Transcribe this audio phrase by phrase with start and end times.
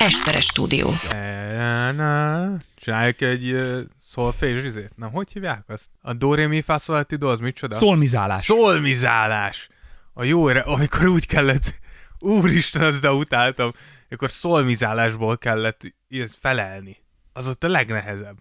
[0.00, 0.88] Esperes stúdió.
[2.74, 3.56] Csináljuk egy
[4.02, 4.90] szolfés izét.
[4.96, 5.84] Nem, hogy hívják azt?
[6.02, 7.74] A do, re, mi, fa, do, az micsoda?
[7.74, 8.44] Szolmizálás.
[8.44, 9.68] Szolmizálás.
[10.12, 11.74] A jó, amikor úgy kellett,
[12.18, 13.72] úristen, azt de utáltam,
[14.10, 16.96] akkor szolmizálásból kellett ilyet felelni.
[17.32, 18.36] Az ott a legnehezebb.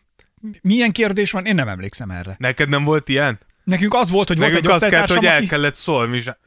[0.62, 1.46] Milyen kérdés van?
[1.46, 2.36] Én nem emlékszem erre.
[2.38, 3.39] Neked nem volt ilyen?
[3.70, 6.39] Nekünk az volt, hogy volt Nekünk egy az kellett, hogy el kellett szolmizálni.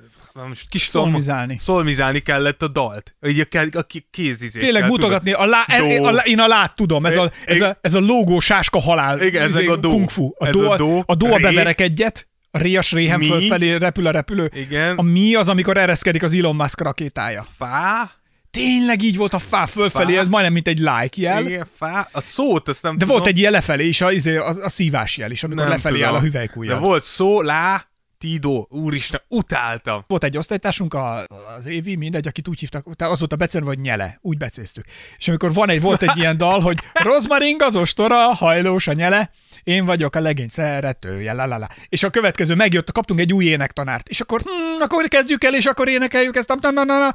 [0.69, 1.59] Kis szolmizálni.
[1.61, 3.15] Szolmizálni kellett a dalt.
[3.27, 6.05] Így a, a kézizét Tényleg mutogatni, a lá, Do.
[6.05, 9.23] a, én a lát tudom, ez a, ez a, ez a lógó sáska halál.
[9.23, 9.89] Igen, ezek izé, a do.
[9.89, 10.31] Kung fu.
[10.39, 13.27] A Ez do, a do, a do a beverek egyet, a réas réhem Mi.
[13.27, 14.51] fölfelé repül a repülő.
[14.55, 14.97] Igen.
[14.97, 17.47] A mi az, amikor ereszkedik az Elon Musk rakétája.
[17.57, 18.11] Fá.
[18.53, 20.21] Tényleg így volt a fá fölfelé, Fá.
[20.21, 21.47] ez majdnem mint egy like jel.
[21.47, 22.09] Igen, fá.
[22.13, 23.17] A szót azt nem De tudom.
[23.17, 25.95] volt egy ilyen lefelé is, a, izé, a, a szívás jel is, amikor Nem lefelé
[25.95, 26.09] tudom.
[26.09, 26.79] áll a De hüvelykújjal.
[26.79, 27.87] volt szó, lá,
[28.19, 28.67] tidó.
[28.71, 30.05] Úristen, utáltam.
[30.07, 31.25] Volt egy osztálytársunk, a,
[31.59, 34.85] az Évi, mindegy, akit úgy hívtak, tehát az volt a becenve, hogy nyele, úgy becéztük.
[35.19, 36.79] És amikor van egy, volt egy ilyen dal, hogy
[37.11, 39.31] rozmaring az ostora, hajlós a nyele,
[39.65, 41.69] én vagyok a legény szeretője, la, la, la.
[41.89, 45.65] És a következő megjött, kaptunk egy új énektanárt, és akkor, hm, akkor kezdjük el, és
[45.67, 47.15] akkor énekeljük ezt na, na, na, na,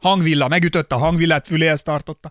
[0.00, 2.30] hangvilla, megütötte a hangvillát, füléhez tartotta.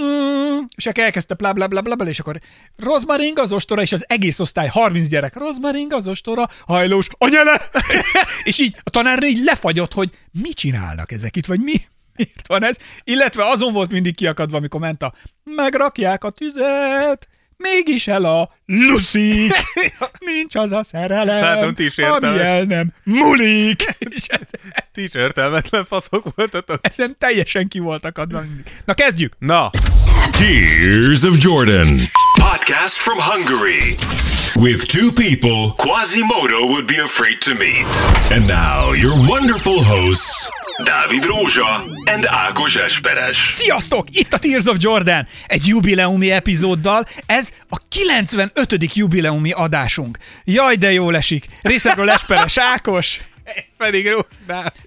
[0.00, 2.40] Mm, és akkor elkezdte blá, blá, blá, blá, és akkor
[2.76, 7.60] rozmaring az ostora, és az egész osztály, 30 gyerek, rozmaring az ostora, hajlós, a nyele!
[8.44, 11.80] és így a tanár így lefagyott, hogy mit csinálnak ezek itt, vagy mi?
[12.16, 12.76] Miért van ez?
[13.04, 17.28] Illetve azon volt mindig kiakadva, amikor ment a megrakják a tüzet,
[17.58, 19.48] mégis el a Lucy,
[20.26, 23.82] nincs az a szerelem, Látom, ti is ami el nem múlik.
[23.98, 24.26] És
[24.94, 26.78] Ti is értelmetlen faszok voltatok.
[26.82, 28.64] ezen teljesen ki voltak adva mindig.
[28.84, 29.32] Na kezdjük!
[29.38, 29.70] Na,
[30.30, 31.98] Tears of Jordan.
[32.40, 33.94] Podcast from Hungary.
[34.54, 37.86] With two people Quasimodo would be afraid to meet.
[38.30, 40.50] And now, your wonderful hosts,
[40.84, 43.50] Dávid Rózsa and Ákos Esperes.
[43.54, 44.06] Sziasztok!
[44.10, 47.06] Itt a Tears of Jordan, egy jubileumi epizóddal.
[47.26, 48.94] Ez a 95.
[48.94, 50.18] jubileumi adásunk.
[50.44, 51.46] Jaj, de jól esik.
[51.62, 53.20] Részemről Esperes Ákos.
[53.76, 54.10] Pedig.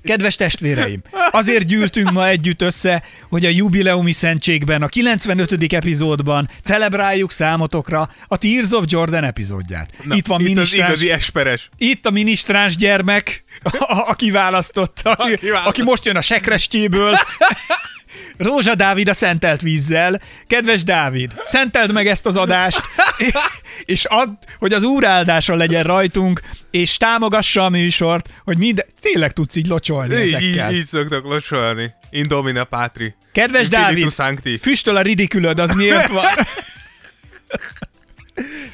[0.04, 1.02] Kedves testvéreim,
[1.32, 5.74] azért gyűltünk ma együtt össze, hogy a jubileumi szentségben, a 95.
[5.74, 9.90] epizódban celebráljuk számotokra a Tears of Jordan epizódját.
[10.04, 11.70] Na, itt van itt az minisztráns, igazi esperes.
[11.78, 15.68] itt a minisztráns gyermek, a- aki választott, aki, Aki választott.
[15.74, 17.16] aki most jön a sekrestjéből.
[18.38, 20.22] Rózsa Dávid a szentelt vízzel.
[20.48, 22.82] Kedves Dávid, szenteld meg ezt az adást,
[23.86, 24.30] és add,
[24.60, 26.42] hogy az úr áldása legyen rajtunk,
[26.72, 28.86] és támogassa a műsort, hogy minden...
[29.02, 30.72] Tényleg tudsz így locsolni Így, így, ezekkel.
[30.74, 31.94] így szoktak locsolni.
[32.10, 33.16] Indomina Pátri.
[33.32, 34.58] Kedves Dávid, Sancti.
[34.58, 36.26] füstöl a ridikülöd, az miért van?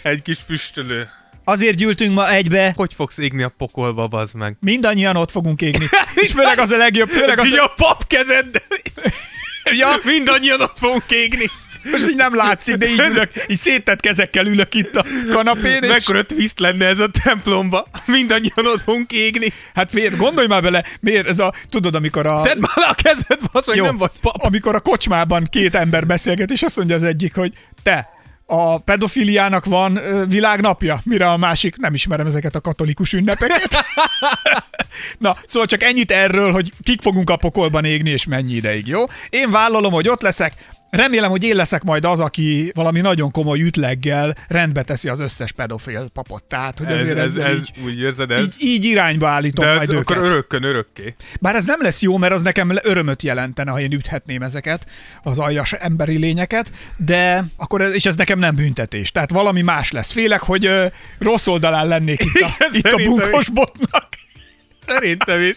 [0.02, 1.10] Egy kis füstölő.
[1.50, 4.58] Azért gyűltünk ma egybe, Hogy fogsz égni a pokolba, bazd meg?
[4.60, 5.86] mindannyian ott fogunk égni.
[6.16, 8.62] És főleg az a legjobb, főleg az így a pap kezed.
[9.78, 11.50] Ja, Mindannyian ott fogunk égni.
[11.92, 15.90] most így nem látszik, de így ülök, így széttett kezekkel ülök itt a kanapén, és
[15.90, 17.88] Mekkora twist lenne ez a templomba.
[18.06, 19.54] Mindannyian ott fogunk égni.
[19.74, 22.42] hát miért, gondolj már bele, miért ez a, tudod, amikor a...
[22.42, 23.86] Tedd már le a kezed, meg, Jó.
[23.86, 24.44] nem vagy pap.
[24.44, 27.54] amikor a kocsmában két ember beszélget, és azt mondja az egyik, hogy
[27.84, 28.10] te,
[28.50, 33.86] a pedofiliának van világnapja, mire a másik, nem ismerem ezeket a katolikus ünnepeket.
[35.18, 39.04] Na, szóval csak ennyit erről, hogy kik fogunk a pokolban égni, és mennyi ideig, jó?
[39.30, 40.54] Én vállalom, hogy ott leszek,
[40.90, 45.52] Remélem, hogy én leszek majd az, aki valami nagyon komoly ütleggel rendbe teszi az összes
[45.52, 46.44] pedofil papot.
[46.44, 48.42] Tehát, hogy Ez, azért ez, ez, így, úgy érzed, ez?
[48.42, 50.30] így, így irányba állítom de ez majd akkor őket.
[50.30, 51.16] örökkön örökké.
[51.40, 54.86] Bár ez nem lesz jó, mert az nekem örömöt jelentene, ha én üthetném ezeket,
[55.24, 59.12] az aljas emberi lényeket, de akkor ez, és ez nekem nem büntetés.
[59.12, 60.12] Tehát valami más lesz.
[60.12, 60.86] Félek, hogy ö,
[61.20, 64.08] rossz oldalán lennék itt a, Igen, itt a bunkos botnak,
[64.88, 65.54] Szerintem is.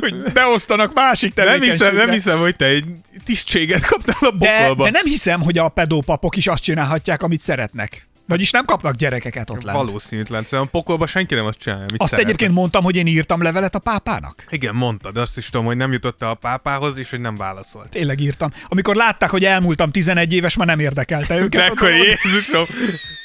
[0.00, 2.84] hogy beosztanak másik Nem hiszem, nem hiszem, hogy te egy
[3.24, 4.84] tisztséget kapnál a de, pokolba.
[4.84, 8.06] de nem hiszem, hogy a pedópapok is azt csinálhatják, amit szeretnek.
[8.26, 9.76] Vagyis nem kapnak gyerekeket ott lent.
[9.78, 10.44] Valószínűtlen.
[10.44, 12.30] Szóval pokolba senki nem azt csinálja, amit Azt szeretne.
[12.30, 14.44] egyébként mondtam, hogy én írtam levelet a pápának.
[14.50, 17.88] Igen, mondtad, azt is tudom, hogy nem jutott a pápához, és hogy nem válaszolt.
[17.88, 18.50] Tényleg írtam.
[18.68, 21.60] Amikor látták, hogy elmúltam 11 éves, már nem érdekelte őket.
[21.60, 22.64] De akkor Jézusom,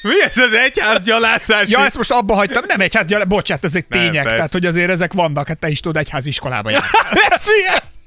[0.02, 1.68] mi ez az egyház gyalázás?
[1.68, 2.62] Ja, ezt most abba hagytam.
[2.66, 4.22] Nem egyház, gyere, bocsánat, ezek Nem, tények.
[4.22, 4.36] persze.
[4.36, 5.48] tehát, hogy azért ezek vannak.
[5.48, 6.82] Hát te is tudod, egyház iskolába jár.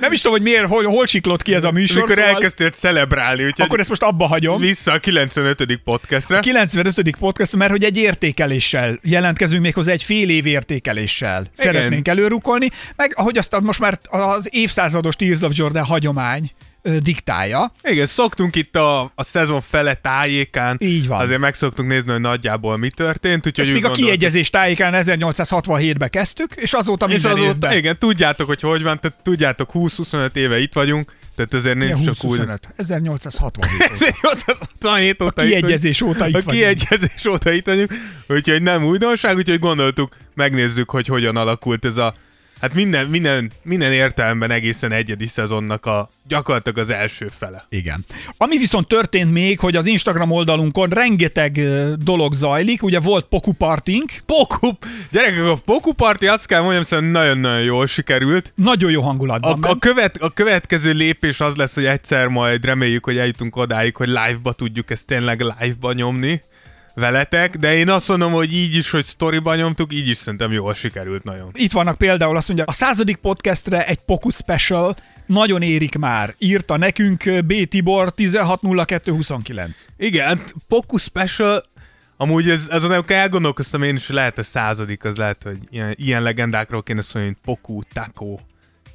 [0.00, 2.02] Nem is tudom, hogy miért, hol, hol siklott ki ez a műsor.
[2.02, 4.60] Mikor szóval elkezdtél celebrálni, úgyhogy akkor ezt most abba hagyom.
[4.60, 5.80] vissza a 95.
[5.84, 6.40] podcastre.
[6.40, 7.16] 95.
[7.18, 11.46] podcast, mert hogy egy értékeléssel jelentkezünk méghozzá egy fél év értékeléssel.
[11.52, 16.50] Szeretnénk előrukolni, meg ahogy azt most már az évszázados Tears of Jordan hagyomány
[17.02, 17.72] diktálja.
[17.82, 20.76] Igen, szoktunk itt a, a szezon fele tájékán.
[20.80, 21.20] Így van.
[21.20, 23.46] Azért meg szoktunk nézni, hogy nagyjából mi történt.
[23.46, 27.48] Úgyhogy Ezt úgy még a gondoltuk- kiegyezés tájékán 1867-ben kezdtük, és azóta És minden azóta,
[27.48, 27.76] évben.
[27.76, 32.30] igen, tudjátok, hogy hogy van, tehát tudjátok, 20-25 éve itt vagyunk, Tehát Milyen nincs csak
[32.30, 32.40] úgy.
[32.40, 32.58] 20-25?
[32.76, 33.90] 1867
[34.24, 34.56] óta.
[34.82, 37.92] 1867 A itt kiegyezés óta itt A kiegyezés óta itt vagyunk,
[38.28, 42.14] úgyhogy nem újdonság, úgyhogy gondoltuk, megnézzük, hogy hogyan alakult ez a
[42.60, 47.66] Hát minden, minden, minden értelemben egészen egyedi szezonnak a gyakorlatilag az első fele.
[47.68, 48.04] Igen.
[48.36, 51.60] Ami viszont történt még, hogy az Instagram oldalunkon rengeteg
[51.98, 54.70] dolog zajlik, ugye volt Poku Partink, Poku,
[55.10, 58.52] gyerekek, a Poku Party azt kell mondjam, szerintem nagyon-nagyon jól sikerült.
[58.54, 63.04] nagyon jó hangulatban A, a, követ, a következő lépés az lesz, hogy egyszer majd reméljük,
[63.04, 66.40] hogy eljutunk odáig, hogy live-ba tudjuk ezt tényleg live-ba nyomni
[66.94, 70.74] veletek, de én azt mondom, hogy így is, hogy storyba nyomtuk, így is szerintem jól
[70.74, 71.50] sikerült nagyon.
[71.52, 74.94] Itt vannak például azt mondja, a századik podcastre egy Poku Special
[75.26, 76.34] nagyon érik már.
[76.38, 77.68] Írta nekünk B.
[77.68, 79.84] Tibor 160229.
[79.96, 81.64] Igen, hát Poku Special,
[82.16, 86.22] amúgy ez, ez amikor elgondolkoztam én is, lehet a századik, az lehet, hogy ilyen, ilyen
[86.22, 88.36] legendákról kéne szólni, mint Poku, Taco,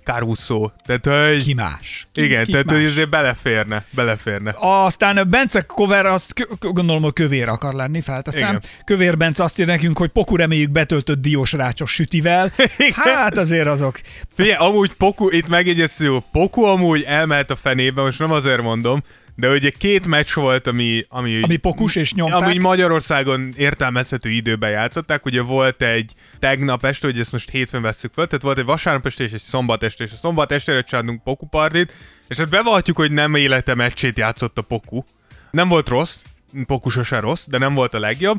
[0.03, 1.43] Caruso, tehát hogy...
[1.43, 2.07] Ki más?
[2.11, 2.75] Ki, igen, ki tehát más?
[2.75, 4.55] hogy azért beleférne, beleférne.
[4.57, 8.49] Aztán Bence Cover, azt gondolom, hogy kövér akar lenni, felteszem.
[8.49, 8.61] Igen.
[8.85, 12.51] Kövér Bence azt ír nekünk, hogy Poku reméljük betöltött diós rácsos sütivel.
[12.77, 12.93] Igen.
[13.15, 13.99] Hát azért azok.
[14.35, 19.01] Figyelj, amúgy Poku, itt megjegyeztő, hogy Poku amúgy elmehet a fenébe, most nem azért mondom,
[19.39, 21.05] de ugye két meccs volt, ami...
[21.09, 22.41] Ami, Ami pokus és nyomták.
[22.41, 25.25] Ami Magyarországon értelmezhető időben játszották.
[25.25, 29.05] Ugye volt egy tegnap este, hogy ezt most hétfőn vesszük fel, tehát volt egy vasárnap
[29.05, 31.93] este és egy szombat este, és a szombat estére csináltunk Poku partit,
[32.27, 35.03] és hát bevallhatjuk, hogy nem élete meccsét játszott a Poku.
[35.51, 36.15] Nem volt rossz,
[36.65, 38.37] Poku sose rossz, de nem volt a legjobb.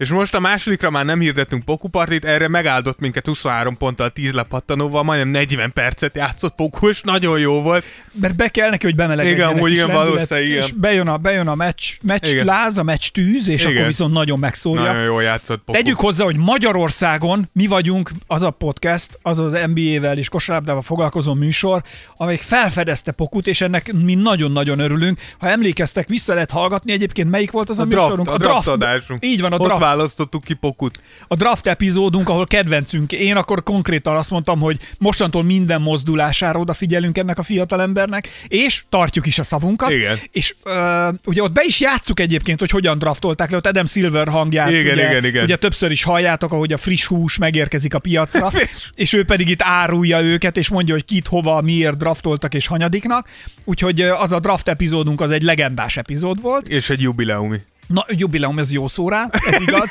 [0.00, 4.32] És most a másodikra már nem hirdettünk Poku partit, erre megáldott minket 23 ponttal 10
[4.32, 7.84] lepattanóval, majdnem 40 percet játszott Poku, és nagyon jó volt.
[8.20, 10.62] Mert be kell neki, hogy bemelegedjen Igen, amúgy igen, valószínűleg igen.
[10.62, 12.44] És bejön a, bejön a meccs, meccs Igen.
[12.44, 13.72] láz, a meccs tűz, és Igen.
[13.72, 14.82] akkor viszont nagyon megszólja.
[14.82, 15.78] Nagyon jól játszott Poku.
[15.78, 21.34] Tegyük hozzá, hogy Magyarországon mi vagyunk az a podcast, az az NBA-vel és kosárlabdával foglalkozó
[21.34, 21.82] műsor,
[22.16, 25.20] amelyik felfedezte Pokut, és ennek mi nagyon-nagyon örülünk.
[25.38, 28.28] Ha emlékeztek, vissza lehet hallgatni, egyébként melyik volt az a, a draft, műsorunk?
[28.28, 29.24] a draft adásunk.
[29.24, 31.02] Így van, a Ott draft, választottuk ki Pokut.
[31.28, 33.12] a draft epizódunk, ahol kedvencünk.
[33.12, 39.26] Én akkor konkrétan azt mondtam, hogy mostantól minden mozdulására odafigyelünk ennek a fiatalembernek, és tartjuk
[39.26, 39.90] is a szavunkat.
[39.90, 40.18] Igen.
[40.32, 44.28] És uh, ugye ott be is játsszuk egyébként, hogy hogyan draftolták le, ott Adam Silver
[44.28, 44.70] hangját.
[44.70, 45.44] Igen, ugye, igen, igen.
[45.44, 48.50] ugye többször is halljátok, ahogy a friss hús megérkezik a piacra,
[48.94, 53.28] és ő pedig itt árulja őket, és mondja, hogy kit, hova, miért draftoltak és hanyadiknak.
[53.64, 56.68] Úgyhogy ö, az a draft epizódunk az egy legendás epizód volt.
[56.68, 57.58] És egy jubileumi.
[57.90, 59.90] Na, jubileum, ez jó szó rá, ez igaz.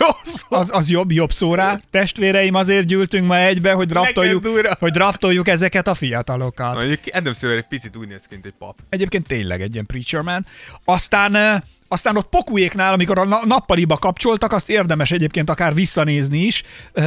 [0.50, 1.80] Az, az jobb, jobb szó rá.
[1.92, 4.48] Testvéreim, azért gyűltünk ma egybe, hogy draftoljuk,
[4.80, 6.76] hogy draftoljuk ezeket a fiatalokat.
[6.76, 8.80] Mondjuk Adam Silver egy picit úgy néz ki, mint egy pap.
[8.90, 10.46] Egyébként tényleg egy ilyen preacher man.
[10.86, 16.64] Aztán aztán ott Pokujéknál, amikor a na- nappaliba kapcsoltak, azt érdemes egyébként akár visszanézni is.
[16.94, 17.02] Ö,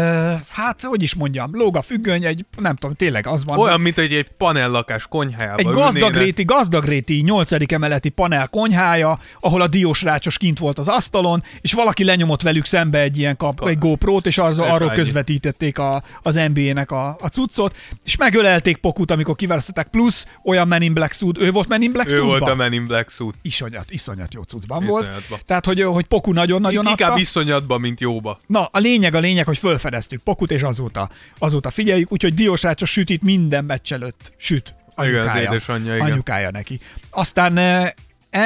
[0.49, 3.59] hát, hogy is mondjam, lóg a függöny, egy, nem tudom, tényleg az van.
[3.59, 7.73] Olyan, mint egy, egy panellakás konyhájában Egy gazdagréti, gazdagréti 8.
[7.73, 12.65] emeleti panel konyhája, ahol a diós rácsos kint volt az asztalon, és valaki lenyomott velük
[12.65, 17.27] szembe egy ilyen kap, egy GoPro-t, és az, arról közvetítették a, az NBA-nek a, a
[17.27, 21.83] cuccot, és megölelték Pokut, amikor kiválasztották, plusz olyan Men in Black suit, ő volt Men
[21.83, 22.39] in Black Ő suitban?
[22.39, 23.35] volt a Men in Black suit.
[23.43, 25.23] Iszonyat, iszonyat jó cuccban Iszonyatban.
[25.29, 25.45] volt.
[25.45, 27.21] Tehát, hogy, hogy Poku nagyon-nagyon Inkább adta.
[27.21, 28.41] iszonyatban, mint jóba.
[28.47, 31.09] Na, a lényeg a lényeg, hogy fölfedeztük Pokut, és azóta,
[31.39, 34.75] azóta figyeljük, úgyhogy Diós Rácsos sütit minden meccs előtt süt.
[34.97, 36.07] Igen, az Anyukája, édesanyja, igen.
[36.11, 36.79] anyukája neki.
[37.11, 37.89] Aztán eh,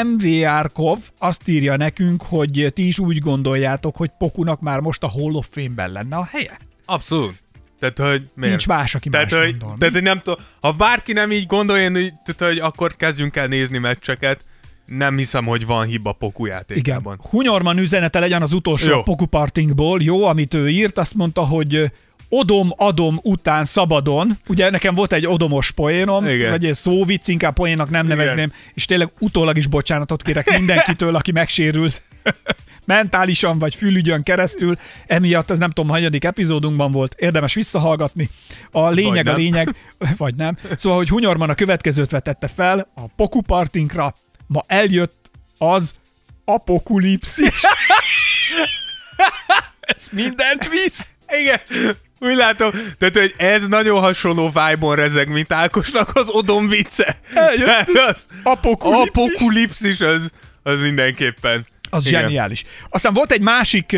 [0.04, 5.08] MVR Kov azt írja nekünk, hogy ti is úgy gondoljátok, hogy Pokunak már most a
[5.08, 6.58] Hall of Fame-ben lenne a helye.
[6.84, 7.34] Abszolút.
[7.78, 8.50] Tehát, hogy miért?
[8.50, 9.76] Nincs más, aki tehát, más hogy, gondol.
[9.78, 13.46] tehát, hogy nem tudom, ha bárki nem így gondolja, úgy- tehát, hogy akkor kezdjünk el
[13.46, 14.40] nézni meccseket.
[14.86, 16.56] Nem hiszem, hogy van hiba Poku Igen.
[16.56, 17.18] játékában.
[17.30, 19.02] Hunyorman üzenete legyen az utolsó Jó.
[19.02, 21.90] Poku Partingból, jó, amit ő írt, azt mondta, hogy
[22.28, 24.38] odom, adom után szabadon.
[24.46, 26.50] Ugye nekem volt egy odomos poénom, Igen.
[26.50, 28.16] vagy egy szóvic, inkább poénnak nem Igen.
[28.16, 32.02] nevezném, és tényleg utólag is bocsánatot kérek mindenkitől, aki megsérült
[32.86, 34.76] mentálisan vagy fülügyön keresztül.
[35.06, 38.30] Emiatt ez nem tudom, hanyadik epizódunkban volt, érdemes visszahallgatni.
[38.70, 39.74] A lényeg Vagy a lényeg,
[40.16, 40.56] vagy nem.
[40.74, 44.14] Szóval, hogy Hunyorman a következőt vetette fel a Poku Partinkra.
[44.46, 45.94] Ma eljött az
[46.44, 47.62] apokulipszis.
[49.80, 51.10] Ez mindent visz.
[51.28, 51.60] Igen,
[52.18, 52.70] úgy látom.
[52.98, 57.16] Tehát, hogy ez nagyon hasonló vibe-on rezeg, mint Ákosnak az Odom vicce.
[57.34, 59.08] Eljött Az Apokulipszis.
[59.08, 60.30] Apokulipszis az,
[60.62, 61.66] az mindenképpen.
[61.90, 62.20] Az Igen.
[62.20, 62.64] zseniális.
[62.88, 63.96] Aztán volt egy másik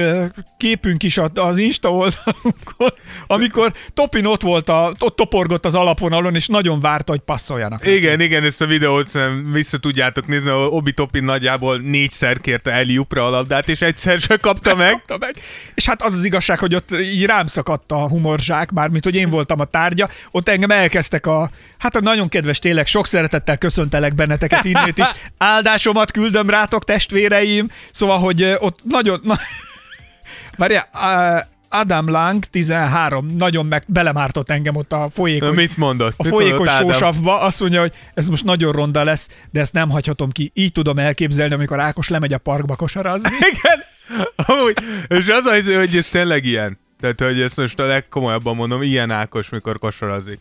[0.56, 2.92] képünk is az Insta oldalunkon,
[3.26, 7.82] amikor Topin ott volt, a, ott toporgott az alapvonalon, és nagyon várta, hogy passzoljanak.
[7.82, 7.94] neki.
[7.94, 13.26] Igen, igen, ezt a videót szerintem vissza tudjátok nézni, Obi Topin nagyjából négyszer kérte Eliupra
[13.26, 14.90] a labdát, és egyszer se kapta meg.
[14.90, 15.34] Kapta meg.
[15.74, 19.30] És hát az az igazság, hogy ott így rám szakadt a humorzsák, mármint, hogy én
[19.30, 24.14] voltam a tárgya, ott engem elkezdtek a, hát a nagyon kedves tényleg, sok szeretettel köszöntelek
[24.14, 25.06] benneteket innét is,
[25.38, 29.38] áldásomat küldöm rátok, testvéreim, szóval, hogy ott nagyon, na,
[30.58, 30.88] Várjál,
[31.68, 36.14] Adam Lang 13 nagyon meg belemártott engem ott a folyékony, mit mondott?
[36.16, 39.72] a Mit folyékony mondott sósavba, azt mondja, hogy ez most nagyon ronda lesz, de ezt
[39.72, 40.50] nem hagyhatom ki.
[40.54, 43.30] Így tudom elképzelni, amikor Ákos lemegy a parkba kosarazni.
[43.52, 43.84] Igen.
[44.36, 46.78] Amúgy, és az az, hogy ez tényleg ilyen.
[47.00, 50.38] Tehát, hogy ezt most a legkomolyabban mondom, ilyen Ákos, mikor kosarazik.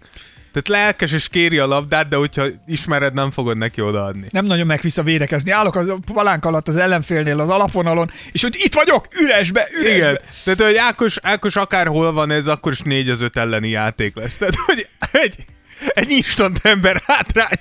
[0.57, 4.27] Tehát lelkes és kéri a labdát, de hogyha ismered, nem fogod neki odaadni.
[4.31, 5.51] nem nagyon megvisz a védekezni.
[5.51, 9.95] Állok a palánk alatt az ellenfélnél az alapvonalon, és hogy itt vagyok, üresbe, üresbe.
[9.95, 10.19] Igen.
[10.43, 14.37] Tehát, hogy Ákos, Ákos akárhol van ez, akkor is 4 az 5 elleni játék lesz.
[14.37, 15.35] Tehát, hogy egy,
[15.79, 17.59] egy instant ember hátrány.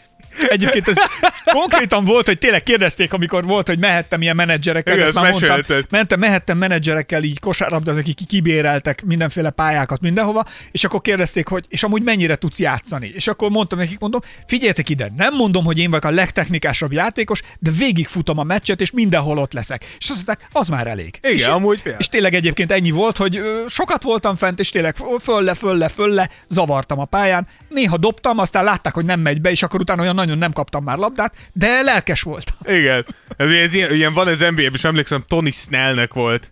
[0.48, 0.96] Egyébként ez
[1.44, 5.80] konkrétan volt, hogy tényleg kérdezték, amikor volt, hogy mehettem ilyen menedzserekkel, Igen, ezt már mondtam,
[5.90, 11.82] mentem, mehettem menedzserekkel így kosárlabdázni, akik kibéreltek mindenféle pályákat mindenhova, és akkor kérdezték, hogy és
[11.82, 13.12] amúgy mennyire tudsz játszani.
[13.14, 17.42] És akkor mondtam nekik, mondom, figyeljetek ide, nem mondom, hogy én vagyok a legtechnikásabb játékos,
[17.58, 19.84] de végigfutom a meccset, és mindenhol ott leszek.
[19.98, 21.18] És azt mondták, az már elég.
[21.22, 21.96] Igen, és, amúgy fél.
[21.98, 26.98] és tényleg egyébként ennyi volt, hogy sokat voltam fent, és tényleg fölle, fölle, fölle, zavartam
[26.98, 27.46] a pályán.
[27.68, 30.85] Néha dobtam, aztán látták, hogy nem megy be, és akkor utána olyan nagyon nem kaptam
[30.85, 32.56] már labdát, de lelkes voltam.
[32.64, 33.06] Igen.
[33.37, 36.50] Ez, ez ilyen, ilyen, van az NBA-ben, és emlékszem, Tony Snellnek volt.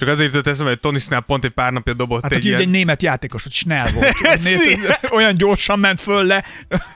[0.00, 2.60] Csak azért jutott eszembe, hogy Tony Snell pont egy pár napja dobott Hát egy ilyen...
[2.60, 4.14] egy német játékos, hogy Snell volt.
[4.44, 4.96] Né- Igen.
[5.10, 6.44] olyan gyorsan ment föl le,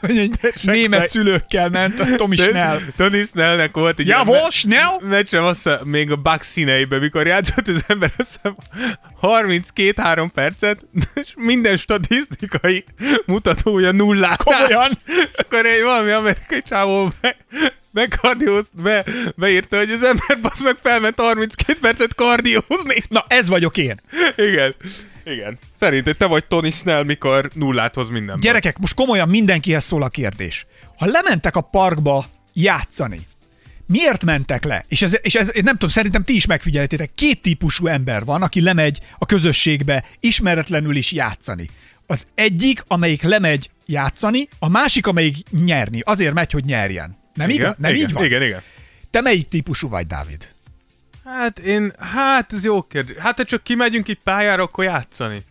[0.00, 1.08] hogy egy német meg.
[1.08, 2.78] szülőkkel ment, a Tomi Snell.
[2.96, 4.98] Tony Snellnek volt egy Ja, ilyen volt Snell?
[5.00, 8.56] meccsem, azt még a Bucks színeiben, mikor játszott az ember, azt hiszem,
[9.22, 10.84] 32-3 percet,
[11.14, 12.84] és minden statisztikai
[13.26, 14.42] mutatója nullát.
[14.42, 14.90] Komolyan?
[15.36, 17.12] Akkor egy valami amerikai csávó
[17.94, 19.04] be, bekardiózt, be,
[19.36, 23.02] beírta, hogy az ember basz meg felment 32 percet kardiózni.
[23.08, 23.94] Na, ez vagyok én.
[24.36, 24.74] Igen.
[25.24, 25.58] Igen.
[25.78, 28.40] Szerinted te vagy Tony Snell, mikor nullát hoz mindenben.
[28.40, 30.66] Gyerekek, most komolyan mindenkihez szól a kérdés.
[30.96, 33.26] Ha lementek a parkba játszani,
[33.86, 34.84] miért mentek le?
[34.88, 38.60] És ez, és ez nem tudom, szerintem ti is megfigyeltétek, két típusú ember van, aki
[38.60, 41.68] lemegy a közösségbe ismeretlenül is játszani.
[42.06, 46.00] Az egyik, amelyik lemegy játszani, a másik, amelyik nyerni.
[46.00, 47.22] Azért megy, hogy nyerjen.
[47.34, 47.76] Nem, igen, igaz?
[47.78, 48.24] nem igen, így van?
[48.24, 48.62] Igen, igen.
[49.10, 50.48] Te melyik típusú vagy, Dávid?
[51.24, 53.16] Hát én, hát ez jó kérdés.
[53.16, 55.42] Hát ha csak kimegyünk egy pályára, akkor játszani.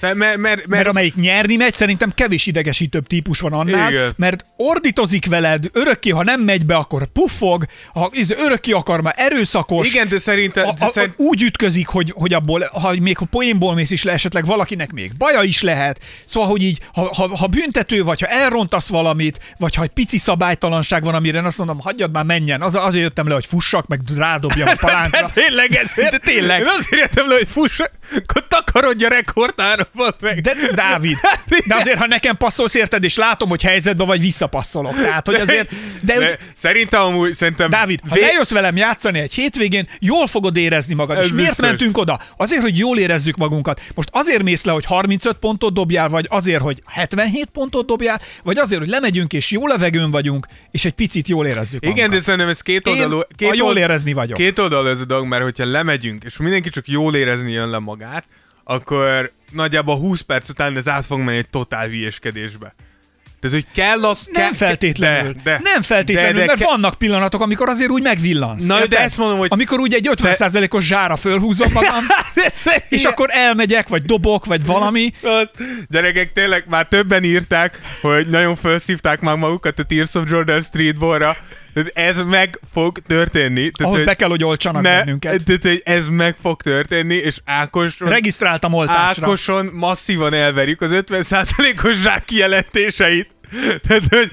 [0.00, 4.12] Mert, mert, mert, Mert amelyik nyerni megy, szerintem kevés idegesítőbb típus van annál, Igen.
[4.16, 8.10] mert ordítozik veled, örökké, ha nem megy be, akkor puffog, ha
[8.44, 9.88] örökké akar, már erőszakos.
[9.88, 10.66] igen, de szerintem...
[10.66, 14.12] a, a, szerint, úgy ütközik, hogy, hogy abból, ha még a poénból mész is le,
[14.12, 16.00] esetleg valakinek még baja is lehet.
[16.24, 20.18] Szóval, hogy így, ha, ha, ha büntető vagy, ha elrontasz valamit, vagy ha egy pici
[20.18, 22.62] szabálytalanság van, amire azt mondom, hagyjad már menjen.
[22.62, 25.20] Az, azért jöttem le, hogy fussak, meg rádobjam a palánkra.
[25.20, 26.60] de tényleg ezért, De tényleg.
[26.60, 27.78] Én azért jöttem le, hogy fuss,
[28.16, 29.88] akkor takarodj a rekordtára,
[30.20, 30.40] meg.
[30.40, 31.16] De Dávid,
[31.66, 34.94] de azért, ha nekem passzolsz érted, és látom, hogy helyzetben vagy, visszapasszolok.
[34.94, 35.70] Tehát, hogy azért,
[36.02, 37.70] de, de de szerintem amúgy, szerintem...
[37.70, 41.16] Dávid, ha lejössz velem játszani egy hétvégén, jól fogod érezni magad.
[41.18, 41.66] Ez és miért biztos.
[41.66, 42.20] mentünk oda?
[42.36, 43.80] Azért, hogy jól érezzük magunkat.
[43.94, 48.58] Most azért mész le, hogy 35 pontot dobjál, vagy azért, hogy 77 pontot dobjál, vagy
[48.58, 52.24] azért, hogy lemegyünk és jó levegőn vagyunk, és egy picit jól érezzük Igen, de magunkat.
[52.24, 53.18] szerintem ez két oldalú...
[53.18, 54.36] a Két jól old- érezni vagyok.
[54.36, 57.78] Két oldalú ez a dolog, mert hogyha lemegyünk, és mindenki csak jól érezni jön le
[57.78, 58.24] magát,
[58.74, 62.74] akkor nagyjából 20 perc után ez át fog menni egy totál hülyeskedésbe.
[63.40, 64.28] Tehát, hogy kell az...
[64.32, 65.32] Nem kell, feltétlenül.
[65.32, 68.66] De, de, nem feltétlenül, de, de, mert ke- vannak pillanatok, amikor azért úgy megvillansz.
[68.66, 73.28] Na, de ezt mondom, hogy- Amikor úgy egy 50%-os zsára fölhúzom magam, és és akkor
[73.32, 75.12] elmegyek, vagy dobok, vagy valami.
[75.22, 75.48] Az,
[75.88, 81.36] gyerekek, tényleg már többen írták, hogy nagyon felszívták már magukat a Tears of Jordan Streetballra.
[81.92, 83.70] Ez meg fog történni.
[83.70, 85.44] Tehát, Ahhoz hogy be kell, hogy oltsanak ne, bennünket.
[85.44, 87.98] Tehát, hogy ez meg fog történni, és Ákos...
[87.98, 89.24] Regisztráltam oltásra.
[89.24, 93.30] Ákoson masszívan elverjük az 50%-os zsák kijelentéseit.
[93.86, 94.28] Tehát, hogy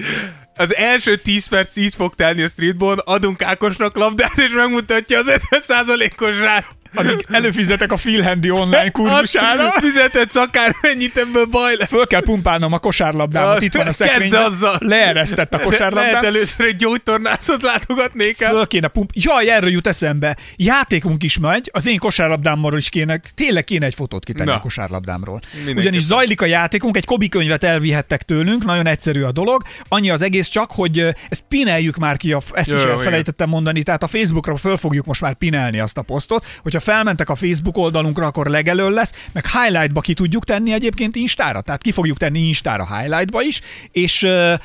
[0.56, 5.32] az első 10 perc így fog telni a streetball, adunk Ákosnak labdát, és megmutatja az
[5.50, 6.66] 50%-os zsák.
[6.94, 9.62] Addig előfizetek a Phil Handy online kurzusára.
[9.62, 11.88] Azt Fizetett akármennyit, ebből baj lesz.
[11.88, 13.92] Föl kell pumpálnom a kosárlabdámat, itt van a
[14.36, 14.76] azzal.
[14.78, 16.24] Leeresztett a Lehet kosárlabdám.
[16.24, 18.50] először egy gyógytornászot látogatnék el.
[18.50, 19.10] Föl kéne pump...
[19.14, 20.36] Jaj, erről jut eszembe.
[20.56, 24.56] Játékunk is megy, az én kosárlabdámról is kéne, tényleg kéne egy fotót kitenni Na.
[24.56, 25.40] a kosárlabdámról.
[25.44, 25.82] Mindenképpen.
[25.82, 29.62] Ugyanis zajlik a játékunk, egy Kobi könyvet elvihettek tőlünk, nagyon egyszerű a dolog.
[29.88, 34.02] Annyi az egész csak, hogy ezt pineljük már ki, a, ezt is elfelejtettem mondani, tehát
[34.02, 38.26] a Facebookra föl fogjuk most már pinelni azt a posztot, hogyha felmentek a Facebook oldalunkra,
[38.26, 42.96] akkor legelől lesz, meg highlightba ki tudjuk tenni egyébként Instára, tehát ki fogjuk tenni Instára
[42.96, 43.60] highlightba is,
[43.92, 44.22] és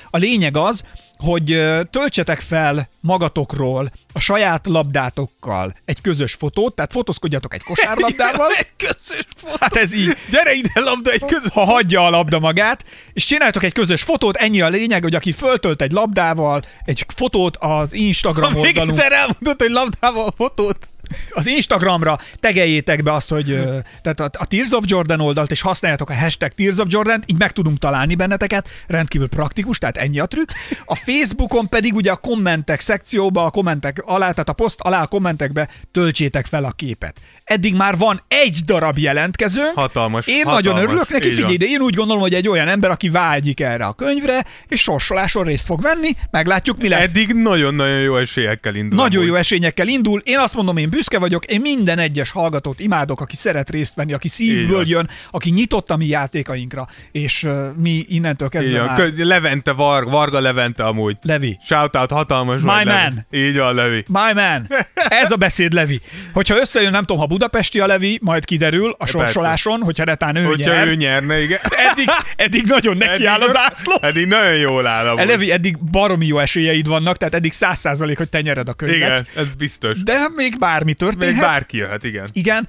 [0.09, 0.83] a lényeg az,
[1.17, 1.45] hogy
[1.89, 9.25] töltsetek fel magatokról a saját labdátokkal egy közös fotót, tehát fotózkodjatok egy kosárlabdával, Egy közös
[9.37, 9.55] fotó.
[9.59, 13.63] hát ez így, Gyere ide, labda, egy közös ha hagyja a labda magát, és csináljatok
[13.63, 18.53] egy közös fotót, ennyi a lényeg, hogy aki föltölt egy labdával, egy fotót az Instagram
[18.53, 20.87] Ha még oldalunk, egyszer elmondod, hogy labdával a fotót.
[21.29, 23.59] Az Instagramra tegeljétek be azt, hogy
[24.01, 27.37] tehát a, a Tears of Jordan oldalt, és használjátok a hashtag Tears of Jordan, így
[27.37, 30.49] meg tudunk találni benneteket, rendkívül praktikus, tehát ennyi a trükk.
[30.85, 35.07] A Facebookon pedig ugye a kommentek szekcióba, a kommentek alá, tehát a poszt alá a
[35.07, 37.19] kommentekbe töltsétek fel a képet.
[37.43, 39.75] Eddig már van egy darab jelentkezőnk.
[39.75, 42.89] Hatalmas, Én hatalmas, nagyon örülök neki, figyelj, de én úgy gondolom, hogy egy olyan ember,
[42.91, 47.09] aki vágyik erre a könyvre, és sorsoláson részt fog venni, meglátjuk, mi lesz.
[47.09, 48.97] Eddig nagyon-nagyon jó esélyekkel indul.
[48.97, 49.27] Nagyon amúgy.
[49.27, 50.21] jó esényekkel indul.
[50.23, 54.13] Én azt mondom, én büszke vagyok, én minden egyes hallgatót imádok, aki szeret részt venni,
[54.13, 58.87] aki szívből jön, aki nyitott a mi játékainkra, és uh, mi innentől kezdve van.
[58.87, 59.11] már...
[59.17, 61.17] Levente, Var- Varga Levente amúgy.
[61.21, 61.57] Levi.
[61.65, 62.99] Shoutout, hatalmas My vagy, Levi.
[63.03, 63.25] man.
[63.31, 64.03] Így van, Levi.
[64.07, 66.01] My man, ez a beszéd, Levi.
[66.33, 70.43] Hogyha összejön, nem tudom, ha budapesti a Levi, majd kiderül a sorsoláson, hogyha netán ő
[70.43, 70.87] Hogyha nyer.
[70.87, 71.59] ő nyerne, igen.
[71.91, 73.97] Eddig, eddig nagyon neki áll az ászló.
[74.01, 75.27] Eddig nagyon jól áll amúgy.
[75.27, 78.97] Levi, eddig baromi jó esélyeid vannak, tehát eddig száz százalék, hogy te nyered a könyvet.
[78.97, 80.03] Igen, ez biztos.
[80.03, 81.33] De még bármi történhet.
[81.33, 82.27] Még bárki jöhet, igen.
[82.33, 82.67] Igen,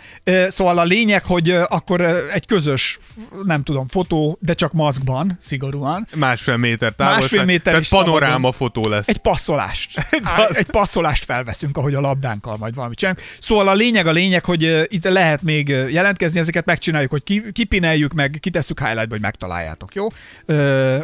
[0.49, 2.01] szóval a lényeg, hogy akkor
[2.33, 2.99] egy közös,
[3.45, 7.21] nem tudom, fotó, de csak maszkban, szigorúan, Másfél méter távolság.
[7.21, 8.53] Másfél méter Tehát is panoráma szabadon.
[8.53, 9.09] fotó lesz.
[9.09, 9.99] egy passzolást.
[10.53, 13.23] Egy passzolást felveszünk, ahogy a labdánkkal majd valamit csinálunk.
[13.39, 17.53] Szóval a lényeg a lényeg, hogy ö, itt lehet még jelentkezni, ezeket megcsináljuk, hogy ki,
[17.53, 20.07] kipineljük meg, kitesszük highlightba, hogy megtaláljátok, jó?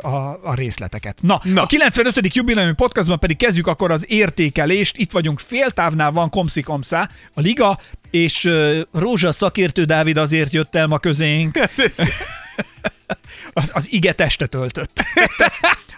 [0.01, 1.19] A, a részleteket.
[1.23, 1.63] Na, Na.
[1.63, 2.35] a 95.
[2.35, 4.97] jubileumi podcastban pedig kezdjük akkor az értékelést.
[4.97, 7.79] Itt vagyunk féltávnál van komszi komszá, a liga,
[8.11, 8.51] és
[8.93, 11.59] Rózsa szakértő Dávid azért jött el ma közénk,
[13.53, 15.05] az, az ige testet öltött.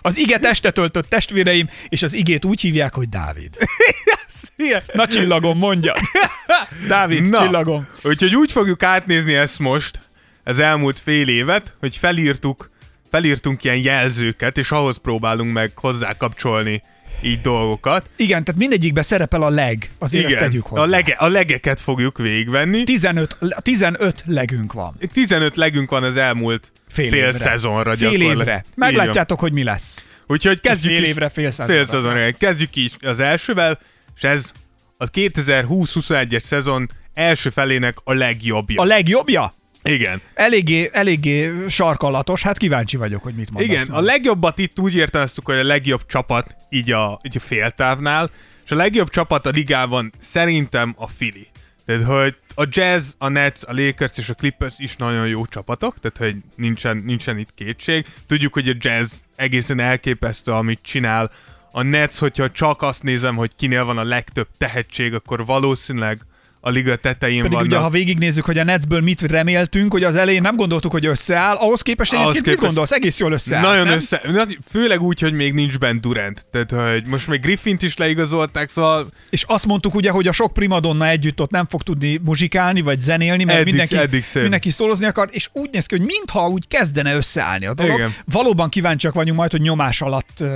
[0.04, 3.56] Az ige testet öltött testvéreim, és az igét úgy hívják, hogy Dávid.
[4.56, 4.82] Igen.
[4.92, 5.94] Na csillagom, mondja.
[6.88, 7.38] Dávid, Na.
[7.38, 7.86] csillagom.
[8.02, 9.98] Úgyhogy úgy fogjuk átnézni ezt most,
[10.44, 12.70] az elmúlt fél évet, hogy felírtuk,
[13.10, 16.82] felírtunk ilyen jelzőket, és ahhoz próbálunk meg hozzá kapcsolni
[17.22, 18.10] így dolgokat.
[18.16, 20.82] Igen, tehát mindegyikben szerepel a leg, azért ezt tegyük hozzá.
[20.82, 22.84] a, lege, a legeket fogjuk végigvenni.
[22.84, 24.94] 15, 15 legünk van.
[25.12, 27.38] 15 legünk van az elmúlt fél, fél évre.
[27.38, 28.64] szezonra Fél évre.
[28.74, 30.06] Meglátjátok, hogy mi lesz.
[30.26, 31.72] Úgyhogy kezdjük Fél évre, fél szezonra.
[31.72, 32.32] fél szezonra.
[32.38, 33.78] Kezdjük is az elsővel,
[34.22, 34.52] és ez
[34.96, 38.82] az 2020-21-es szezon első felének a legjobbja.
[38.82, 39.52] A legjobbja?
[39.82, 40.20] Igen.
[40.34, 43.72] Eléggé, eléggé sarkallatos, hát kíváncsi vagyok, hogy mit mondasz.
[43.72, 44.04] Igen, a majd.
[44.04, 48.30] legjobbat itt úgy értelmeztük, hogy a legjobb csapat így a, így a féltávnál,
[48.64, 51.46] és a legjobb csapat a ligában szerintem a Philly.
[51.86, 56.00] Tehát, hogy a Jazz, a Nets, a Lakers és a Clippers is nagyon jó csapatok,
[56.00, 58.06] tehát, hogy nincsen, nincsen itt kétség.
[58.26, 61.30] Tudjuk, hogy a Jazz egészen elképesztő, amit csinál.
[61.72, 66.20] A Nets, hogyha csak azt nézem, hogy kinél van a legtöbb tehetség, akkor valószínűleg
[66.64, 67.66] a liga tetején Pedig vannak.
[67.70, 71.56] ugye, ha végignézzük, hogy a Netsből mit reméltünk, hogy az elején nem gondoltuk, hogy összeáll,
[71.56, 72.92] ahhoz képest Ahhoz egyébként mit képest- gondolsz?
[72.92, 73.94] Egész jól összeáll, Nagyon nem?
[73.94, 74.22] össze,
[74.70, 76.46] főleg úgy, hogy még nincs bent Durant.
[76.50, 80.52] Tehát, hogy most még Griffint is leigazolták, szóval És azt mondtuk ugye, hogy a sok
[80.52, 84.42] primadonna együtt ott nem fog tudni muzsikálni, vagy zenélni, mert Eddig- mindenki, eddig szép.
[84.42, 87.98] mindenki szólozni akar, és úgy néz ki, hogy mintha úgy kezdene összeállni a dolog.
[87.98, 88.14] Igen.
[88.24, 90.48] Valóban kíváncsiak vagyunk majd, hogy nyomás alatt uh,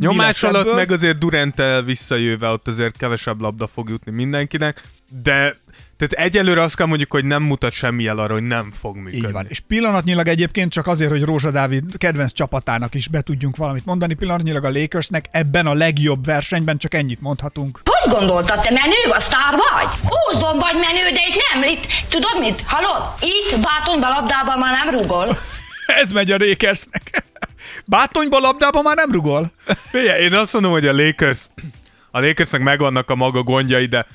[0.00, 0.74] Nyomás alatt ebből.
[0.74, 4.82] meg azért Durant-tel visszajöve ott azért kevesebb labda fog jutni mindenkinek,
[5.22, 5.39] de
[6.00, 9.26] tehát egyelőre azt kell mondjuk, hogy nem mutat semmi jel arra, hogy nem fog működni.
[9.26, 9.46] Így van.
[9.48, 14.14] És pillanatnyilag egyébként csak azért, hogy Rózsa Dávid kedvenc csapatának is be tudjunk valamit mondani,
[14.14, 17.80] pillanatnyilag a Lakersnek ebben a legjobb versenyben csak ennyit mondhatunk.
[17.84, 20.10] Hogy gondoltad, te menő vagy, sztár vagy?
[20.28, 21.62] Úzdon vagy menő, de itt nem.
[21.62, 22.62] Itt, tudod mit?
[22.66, 23.14] Hallod?
[23.20, 25.38] Itt bátonyba labdában már nem rugol.
[26.02, 27.22] Ez megy a Lakersnek.
[27.84, 29.52] Bátonyba labdába már nem rugol.
[29.90, 31.38] Figyelj, én azt mondom, hogy a Lakers,
[32.10, 34.06] a Lakersnek megvannak a maga gondjai, de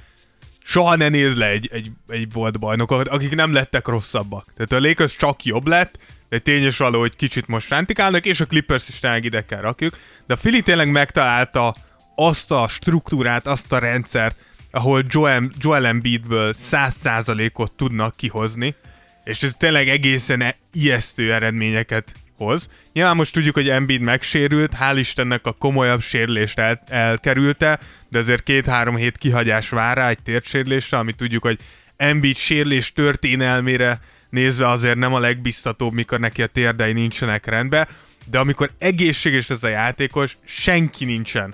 [0.65, 4.45] soha ne nézd le egy, egy, egy volt bajnokot, akik nem lettek rosszabbak.
[4.55, 5.97] Tehát a Lakers csak jobb lett,
[6.29, 9.97] de tényes való, hogy kicsit most rántikálnak, és a Clippers is tényleg ide kell rakjuk.
[10.27, 11.75] De a Philly tényleg megtalálta
[12.15, 14.37] azt a struktúrát, azt a rendszert,
[14.71, 18.75] ahol Joel, Joel Embiidből 100%-ot tudnak kihozni,
[19.23, 22.67] és ez tényleg egészen e- ijesztő eredményeket hoz.
[22.93, 27.79] Nyilván most tudjuk, hogy Embiid megsérült, hál' Istennek a komolyabb sérülést el, elkerülte,
[28.15, 31.59] de azért két-három hét kihagyás vár rá egy térsérülésre, ami tudjuk, hogy
[31.97, 33.99] Embiid sérülés történelmére
[34.29, 37.87] nézve azért nem a legbiztatóbb, mikor neki a térdei nincsenek rendben,
[38.25, 41.53] de amikor egészséges ez a játékos, senki nincsen,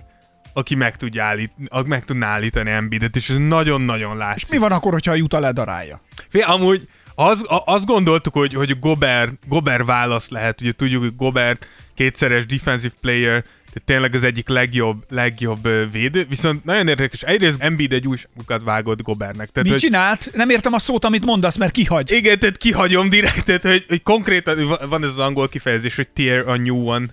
[0.54, 1.52] aki meg, tudja állít,
[1.86, 4.50] meg tudná állítani Embiidet, és ez nagyon-nagyon látszik.
[4.50, 6.02] Mi van akkor, hogyha a Utah ledarálja?
[6.30, 10.62] Fé, amúgy az, a, azt gondoltuk, hogy, hogy Gobert, Gobert válasz lehet.
[10.62, 16.66] Ugye tudjuk, hogy Gobert kétszeres defensive player, tehát tényleg az egyik legjobb, legjobb védő, viszont
[16.66, 19.50] nagyon érdekes, egyrészt Embiid egy újságokat vágott Gobernek.
[19.50, 20.30] Tehát, Mit hogy, csinált?
[20.34, 22.12] Nem értem a szót, amit mondasz, mert kihagy.
[22.12, 26.48] igen, tehát kihagyom direkt, tehát, hogy, hogy konkrétan van ez az angol kifejezés, hogy tear
[26.48, 27.06] a new one.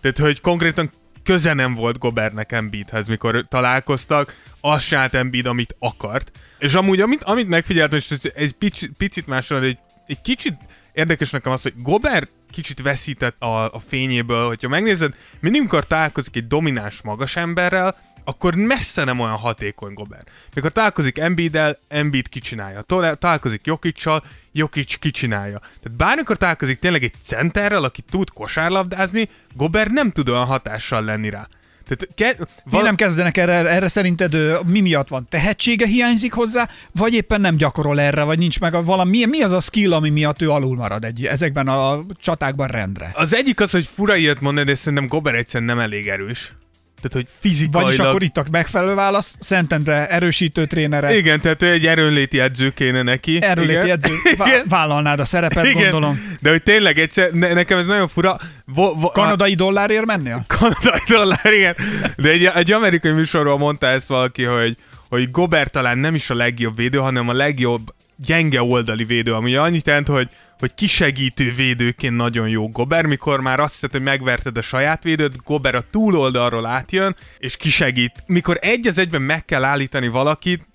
[0.00, 0.90] Tehát, hogy konkrétan
[1.24, 6.30] köze nem volt Gobernek Embiidhez, mikor találkoztak, azt se állt Embiid, amit akart.
[6.58, 10.54] És amúgy, amit, amit megfigyeltem, és ez egy picit, picit máshol, egy, egy kicsit
[10.92, 16.36] érdekes nekem az, hogy Gobert kicsit veszített a, a fényéből, hogyha megnézed, mindig, amikor találkozik
[16.36, 20.30] egy domináns magas emberrel, akkor messze nem olyan hatékony Gobert.
[20.54, 22.82] Mikor találkozik Embiiddel, Embiid kicsinálja.
[23.18, 24.22] Találkozik Jokicsal,
[24.52, 25.58] Jokic kicsinálja.
[25.58, 31.30] Tehát bármikor találkozik tényleg egy centerrel, aki tud kosárlabdázni, Gobert nem tud olyan hatással lenni
[31.30, 31.48] rá.
[31.96, 35.26] Tehát ke- Mi nem kezdenek erre, erre szerinted mi miatt van?
[35.28, 39.52] Tehetsége hiányzik hozzá, vagy éppen nem gyakorol erre, vagy nincs meg a valami, mi, az
[39.52, 43.10] a skill, ami miatt ő alul marad egy, ezekben a csatákban rendre?
[43.14, 46.52] Az egyik az, hogy fura ilyet mondani, de szerintem Gobert egyszerűen nem elég erős.
[47.02, 47.82] Tehát, hogy fizikailag...
[47.90, 53.02] Vagyis akkor itt a megfelelő válasz, Szentendre erősítő trénere, Igen, tehát egy erőnléti edző kéne
[53.02, 53.42] neki.
[53.42, 53.88] erőléti Igen.
[53.90, 55.82] edző, vá- vállalnád a szerepet, Igen.
[55.82, 56.36] gondolom.
[56.40, 58.36] De hogy tényleg egyszer, ne, nekem ez nagyon fura.
[58.64, 60.44] Vo, vo, Kanadai dollárért mennél?
[60.46, 61.74] kanadai dollár, igen.
[62.16, 64.76] De egy, egy amerikai műsorról mondta ezt valaki, hogy,
[65.08, 69.54] hogy Gobert talán nem is a legjobb védő, hanem a legjobb gyenge oldali védő, ami
[69.54, 70.28] annyit jelent, hogy,
[70.58, 75.42] hogy kisegítő védőként nagyon jó Gobert, mikor már azt hiszed, hogy megverted a saját védőt,
[75.44, 78.12] Gobert a túloldalról átjön, és kisegít.
[78.26, 80.68] Mikor egy az egyben meg kell állítani valakit,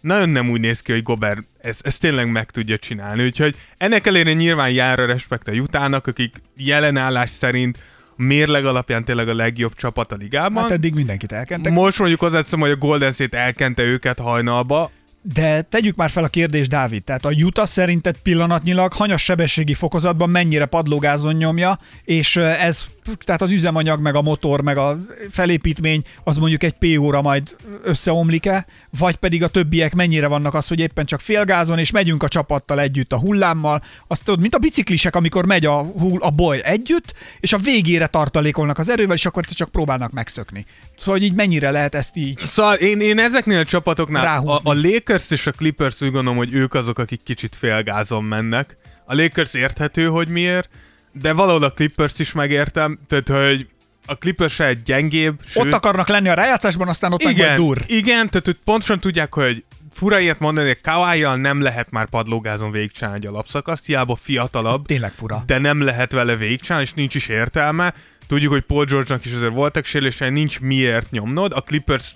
[0.00, 3.24] nagyon nem úgy néz ki, hogy Gobert ezt, ezt tényleg meg tudja csinálni.
[3.24, 7.78] Úgyhogy ennek ellenére nyilván jár a respekt a jutának, akik jelen állás szerint
[8.16, 10.62] mérleg alapján tényleg a legjobb csapat a ligában.
[10.62, 11.72] Hát eddig mindenkit elkentek.
[11.72, 14.90] Most mondjuk hozzáteszem, hogy a Golden State elkente őket hajnalba,
[15.34, 17.04] De tegyük már fel a kérdést, Dávid.
[17.04, 22.86] Tehát a Utah szerinted pillanatnyilag hanyas sebességi fokozatban mennyire padlógázon nyomja, és ez,
[23.18, 24.96] tehát az üzemanyag, meg a motor, meg a
[25.30, 28.66] felépítmény, az mondjuk egy PO-ra majd összeomlik-e,
[28.98, 32.80] vagy pedig a többiek mennyire vannak az, hogy éppen csak félgázon, és megyünk a csapattal
[32.80, 33.82] együtt a hullámmal.
[34.06, 38.06] Azt tudod, mint a biciklisek, amikor megy a, hull, a boly együtt, és a végére
[38.06, 40.64] tartalékolnak az erővel, és akkor csak próbálnak megszökni.
[40.98, 44.70] Szóval, hogy így mennyire lehet ezt így Szóval én, én ezeknél a csapatoknál, a, Ráhúzni.
[44.70, 48.76] a Lakers és a Clippers úgy gondolom, hogy ők azok, akik kicsit félgázon mennek.
[49.04, 50.68] A Lakers érthető, hogy miért,
[51.20, 53.66] de valahol a Clippers is megértem, tehát hogy
[54.06, 57.60] a Clippers se egy gyengébb, ott akarnak lenni a rájátszásban, aztán ott meg igen, majd
[57.60, 57.82] dur.
[57.86, 62.70] igen, tehát hogy pontosan tudják, hogy fura ilyet mondani, hogy kawhi nem lehet már padlógázon
[62.70, 65.42] végigcsinálni egy alapszakaszt, hiába fiatalabb, Tényleg fura.
[65.46, 67.94] de nem lehet vele végigcsinálni, és nincs is értelme.
[68.26, 71.52] Tudjuk, hogy Paul George-nak is azért voltak sérülései, nincs miért nyomnod.
[71.52, 72.14] A Clippers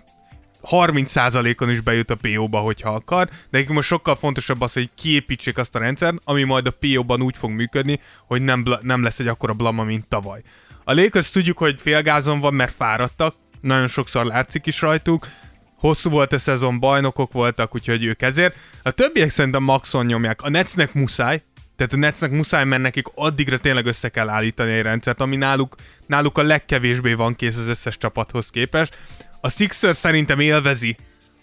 [0.62, 5.58] 30%-on is bejut a PO-ba, hogyha akar, de nekik most sokkal fontosabb az, hogy kiépítsék
[5.58, 9.18] azt a rendszert, ami majd a PO-ban úgy fog működni, hogy nem, bla- nem lesz
[9.18, 10.42] egy akkora blama, mint tavaly.
[10.84, 15.26] A Lakers tudjuk, hogy félgázon van, mert fáradtak, nagyon sokszor látszik is rajtuk,
[15.74, 18.56] hosszú volt a szezon, bajnokok voltak, úgyhogy ők ezért.
[18.82, 20.42] A többiek szerintem maxon nyomják.
[20.42, 21.42] A Netsnek muszáj,
[21.76, 25.74] tehát a Netsnek muszáj, mert nekik addigra tényleg össze kell állítani egy rendszert, ami náluk,
[26.06, 28.96] náluk a legkevésbé van kész az összes csapathoz képest.
[29.40, 30.96] A Sixers szerintem élvezi,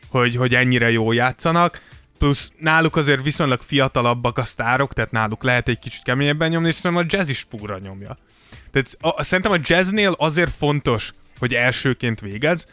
[0.09, 1.81] hogy, hogy ennyire jól játszanak,
[2.19, 6.75] plusz náluk azért viszonylag fiatalabbak a sztárok, tehát náluk lehet egy kicsit keményebben nyomni, és
[6.75, 8.17] szerintem a jazz is fúra nyomja.
[8.71, 12.65] Tehát a, szerintem a jazznél azért fontos, hogy elsőként végez,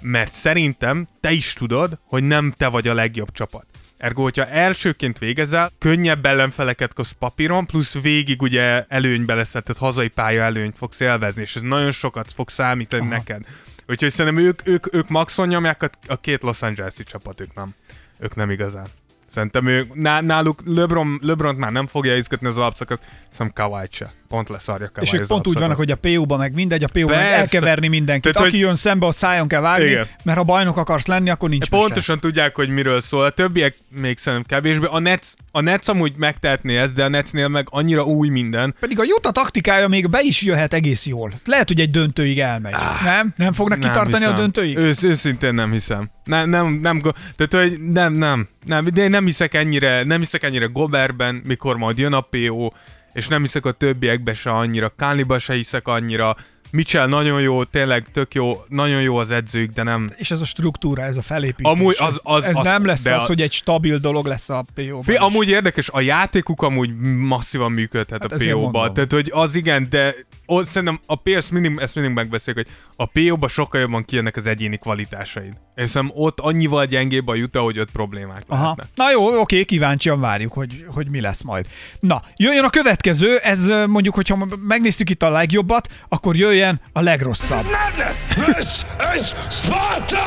[0.00, 3.66] mert szerintem te is tudod, hogy nem te vagy a legjobb csapat.
[3.98, 10.08] Ergo, hogyha elsőként végezel, könnyebb ellenfeleket kapsz papíron, plusz végig ugye előnybe lesz, tehát hazai
[10.08, 13.10] pálya előnyt fogsz élvezni, és ez nagyon sokat fog számítani Aha.
[13.10, 13.44] neked.
[13.88, 17.74] Úgyhogy szerintem ők, ők, ők maxon nyomják, a, a két Los Angeles-i csapat, ők nem.
[18.18, 18.86] Ők nem igazán.
[19.30, 23.88] Szerintem ők, ná, náluk LeBron, LeBron már nem fogja izgatni az alapszakaszt, szerintem Kawhi.
[24.28, 27.06] Pont leszarják el És ők pont úgy vannak, hogy a PO-ba meg mindegy, a PO-ba
[27.14, 27.36] meg Persze.
[27.38, 28.32] el kell verni mindenkit.
[28.32, 30.06] Tehát, Aki hogy- jön szembe, ott szájon kell vágni, Igen.
[30.24, 31.82] mert ha bajnok akarsz lenni, akkor nincs mese.
[31.82, 33.24] Pontosan tudják, hogy miről szól.
[33.24, 34.86] A többiek még szerintem kevésbé.
[34.90, 38.74] A Nets, a Nets amúgy megtehetné ezt, de a Netsnél meg annyira új minden.
[38.80, 41.32] Pedig a Utah taktikája még be is jöhet egész jól.
[41.44, 42.74] Lehet, hogy egy döntőig elmegy.
[43.04, 43.32] nem?
[43.36, 44.34] Nem fognak Nem kitartani hiszem.
[44.34, 44.76] a döntőig?
[44.76, 46.08] Ősz, őszintén nem hiszem.
[46.24, 47.00] Nem, nem, nem,
[47.36, 51.76] tehát, hogy nem, nem, nem, de én nem hiszek ennyire, nem hiszek ennyire Goberben, mikor
[51.76, 52.70] majd jön a PO,
[53.18, 56.36] és nem hiszek a többiekbe se annyira, Káliba se hiszek annyira,
[56.70, 60.08] Mitchell nagyon jó, tényleg tök jó, nagyon jó az edzők, de nem...
[60.16, 61.72] És ez a struktúra, ez a felépítés.
[61.72, 64.48] Amúgy az- az- ez, ez az- nem lesz az, a- hogy egy stabil dolog lesz
[64.48, 65.02] a PO-ban.
[65.02, 68.70] Fé, amúgy érdekes, a játékuk amúgy masszívan működhet Hát a ezért PO-ba.
[68.70, 68.94] mondom.
[68.94, 70.14] Tehát, hogy az igen, de
[70.50, 74.36] ott szerintem a PO, ezt mindig, ezt mindig megbeszéljük, hogy a PO-ba sokkal jobban kijönnek
[74.36, 75.52] az egyéni kvalitásaid.
[75.74, 78.62] És szerintem ott annyival gyengébb a juta, hogy ott problémák Aha.
[78.62, 78.86] lehetnek.
[78.94, 81.66] Na jó, oké, kíváncsian várjuk, hogy, hogy mi lesz majd.
[82.00, 87.58] Na, jöjjön a következő, ez mondjuk, hogyha megnéztük itt a legjobbat, akkor jöjjön a legrosszabb.
[87.86, 88.28] madness!
[88.28, 88.84] This
[89.16, 90.18] is Sparta!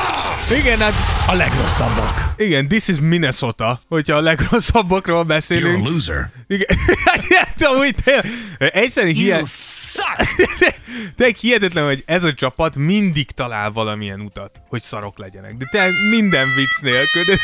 [0.60, 0.92] Igen, hát
[1.26, 2.34] A legrosszabbak.
[2.36, 5.86] igen, this is Minnesota, hogyha a legrosszabbakról You're beszélünk.
[5.86, 6.30] a loser.
[6.46, 6.66] Igen,
[7.36, 8.26] hát amúgy tényleg,
[8.58, 10.11] egyszerűen You suck!
[11.16, 15.56] Tényleg hihetetlen, hogy ez a csapat mindig talál valamilyen utat, hogy szarok legyenek.
[15.56, 17.38] De tényleg minden vicc nélkül, de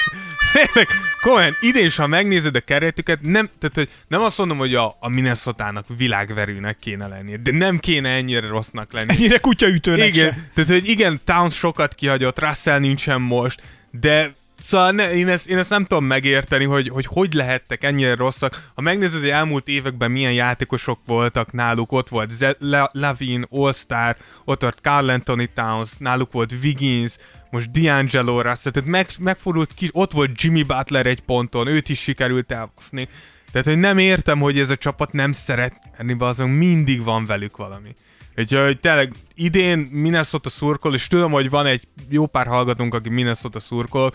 [0.53, 0.89] tényleg,
[1.21, 4.97] komolyan, idén is, ha megnézed a keretüket, nem, tehát, hogy nem azt mondom, hogy a,
[5.01, 9.13] a Minnesota-nak világverőnek kéne lennie, de nem kéne ennyire rossznak lenni.
[9.13, 10.51] Ennyire kutyaütőnek Igen, se.
[10.55, 15.59] tehát hogy igen, Towns sokat kihagyott, Russell nincsen most, de Szóval ne, én, ezt, én
[15.59, 18.71] ezt nem tudom megérteni, hogy, hogy hogy lehettek ennyire rosszak.
[18.75, 24.17] Ha megnézed, hogy elmúlt években milyen játékosok voltak náluk, ott volt Ze- Le- Lavin, All-Star,
[24.45, 27.17] ott volt Carl Anthony Towns, náluk volt Wiggins,
[27.51, 32.01] most D'Angelo Russell, tehát meg, megfordult ki, ott volt Jimmy Butler egy ponton, őt is
[32.01, 33.09] sikerült elbaszni.
[33.53, 37.57] Tehát, hogy nem értem, hogy ez a csapat nem szeret enni, azon mindig van velük
[37.57, 37.93] valami.
[38.37, 43.61] Úgyhogy tényleg idén Minnesota szurkol, és tudom, hogy van egy jó pár hallgatónk, aki Minnesota
[43.61, 44.15] szurkol,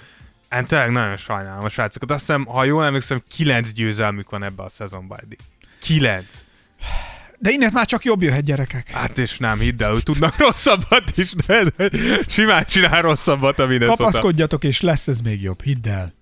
[0.57, 2.11] én tényleg nagyon sajnálom a srácokat.
[2.11, 5.39] Azt hiszem, ha jól emlékszem, kilenc győzelmük van ebbe a szezonban eddig.
[5.81, 6.25] Kilenc.
[7.37, 8.91] De innen már csak jobb jöhet, gyerekek.
[8.91, 11.89] Hát és nem, hidd el, hogy tudnak rosszabbat is, de, de
[12.27, 14.03] simán csinál rosszabbat a Minnesota.
[14.03, 16.13] Kapaszkodjatok, és lesz ez még jobb, hidd el.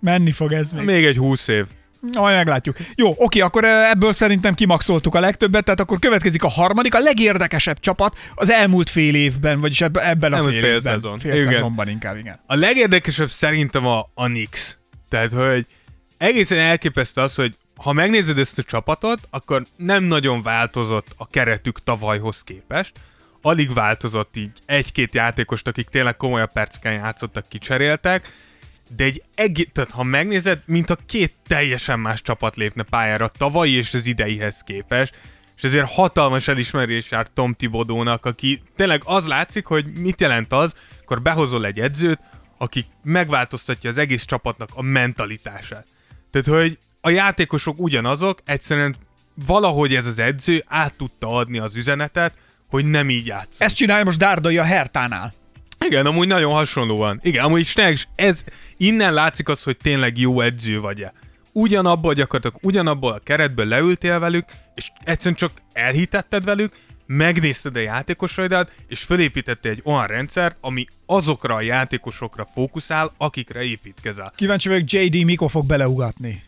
[0.00, 0.84] Menni fog ez még.
[0.84, 1.66] Még egy húsz év.
[2.12, 2.76] Majd meglátjuk.
[2.94, 6.98] Jó, oké, akkor eh, ebből szerintem kimaxoltuk a legtöbbet, tehát akkor következik a harmadik, a
[6.98, 10.92] legérdekesebb csapat az elmúlt fél évben, vagyis ebben, a Elmúlt fél, fél évben.
[10.92, 11.18] szezon.
[11.18, 11.52] Fél Igen.
[11.52, 12.40] szezonban inkább, igen.
[12.46, 14.76] A legérdekesebb szerintem a, a Knicks.
[15.08, 15.66] Tehát, hogy
[16.18, 21.82] egészen elképesztő az, hogy ha megnézed ezt a csapatot, akkor nem nagyon változott a keretük
[21.82, 22.92] tavalyhoz képest.
[23.42, 28.32] Alig változott így egy-két játékost, akik tényleg komolyabb perceken játszottak, kicseréltek,
[28.96, 33.72] de egy egész, tehát ha megnézed, mint a két teljesen más csapat lépne pályára tavalyi
[33.72, 35.14] és az ideihez képest,
[35.56, 40.74] és ezért hatalmas elismerés jár Tom Tibodónak, aki tényleg az látszik, hogy mit jelent az,
[41.02, 42.20] akkor behozol egy edzőt,
[42.58, 45.86] aki megváltoztatja az egész csapatnak a mentalitását.
[46.30, 48.96] Tehát, hogy a játékosok ugyanazok, egyszerűen
[49.46, 52.34] valahogy ez az edző át tudta adni az üzenetet,
[52.68, 53.60] hogy nem így játsz.
[53.60, 55.32] Ezt csinálja most Dárdai a Hertánál.
[55.86, 57.18] Igen, amúgy nagyon hasonlóan.
[57.22, 58.44] Igen, amúgy és ez,
[58.76, 61.12] innen látszik az, hogy tényleg jó edző vagy-e.
[61.52, 64.44] Ugyanabból gyakorlatilag, ugyanabból a keretből leültél velük,
[64.74, 71.54] és egyszerűen csak elhitetted velük, megnézted a játékosaidat, és felépítettél egy olyan rendszert, ami azokra
[71.54, 74.32] a játékosokra fókuszál, akikre építkezel.
[74.36, 76.42] Kíváncsi vagyok, JD mikor fog beleugatni.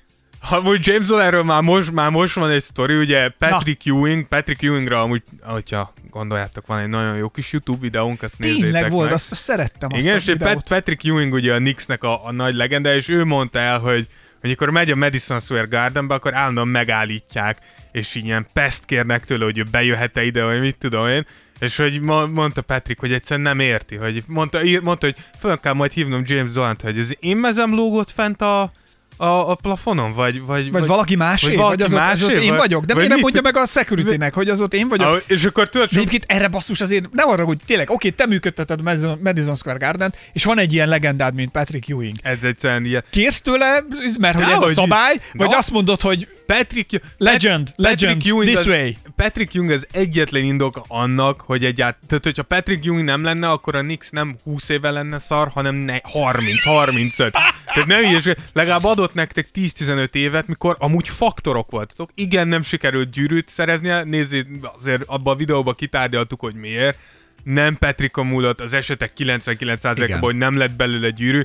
[0.51, 5.01] Amúgy James Dollarről már most, már most van egy sztori, ugye Patrick Ewing, Patrick Ewingra
[5.01, 9.15] amúgy, hogyha gondoljátok, van egy nagyon jó kis YouTube videónk, azt nézzétek Tényleg volt, meg.
[9.15, 10.33] azt, azt szerettem azt Igen, a és.
[10.39, 13.93] Pat, Patrick Ewing ugye a Knicksnek a, a nagy legenda, és ő mondta el, hogy,
[13.93, 14.07] hogy
[14.43, 17.59] amikor megy a Madison Square Gardenbe, akkor állandóan megállítják,
[17.93, 21.27] és így ilyen pest kérnek tőle, hogy ő bejöhet-e ide, vagy mit tudom én,
[21.59, 25.59] és hogy ma- mondta Patrick, hogy egyszerűen nem érti, hogy mondta, ír, mondta hogy föl
[25.59, 28.71] kell majd hívnom James Dolan-t, hogy az én mezem lógott fent a,
[29.17, 30.41] a, a plafonon, vagy...
[30.41, 31.47] Vagy, Vagy valaki másé?
[31.47, 32.43] Vagy, valaki vagy az, ott, az ott másé?
[32.45, 32.81] én Vagy- vagyok?
[32.85, 35.07] De vagy miért nem mondja meg a security-nek, hogy az ott én vagyok?
[35.09, 38.11] Ah, és akkor tudod, De sok, egyébként erre basszus azért nem arra, hogy tényleg, oké,
[38.11, 42.17] te működteted a Madison- Madison Square garden és van egy ilyen legendád, mint Patrick Ewing.
[42.23, 43.05] ez egyszerűen ilyen...
[43.11, 43.85] Kérsz tőle,
[44.19, 44.73] mert hogy ez a Dehogy.
[44.75, 45.59] szabály, vagy Na.
[45.59, 48.89] azt mondod, hogy Patrick, Legend, legend, Ewing this az, way.
[49.17, 53.75] Patrick Ewing az egyetlen indok annak, hogy egyáltalán, tehát hogyha Patrick Ewing nem lenne, akkor
[53.77, 57.33] a Knicks nem 20 éve lenne szar, hanem ne, 30, 35.
[57.75, 62.11] Tehát nem és legalább adott nektek 10-15 évet, mikor amúgy faktorok voltatok.
[62.15, 66.99] Igen, nem sikerült gyűrűt szereznie, nézzét, azért abban a videóban kitárgyaltuk, hogy miért.
[67.45, 70.19] Nem Patrick múlott az esetek 99%-ában, Igen.
[70.19, 71.43] hogy nem lett belőle gyűrű.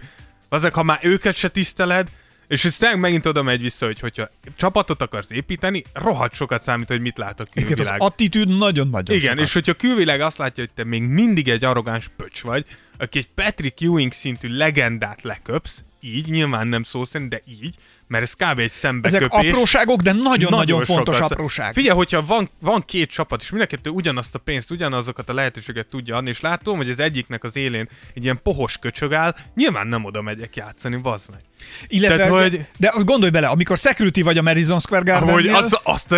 [0.50, 2.08] Azok, ha már őket se tiszteled,
[2.48, 6.88] És ez tényleg megint oda megy vissza, hogy hogyha csapatot akarsz építeni, rohadt sokat számít,
[6.88, 8.02] hogy mit lát a Egyébként az külvilág.
[8.02, 9.46] attitűd nagyon-nagyon Igen, sokat.
[9.46, 12.66] és hogyha a külvilág azt látja, hogy te még mindig egy arrogáns pöcs vagy,
[12.98, 17.76] aki egy Patrick Ewing szintű legendát leköpsz, így, nyilván nem szó szerint, de így,
[18.08, 18.60] mert ez kb.
[18.60, 19.52] egy Ezek szembeköpés.
[19.52, 21.32] apróságok, de nagyon-nagyon fontos sokat.
[21.32, 21.74] apróság.
[21.74, 25.34] Figyelj, hogyha van, van két csapat, és mind a kettő ugyanazt a pénzt, ugyanazokat a
[25.34, 29.36] lehetőséget tudja adni, és látom, hogy az egyiknek az élén egy ilyen pohos köcsög áll,
[29.56, 31.40] nyilván nem oda megyek játszani, bazd meg.
[31.88, 32.50] Illetve, Tehát, hogy...
[32.52, 36.12] hogy- de gondolj bele, amikor security vagy a Madison Square Hogy Garden-nél, az, azt,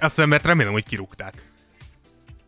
[0.00, 1.48] azt a embert remélem, hogy kirúgták.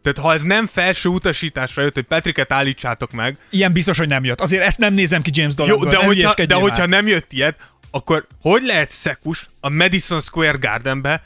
[0.03, 4.25] Tehát ha ez nem felső utasításra jött, hogy Petriket állítsátok meg, ilyen biztos, hogy nem
[4.25, 4.41] jött.
[4.41, 5.91] Azért ezt nem nézem ki James jó, Dolanből.
[5.91, 10.59] de, ne hogyha, de hogyha nem jött ilyet, akkor hogy lehet szekus a Madison Square
[10.61, 11.25] Gardenbe,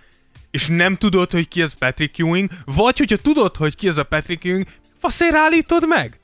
[0.51, 4.05] és nem tudod, hogy ki az Patrick Ewing, vagy hogyha tudod, hogy ki az a
[4.05, 4.67] Patrick Ewing,
[4.99, 6.21] faszér állítod meg?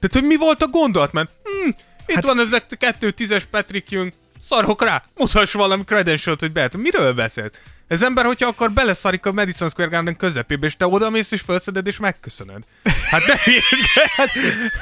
[0.00, 1.68] Tehát, hogy mi volt a gondolat, mert hm,
[2.06, 6.52] itt hát, van ez a kettő tízes Patrick Ewing, szarok rá, mutass valami credential hogy
[6.52, 6.76] behet.
[6.76, 7.58] Miről beszélt?
[7.90, 11.86] Ez ember, hogyha akar beleszarik a Madison Square Garden közepébe, és te odamész és felszeded
[11.86, 12.62] és megköszönöd.
[13.10, 14.30] Hát ne hát,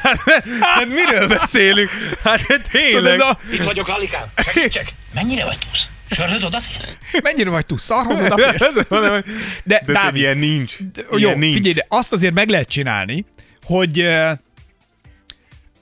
[0.02, 1.90] hát, hát, hát, miről beszélünk?
[2.24, 3.14] Hát tényleg.
[3.14, 4.24] Ez a, Itt vagyok, Alikám.
[4.36, 4.88] Segítsek.
[5.14, 5.88] Mennyire vagy túsz?
[6.10, 6.96] Sörhöz odaférsz?
[7.22, 8.74] mennyire vagy túl szarhoz odaférsz?
[8.88, 9.24] de,
[9.64, 10.76] De, de Dávid, ilyen nincs.
[10.92, 11.54] De, Ilyen jó, nincs.
[11.54, 13.24] figyelj, de azt azért meg lehet csinálni,
[13.64, 14.08] hogy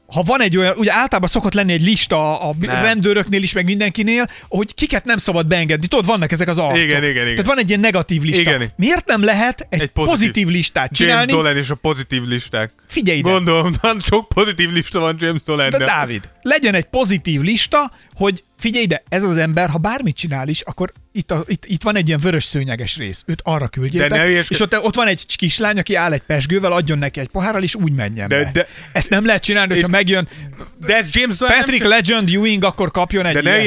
[0.06, 2.82] ha van egy olyan, ugye általában szokott lenni egy lista a Nem.
[2.82, 5.86] rendőröknél is, meg mindenkinél, hogy kiket nem szabad beengedni.
[5.86, 6.78] Tudod, vannak ezek az arcok.
[6.78, 7.30] Igen, igen, igen.
[7.30, 8.40] Tehát van egy ilyen negatív lista.
[8.40, 8.72] Igen.
[8.76, 10.48] Miért nem lehet egy, egy pozitív, pozitív.
[10.48, 11.32] listát James csinálni?
[11.32, 12.70] Dolan és a pozitív listák.
[12.86, 13.30] Figyelj ide.
[13.30, 15.70] Gondolom, nagyon sok pozitív lista van James Dolan.
[15.70, 20.48] De Dávid, legyen egy pozitív lista, hogy figyelj ide, ez az ember, ha bármit csinál
[20.48, 23.22] is, akkor itt, a, itt, itt van egy ilyen vörös szőnyeges rész.
[23.26, 26.72] Őt arra küldjétek, De ne és ott, ott van egy kislány, aki áll egy pesgővel,
[26.72, 28.50] adjon neki egy pohárral, és úgy menjen De- be.
[28.52, 30.28] de- Ezt nem lehet csinálni, hogyha megjön
[30.86, 33.62] De ez James nem Patrick csak- Legend Ewing, akkor kapjon egy De ne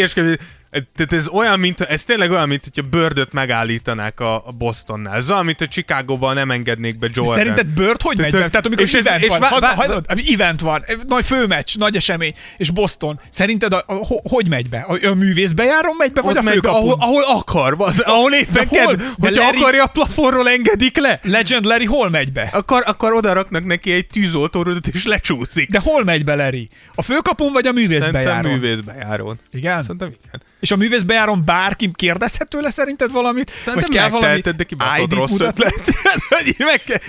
[0.69, 5.15] tehát ez olyan, mint, ez tényleg olyan, mint hogyha Birdöt megállítanák a, a Bostonnál.
[5.15, 7.35] Ez olyan, mint hogy Chicagóban nem engednék be Jordan.
[7.35, 8.37] Szerinted Bird hogy megy be?
[8.37, 12.33] Tehát amikor és event és van, hadd- vá- hagyd- event van, nagy főmeccs, nagy esemény,
[12.57, 13.19] és Boston.
[13.29, 14.77] Szerinted a, a, ho- hogy megy be?
[14.87, 16.95] A, a művészbejáron megy be, vagy Ott a be, ahol, főkapun?
[16.99, 18.79] ahol akar, az, ahol éppen hol?
[18.85, 21.19] kedv, De hogyha Larry- akarja, a plafonról engedik le.
[21.23, 22.49] Legend Larry hol megy be?
[22.53, 25.69] Akkor, akkor oda raknak neki egy tűzoltórudat, és lecsúszik.
[25.69, 26.69] De hol megy be Larry?
[26.95, 28.51] A főkapun vagy a Szerintem művészbejáron?
[28.51, 29.39] művészbejárón.
[29.51, 29.81] Igen?
[29.81, 30.41] Szerintem igen.
[30.59, 33.49] És a művészbejáron bárki kérdezhet tőle szerinted valamit?
[33.49, 35.63] Szerintem vagy kell valami de kibaszott rossz mutatni?
[35.65, 35.95] ötlet.
[36.29, 36.99] Hogy így meg kell...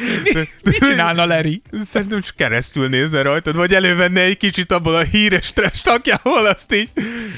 [0.62, 1.62] Mit csinálna Larry?
[1.84, 6.74] Szerintem csak keresztül nézne rajtad, vagy elővenne egy kicsit abból a híres trash takjából, azt
[6.74, 6.88] így.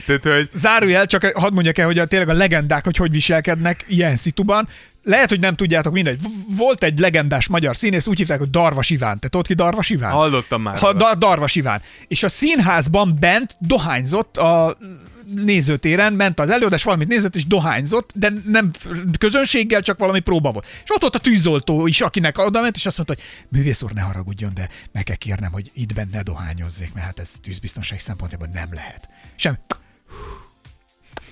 [0.06, 3.84] Tehát, hogy Zárójel, csak hadd mondjak el, hogy a, tényleg a legendák, hogy hogy viselkednek
[3.88, 4.68] ilyen szituban.
[5.04, 6.18] Lehet, hogy nem tudjátok, mindegy.
[6.56, 9.18] Volt egy legendás magyar színész, úgy hívták, hogy Darvas Iván.
[9.18, 10.12] Te tudod ki Darvas Iván?
[10.12, 10.78] hallottam már.
[10.78, 10.92] Ha.
[10.92, 11.82] Dar- Darvas Iván.
[12.08, 14.78] És a színházban bent dohányzott a
[15.34, 18.70] nézőtéren, ment az előadás, valamit nézett, és dohányzott, de nem
[19.18, 20.66] közönséggel, csak valami próba volt.
[20.84, 23.92] És ott volt a tűzoltó is, akinek oda ment, és azt mondta, hogy művész úr,
[23.92, 28.00] ne haragudjon, de meg kell kérnem, hogy itt benne ne dohányozzék, mert hát ez tűzbiztonság
[28.00, 29.08] szempontjából nem lehet.
[29.36, 29.56] Semmi.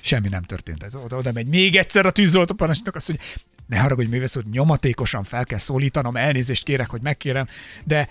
[0.00, 0.86] Semmi nem történt.
[1.04, 3.26] Oda, oda megy még egyszer a tűzoltó parancsnok, azt mondja,
[3.66, 7.46] ne haragudj, művész úr, nyomatékosan fel kell szólítanom, elnézést kérek, hogy megkérem,
[7.84, 8.08] de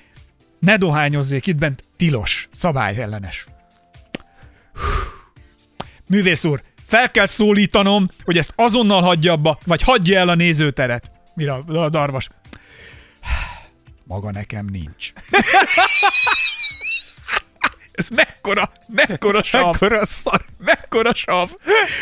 [0.59, 3.45] ne dohányozzék itt bent, tilos, szabályellenes.
[6.09, 11.11] Művész úr, fel kell szólítanom, hogy ezt azonnal hagyja abba, vagy hagyja el a nézőteret.
[11.35, 12.29] Mire a darvas?
[14.03, 15.11] Maga nekem nincs.
[17.91, 19.71] Ez mekkora, mekkora sav.
[19.71, 20.45] Mekkora szar.
[20.57, 21.49] Mekkora sav.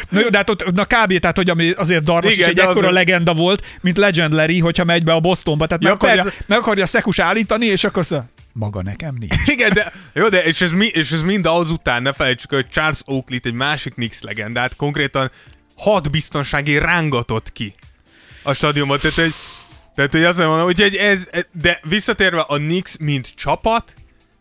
[0.10, 1.20] Na jó, de hát ott, na kb.
[1.20, 4.60] tehát, hogy ami azért Darvas Igen, is egy ekkora azért- legenda volt, mint Legend Larry,
[4.60, 6.44] hogyha megy be a Bostonba, tehát Ja, meg, akarja, persze.
[6.48, 9.48] meg akarja szekus állítani, és akkor szól, maga nekem nincs.
[9.56, 12.70] Igen, de, jó, de és ez, mi, és ez mind azután, ne felejtsük, el, hogy
[12.70, 15.32] Charles Oakley egy másik Knicks legendát konkrétan
[15.78, 17.74] hat biztonsági rángatott ki
[18.44, 19.00] a stadionban.
[19.00, 19.34] Tehát, hogy,
[19.96, 23.94] tehát, hogy azt mondom, hogy ez, de visszatérve a Knicks, mint csapat,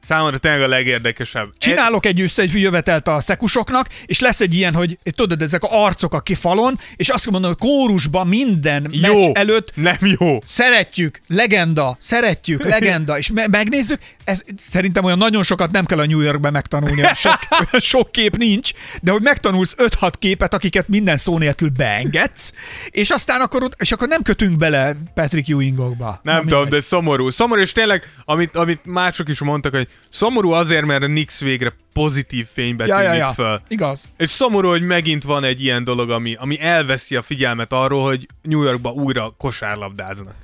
[0.07, 1.49] számomra tényleg a legérdekesebb.
[1.59, 6.21] Csinálok egy összejövetelt a szekusoknak, és lesz egy ilyen, hogy tudod, ezek a arcok a
[6.21, 10.39] kifalon, és azt mondom, hogy kórusban minden jó, meccs előtt nem jó.
[10.47, 16.07] szeretjük, legenda, szeretjük, legenda, és me- megnézzük, ez szerintem olyan nagyon sokat nem kell a
[16.07, 17.39] New Yorkban megtanulni, sok,
[17.81, 18.71] sok kép nincs,
[19.03, 22.53] de hogy megtanulsz 5-6 képet, akiket minden szó nélkül beengedsz,
[22.91, 26.21] és aztán akkor, ott- és akkor nem kötünk bele Patrick Ewingokba.
[26.23, 26.81] Nem Na, tudom, mindegy.
[26.81, 27.31] de szomorú.
[27.31, 31.75] Szomorú, és tényleg, amit, amit mások is mondtak, hogy szomorú azért, mert a Knicks végre
[31.93, 33.33] pozitív fénybe Ja, tűnik ja, ja.
[33.33, 33.61] föl.
[33.69, 34.09] Igaz.
[34.17, 38.27] És szomorú, hogy megint van egy ilyen dolog, ami, ami elveszi a figyelmet arról, hogy
[38.43, 40.35] New Yorkba újra kosárlabdáznak.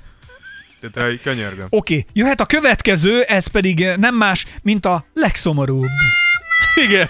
[0.91, 1.67] Tehát, hogy könyörgöm.
[1.69, 5.87] Oké, okay, jöhet a következő, ez pedig nem más, mint a legszomorúbb.
[6.87, 7.09] Igen.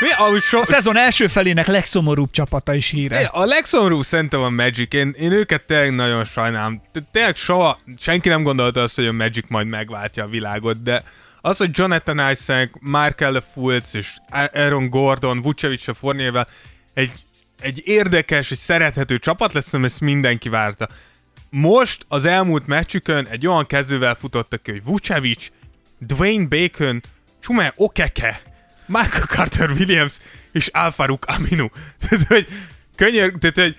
[0.00, 0.10] Mi?
[0.16, 3.24] Ahogy so, A szezon első felének legszomorúbb csapata is híre.
[3.32, 4.94] a legszomorúbb szerintem a Magic.
[4.94, 6.82] Én, én őket tényleg nagyon sajnálom.
[7.10, 11.02] Tényleg soha, senki nem gondolta azt, hogy a Magic majd megváltja a világot, de
[11.40, 14.12] az, hogy Jonathan Isaac, Markel Fultz és
[14.52, 16.48] Aaron Gordon, Vucevic a Fournier-vel
[16.94, 17.12] egy,
[17.60, 20.88] egy érdekes és szerethető csapat lesz, ezt mindenki várta.
[21.50, 25.46] Most az elmúlt meccsükön egy olyan kezdővel futottak ki, hogy Vucevic,
[25.98, 27.02] Dwayne Bacon,
[27.40, 28.40] Chume Okeke,
[28.86, 30.12] Michael Carter Williams
[30.52, 31.66] és Alfaruk Aminu.
[32.08, 32.46] Tehát, hogy
[32.96, 33.76] könyör, tehát, hogy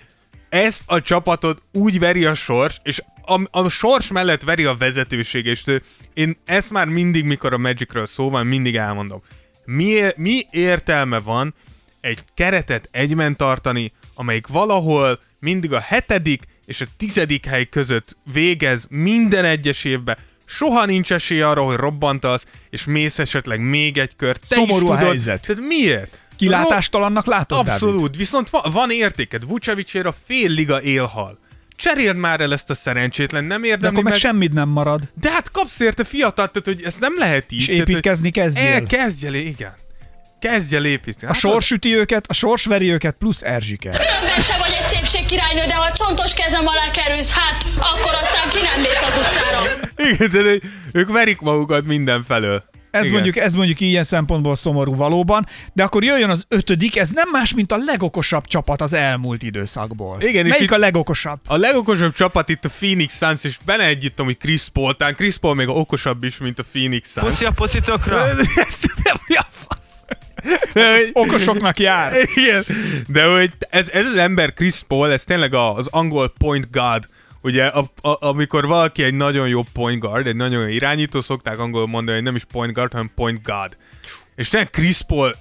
[0.49, 5.45] ezt a csapatot úgy veri a sors, és a, a sors mellett veri a vezetőség,
[5.45, 5.63] és
[6.13, 9.21] én ezt már mindig, mikor a Magicről szó van, mindig elmondom.
[9.65, 11.53] Mi, mi értelme van
[12.01, 18.87] egy keretet egyben tartani, amelyik valahol mindig a hetedik és a tizedik hely között végez
[18.89, 24.39] minden egyes évben, soha nincs esély arra, hogy robbantasz, és mész esetleg még egy kört.
[24.47, 25.41] Te Szomorú is a tudod, helyzet.
[25.45, 26.17] Tehát miért?
[26.37, 27.71] Kilátástalannak látod, Dávid?
[27.71, 29.47] Abszolút, viszont va- van értéked.
[29.47, 31.39] Vucevicér a fél liga élhal.
[31.77, 34.21] Cseréld már el ezt a szerencsétlen, nem De érdemli akkor meg meg.
[34.21, 35.01] semmit nem marad.
[35.21, 37.59] De hát kapsz érte fiatal, tehát hogy ezt nem lehet így.
[37.59, 38.71] És tehát, építkezni kezdjél.
[38.71, 39.73] El, kezdj el, igen.
[40.39, 41.31] Kezdj el építeni.
[41.31, 43.89] A sors üti őket, a sors veri őket, plusz Erzsike.
[43.89, 48.57] Különben se vagy egy szépségkirálynő, de ha csontos kezem alá kerülsz, hát akkor aztán ki
[48.61, 49.84] nem mész az utcára.
[49.97, 50.57] Igen, de,
[50.93, 52.63] ők verik magukat mindenfelől.
[52.91, 53.13] Ez Igen.
[53.13, 57.53] mondjuk, ez mondjuk ilyen szempontból szomorú valóban, de akkor jöjjön az ötödik, ez nem más,
[57.53, 60.21] mint a legokosabb csapat az elmúlt időszakból.
[60.21, 61.39] Igen, és Melyik itt- a legokosabb?
[61.47, 65.37] A legokosabb csapat itt a Phoenix Suns, és benne együttem, hogy Chris Paul, talán Chris
[65.37, 67.25] Paul még okosabb is, mint a Phoenix Suns.
[67.27, 68.27] Puszi a puszitokra!
[68.29, 68.37] Ez
[69.03, 69.15] nem?
[70.73, 72.11] De, hogy, Okosoknak jár.
[72.35, 72.63] igen,
[73.07, 77.03] de hogy ez, ez az ember Chris Paul, ez tényleg a- az angol point guard.
[77.45, 81.59] Ugye, a, a, amikor valaki egy nagyon jó point guard, egy nagyon jó irányító, szokták
[81.59, 83.77] angolul mondani, hogy nem is point guard, hanem point guard.
[84.35, 85.35] És tényleg Chris Paul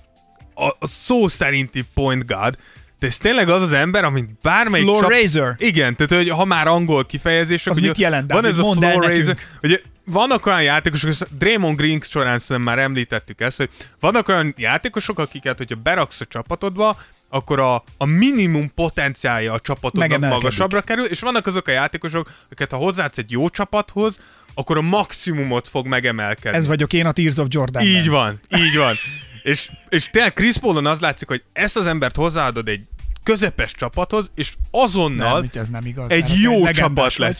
[0.54, 2.58] a, a szó szerinti point guard,
[2.98, 5.54] de ez tényleg az az ember, amit bármelyik Floor raiser.
[5.58, 9.04] Igen, tehát hogy ha már angol kifejezések, Az ugye mit jelent, Van ez a floor
[9.04, 14.54] raiser, ugye vannak olyan játékosok, Draymond Green során szerintem már említettük ezt, hogy vannak olyan
[14.56, 16.98] játékosok, akiket, hogyha beraksz a csapatodba,
[17.28, 22.70] akkor a, a minimum potenciálja a csapatodnak magasabbra kerül, és vannak azok a játékosok, akiket
[22.70, 24.18] ha hozzáadsz egy jó csapathoz,
[24.54, 26.58] akkor a maximumot fog megemelkedni.
[26.58, 27.82] Ez vagyok én a Tears of Jordan.
[27.82, 28.94] Így van, így van.
[29.42, 32.80] és, és tényleg Chris Paulon az látszik, hogy ezt az embert hozzáadod egy
[33.22, 36.10] közepes csapathoz, és azonnal Nem, ez nem igaz.
[36.10, 37.36] egy jó csapat vagy.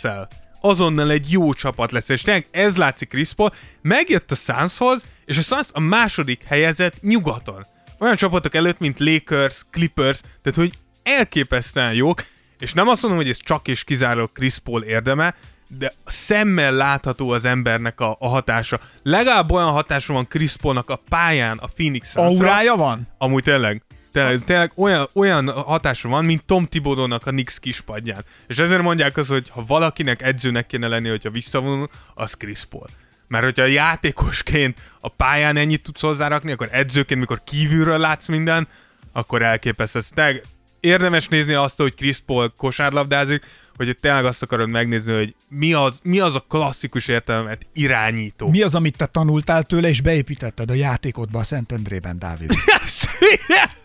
[0.66, 3.52] Azonnal egy jó csapat lesz, és tényleg ez látszik Chris Paul.
[3.82, 7.66] Megjött a Sunshoz, és a Suns a második helyezett nyugaton.
[7.98, 12.24] Olyan csapatok előtt, mint Lakers, Clippers, tehát hogy elképesztően jók,
[12.58, 15.34] és nem azt mondom, hogy ez csak és kizárólag Chris Paul érdeme,
[15.78, 18.80] de szemmel látható az embernek a, a hatása.
[19.02, 22.46] Legalább olyan hatása van Chris Paulnak a pályán, a Phoenix Sunsra.
[22.46, 23.08] Aurája van?
[23.18, 23.83] Amúgy tényleg.
[24.14, 28.24] Tényleg, tényleg olyan, olyan hatása van, mint Tom Tibodónak a Knicks kispadján.
[28.46, 32.86] És ezért mondják azt, hogy ha valakinek edzőnek kéne lenni, hogyha visszavonul, az Chris Paul.
[33.28, 38.68] Mert hogyha játékosként a pályán ennyit tudsz hozzárakni, akkor edzőként, mikor kívülről látsz minden,
[39.12, 40.00] akkor elképesztő.
[40.14, 40.42] Tényleg
[40.80, 43.44] érdemes nézni azt, hogy Chris Paul kosárlabdázik,
[43.76, 48.48] hogy tényleg azt akarod megnézni, hogy mi az, mi az a klasszikus értelmet irányító.
[48.48, 52.52] Mi az, amit te tanultál tőle, és beépítetted a játékodba a Szentendrében, Dávid?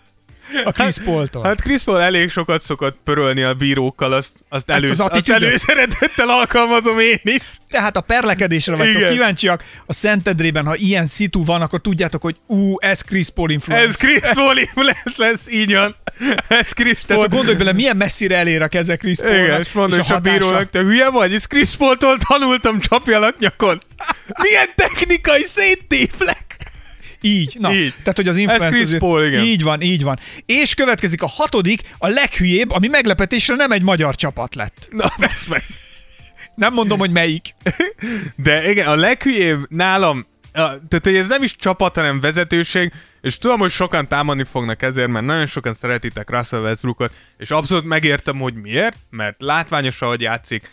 [0.63, 1.43] A Chris Paul-tól.
[1.43, 5.29] Hát Chris Paul elég sokat szokott pörölni a bírókkal, azt, azt, Ezt elő, az azt
[5.29, 7.39] előszeretettel alkalmazom én is.
[7.69, 9.63] Tehát a perlekedésre vagytok kíváncsiak.
[9.85, 13.87] A Szentendrében, ha ilyen szitu van, akkor tudjátok, hogy ú, ez Chris Paul influence.
[13.87, 15.95] Ez Chris Paul lesz, lesz, így van.
[16.47, 17.27] Ez Chris Tehát Paul.
[17.27, 19.43] gondolj bele, milyen messzire elér a keze Chris Paulnak.
[19.43, 21.33] Igen, és mondom, és a, hatása- bírónak, te hülye vagy?
[21.33, 23.81] Ez Chris Paul-tól tanultam, csapjalak nyakon.
[24.41, 26.45] Milyen technikai széttéplek.
[27.21, 27.73] Így, na.
[27.73, 27.93] Így.
[27.97, 28.71] Tehát, hogy az Ez influencer...
[28.71, 29.43] Chris azért- Paul, igen.
[29.43, 30.19] Így van, így van.
[30.45, 34.87] És következik a hatodik, a leghülyébb, ami meglepetésre nem egy magyar csapat lett.
[34.91, 35.63] Na, vesz meg.
[36.55, 37.55] Nem mondom, hogy melyik.
[38.35, 42.91] De igen, a leghülyébb nálam, a, tehát hogy ez nem is csapat, hanem vezetőség,
[43.21, 47.85] és tudom, hogy sokan támadni fognak ezért, mert nagyon sokan szeretitek Russell Westbrookot, és abszolút
[47.85, 50.71] megértem, hogy miért, mert látványos, ahogy játszik,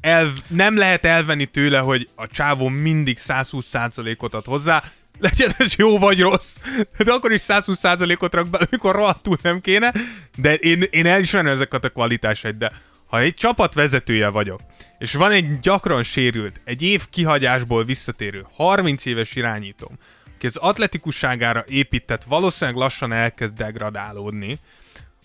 [0.00, 4.82] el, nem lehet elvenni tőle, hogy a csávó mindig 120%-ot ad hozzá,
[5.18, 6.56] legyen ez jó vagy rossz,
[6.98, 9.92] de akkor is 120%-ot rak be, amikor rohadtul nem kéne,
[10.36, 12.72] de én, én elismerem ezeket a kvalitásait, de
[13.06, 14.60] ha egy csapat vezetője vagyok,
[14.98, 19.98] és van egy gyakran sérült, egy év kihagyásból visszatérő, 30 éves irányítóm,
[20.36, 24.58] aki az atletikusságára épített, valószínűleg lassan elkezd degradálódni,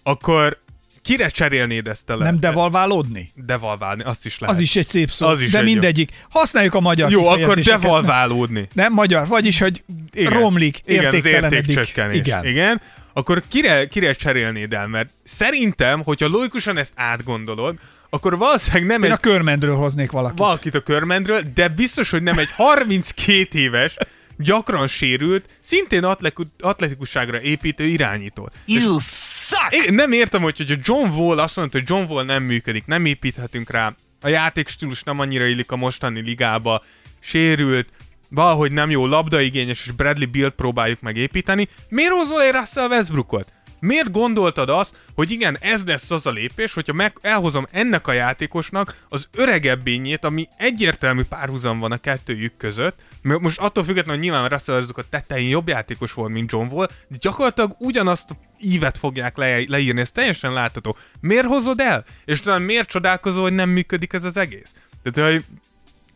[0.03, 0.60] akkor
[1.03, 3.29] kire cserélnéd ezt a Nem devalválódni?
[3.35, 4.03] devalválni?
[4.03, 4.55] Azt is lehet.
[4.55, 5.27] Az is egy szép szó.
[5.27, 5.71] Az is de egy jó.
[5.71, 6.11] mindegyik.
[6.29, 8.67] Használjuk a magyar Jó, akkor devalválódni.
[8.73, 9.83] Nem magyar, vagyis, hogy
[10.13, 11.57] igen, romlik, igen, értéktelenedik.
[11.57, 12.17] értékcsökkenés.
[12.17, 12.45] Igen.
[12.45, 12.81] igen.
[13.13, 14.87] Akkor kire, kire cserélnéd el?
[14.87, 17.75] Mert szerintem, hogyha logikusan ezt átgondolod,
[18.09, 20.37] akkor valószínűleg nem Én egy a körmendről hoznék valakit.
[20.37, 23.95] valakit a körmendről, de biztos, hogy nem egy 32 éves,
[24.41, 28.49] gyakran sérült, szintén atletiku- atletikusságra építő irányító.
[28.65, 29.87] You suck!
[29.87, 33.05] Én nem értem, hogy hogyha John Wall azt mondta, hogy John Wall nem működik, nem
[33.05, 36.83] építhetünk rá, a játékstílus nem annyira illik a mostani ligába,
[37.19, 37.87] sérült,
[38.29, 41.67] valahogy nem jó labdaigényes, és Bradley Bill próbáljuk megépíteni.
[41.89, 43.51] Miért hozol egy Russell Westbrookot?
[43.81, 48.13] Miért gondoltad azt, hogy igen, ez lesz az a lépés, hogyha meg elhozom ennek a
[48.13, 54.29] játékosnak az öregebbényét, ami egyértelmű párhuzam van a kettőjük között, mert most attól függetlenül, hogy
[54.29, 58.29] nyilván Russell a tetején jobb játékos volt, mint John Wall, de gyakorlatilag ugyanazt
[58.59, 60.97] ívet fogják le- leírni, ez teljesen látható.
[61.19, 62.05] Miért hozod el?
[62.25, 64.73] És talán miért csodálkozol, hogy nem működik ez az egész?
[65.03, 65.45] Tehát, hogy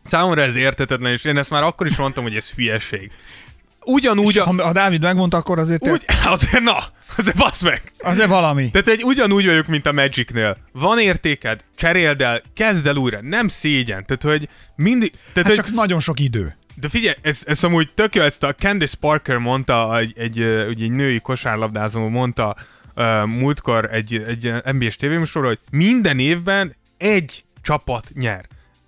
[0.06, 3.10] Számomra ez értetetlen, és én ezt már akkor is mondtam, hogy ez hülyeség.
[3.88, 6.76] Ugyanúgy, a, Ha, Dávid megmondta, akkor azért, úgy, azért na,
[7.16, 7.82] azért basz meg.
[7.98, 8.70] azért valami.
[8.70, 10.56] Tehát egy ugyanúgy vagyok, mint a Magicnél.
[10.72, 14.06] Van értéked, cseréld el, kezd el újra, nem szégyen.
[14.06, 15.10] Tehát, hogy mindig...
[15.10, 16.56] Tehát, Hát hogy, csak nagyon sok idő.
[16.74, 20.84] de figyelj, ez, ez amúgy tök jó, ezt a Candice Parker mondta, egy, egy, ugye
[20.84, 22.56] egy női kosárlabdázó mondta
[22.96, 28.46] uh, múltkor egy, egy NBA-s tévéműsorra, hogy minden évben egy csapat nyer.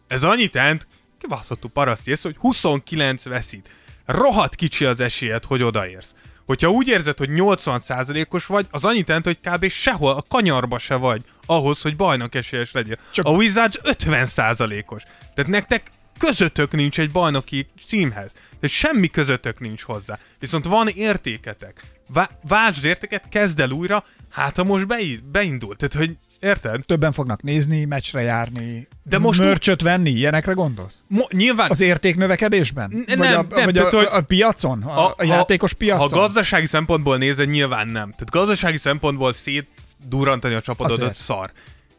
[0.08, 0.86] Ez annyit jelent,
[1.20, 3.68] kibaszottul paraszt ész, hogy 29 veszít.
[4.08, 6.14] Rohadt kicsi az esélyed, hogy odaérsz.
[6.46, 9.68] Hogyha úgy érzed, hogy 80%-os vagy, az annyit jelent, hogy kb.
[9.68, 12.98] sehol a kanyarba se vagy ahhoz, hogy bajnok esélyes legyél.
[13.10, 13.26] Csak-.
[13.26, 15.02] A Wizards 50%-os.
[15.34, 18.32] Tehát nektek közöttök nincs egy bajnoki címhez.
[18.32, 20.18] Tehát semmi közöttök nincs hozzá.
[20.38, 21.82] Viszont van értéketek.
[22.12, 25.78] Vá- váltsd értéket, kezd el újra, hát ha most bei- beindult.
[25.78, 26.84] Tehát, hogy érted?
[26.86, 31.02] Többen fognak nézni, meccsre járni, De most mörcsöt venni, ilyenekre gondolsz?
[31.06, 32.90] Mo- nyilván Az értéknövekedésben?
[32.90, 34.82] N- vagy nem, a, nem, vagy tehát, a, hogy- a piacon?
[34.82, 36.08] A, a játékos piacon?
[36.08, 38.10] Ha gazdasági szempontból nézed, nyilván nem.
[38.10, 41.50] Tehát gazdasági szempontból szétdurrantani a csapatodat szar.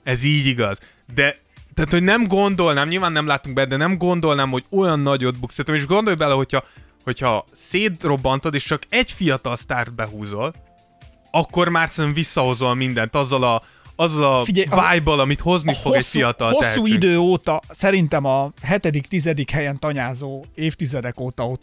[0.04, 0.78] Ez így igaz.
[1.14, 1.36] De
[1.74, 5.54] tehát, hogy nem gondolnám, nyilván nem látunk be, de nem gondolnám, hogy olyan nagyot buksz.
[5.54, 6.64] Szerintem, és gondolj bele, hogyha,
[7.04, 10.54] hogyha szétrobbantod, és csak egy fiatal sztárt behúzol,
[11.32, 13.62] akkor már szerintem visszahozol mindent azzal a,
[14.00, 16.94] azzal a Figyelj, a- vibe amit hozni fog egy fiatal hosszú tehetség.
[16.94, 21.62] idő óta, szerintem a hetedik, tizedik helyen tanyázó évtizedek óta ott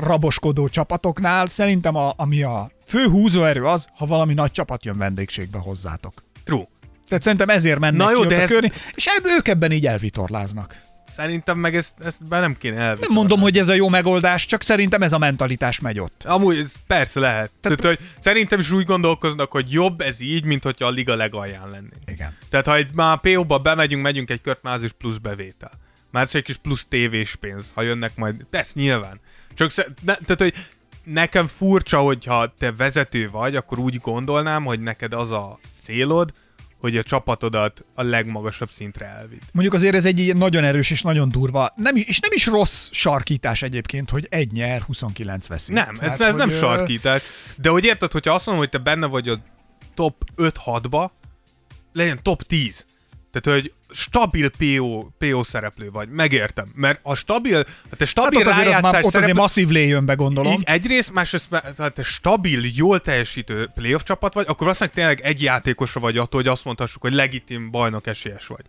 [0.00, 5.58] raboskodó csapatoknál, szerintem a, ami a fő húzóerő az, ha valami nagy csapat jön vendégségbe
[5.58, 6.12] hozzátok.
[6.44, 6.66] True.
[7.08, 9.72] Tehát szerintem ezért mennek Na jó, ki de a ez- körni, és ebb, ők ebben
[9.72, 10.80] így elvitorláznak.
[11.18, 13.06] Szerintem meg ezt, ezt be nem kéne elvinni.
[13.06, 16.24] Nem mondom, hogy ez a jó megoldás, csak szerintem ez a mentalitás megy ott.
[16.24, 17.50] Amúgy ez persze lehet.
[17.60, 21.68] Tehát, hogy szerintem is úgy gondolkoznak, hogy jobb ez így, mint hogyha a liga legalján
[21.68, 21.94] lennénk.
[22.06, 22.36] Igen.
[22.50, 25.70] Tehát ha egy, már PO-ba bemegyünk, megyünk egy kört, már plusz bevétel.
[26.10, 28.46] Már ez egy kis plusz tévés pénz, ha jönnek majd.
[28.50, 29.20] Persze, nyilván.
[29.54, 30.54] Csak sze, ne, tehát, hogy
[31.04, 36.32] nekem furcsa, hogyha te vezető vagy, akkor úgy gondolnám, hogy neked az a célod,
[36.80, 39.40] hogy a csapatodat a legmagasabb szintre elvidd.
[39.52, 42.88] Mondjuk azért ez egy nagyon erős és nagyon durva, nem, is- és nem is rossz
[42.92, 45.74] sarkítás egyébként, hogy egy nyer, 29 veszik.
[45.74, 47.22] Nem, ez, Tehát, ez nem hogy, ö, sarkítás.
[47.56, 49.38] De hogy érted, hogyha azt mondom, hogy te benne vagy a
[49.94, 51.10] top 5-6-ba,
[51.92, 52.84] legyen top 10.
[53.40, 56.66] Tehát, hogy stabil PO, PO szereplő vagy, megértem.
[56.74, 59.68] Mert a stabil, ha te Hát stabil ott azért, az már, ott azért szereplő, masszív
[59.68, 60.52] lé jön be, gondolom.
[60.52, 65.42] így, egyrészt, másrészt, ha te stabil, jól teljesítő playoff csapat vagy, akkor valószínűleg tényleg egy
[65.42, 68.64] játékosra vagy attól, hogy azt mondhassuk, hogy legitim bajnok esélyes vagy.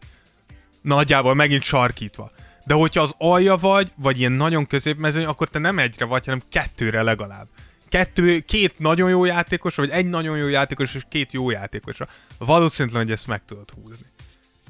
[0.82, 2.32] Nagyjából megint sarkítva.
[2.66, 6.42] De hogyha az alja vagy, vagy ilyen nagyon középmezőny, akkor te nem egyre vagy, hanem
[6.50, 7.48] kettőre legalább.
[7.90, 12.08] Kettő, két nagyon jó játékosra, vagy egy nagyon jó játékos és két jó játékosra.
[12.38, 14.06] Valószínűleg, hogy ezt meg tudod húzni.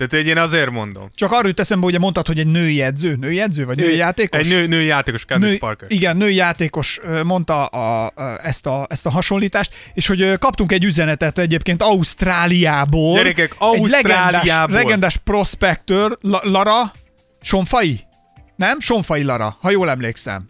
[0.07, 1.09] Tehát én azért mondom.
[1.15, 4.39] Csak arról jut eszembe, ugye mondtad, hogy egy női edző, női edző, vagy női játékos?
[4.39, 5.91] Egy nő, női játékos, Candice Nő, Parker.
[5.91, 10.83] igen, női játékos mondta a, a, ezt, a, ezt a hasonlítást, és hogy kaptunk egy
[10.83, 13.15] üzenetet egyébként Ausztráliából.
[13.17, 14.31] Gyerekek, Egy Ausztráliából.
[14.41, 16.91] legendás, legendás prospektőr, La, Lara,
[17.41, 17.99] Sonfai?
[18.55, 18.79] Nem?
[18.79, 20.45] Sonfai Lara, ha jól emlékszem.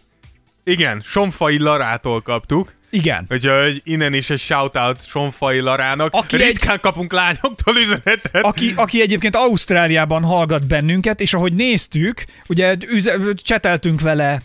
[0.64, 2.74] Igen, Sonfai Larától kaptuk.
[2.90, 3.26] Igen.
[3.30, 6.14] Úgyhogy innen is egy shoutout Sonfai Larának.
[6.14, 8.38] Aki Aki egy- Ritkán kapunk lányoktól üzenetet.
[8.42, 14.40] Aki, aki egyébként Ausztráliában hallgat bennünket, és ahogy néztük, ugye üze, cseteltünk vele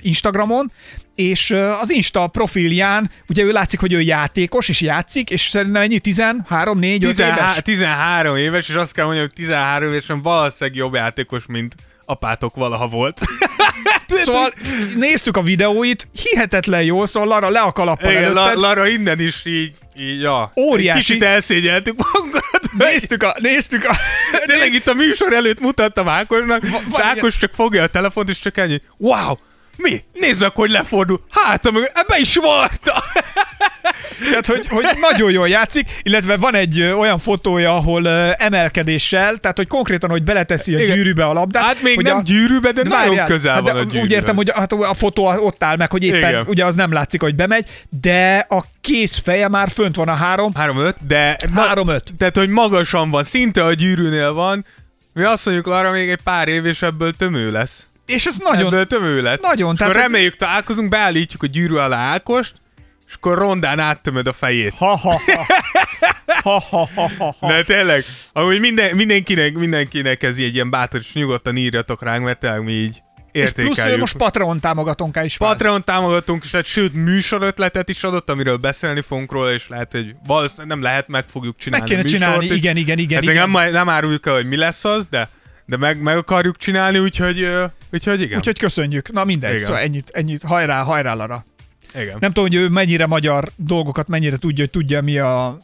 [0.00, 0.70] Instagramon,
[1.14, 5.98] és az Insta profilján, ugye ő látszik, hogy ő játékos, és játszik, és szerintem ennyi
[5.98, 7.26] 13, 4, 5 éves.
[7.34, 11.74] 13, 13 éves, és azt kell mondjam, hogy 13 évesen valószínűleg jobb játékos, mint
[12.10, 13.20] apátok valaha volt.
[14.24, 14.52] Szóval
[14.94, 18.60] néztük a videóit, hihetetlen jól, szóval Lara le a kalappal Igen, La, előtted.
[18.60, 20.52] Lara innen is így, így ja.
[20.56, 20.98] Óriási.
[20.98, 22.60] Kicsit elszégyeltük magunkat.
[22.78, 23.96] Néztük a, néztük a,
[24.46, 28.56] Tényleg itt a műsor előtt mutattam Ákosnak, van- Ákos csak fogja a telefont, és csak
[28.56, 28.82] ennyi.
[28.96, 29.34] Wow!
[29.76, 30.00] Mi?
[30.12, 31.24] Nézd meg, hogy lefordul.
[31.30, 32.92] Hát, ebbe is volt.
[34.30, 39.66] Tehát, hogy, hogy nagyon jól játszik, illetve van egy olyan fotója, ahol emelkedéssel, tehát, hogy
[39.66, 40.96] konkrétan, hogy beleteszi a Igen.
[40.96, 41.62] gyűrűbe a labdát.
[41.64, 43.88] Hát még hogy nem a, gyűrűbe, de, nagyon várjál, közel hát van de a Úgy
[43.90, 44.12] gyűrűhöz.
[44.12, 46.44] értem, hogy hát a fotó ott áll meg, hogy éppen Igen.
[46.46, 47.66] ugye az nem látszik, hogy bemegy,
[48.00, 50.52] de a kész feje már fönt van a három.
[50.54, 51.36] 3-5, de...
[51.74, 52.00] 3-5.
[52.18, 54.64] Tehát, hogy magasan van, szinte a gyűrűnél van.
[55.12, 57.84] Mi azt mondjuk arra még egy pár év, és ebből tömő lesz.
[58.06, 59.40] És ez nagyon, Ebből tömő lesz.
[59.40, 62.54] Nagyon, És tehát- reméljük találkozunk, beállítjuk a gyűrű alá Ákost,
[63.10, 64.74] és akkor rondán áttömöd a fejét.
[64.76, 65.46] ha, ha, ha.
[66.42, 67.46] Ha, ha, ha, ha, ha.
[67.48, 68.02] De tényleg,
[68.32, 72.72] amúgy minden, mindenkinek, mindenkinek ez egy ilyen bátor, és nyugodtan írjatok ránk, mert tényleg mi
[72.72, 72.96] így
[73.32, 73.74] És értékeljük.
[73.74, 75.52] plusz ő most Patreon támogatónká is vált.
[75.52, 80.14] Patreon támogatunk, és hát sőt műsorötletet is adott, amiről beszélni fogunk róla, és lehet, hogy
[80.26, 81.84] valószínűleg nem lehet, meg fogjuk csinálni.
[81.84, 83.50] Meg kéne műsort, csinálni, és igen, igen, igen, igen.
[83.50, 85.28] nem, nem áruljuk el, hogy mi lesz az, de,
[85.66, 87.48] de meg, meg akarjuk csinálni, úgyhogy,
[87.92, 88.38] úgyhogy igen.
[88.38, 89.12] Úgyhogy köszönjük.
[89.12, 89.64] Na mindegy, Igen.
[89.64, 90.42] szóval ennyit, ennyit.
[90.42, 91.44] Hajrá, hajrá, Lara.
[91.94, 92.16] Igen.
[92.20, 95.58] Nem tudom, hogy ő mennyire magyar dolgokat, mennyire tudja, hogy tudja, mi a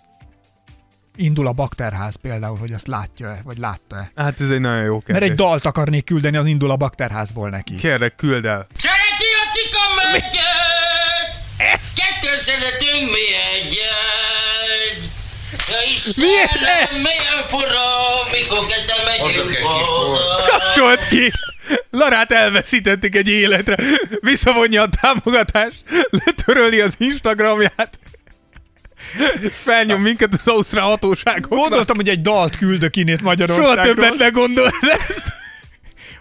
[1.16, 4.10] indul a bakterház például, hogy azt látja-e, vagy látta-e.
[4.16, 5.18] Hát ez egy nagyon jó kérdés.
[5.18, 7.74] Mert egy dalt akarnék küldeni az indul a bakterházból neki.
[7.74, 8.66] Kérdek, küld el.
[8.76, 11.30] Szereti a tika megyet!
[11.72, 11.94] Ezt?
[11.94, 15.14] Kettő szeretünk mi egyet!
[15.70, 17.88] Ja Istenem, milyen fura,
[18.32, 20.44] mikor ketten megyünk oda.
[20.48, 21.32] Kapcsolt ki!
[21.90, 23.76] Larát elveszítették egy életre.
[24.20, 27.98] Visszavonja a támogatást, letöröli az Instagramját,
[29.50, 31.60] felnyom minket az ausztrál hatóságoknak.
[31.60, 33.94] Gondoltam, hogy egy dalt küldök innét Soha Magyarországról.
[33.94, 34.72] többet ne gondold
[35.08, 35.32] ezt.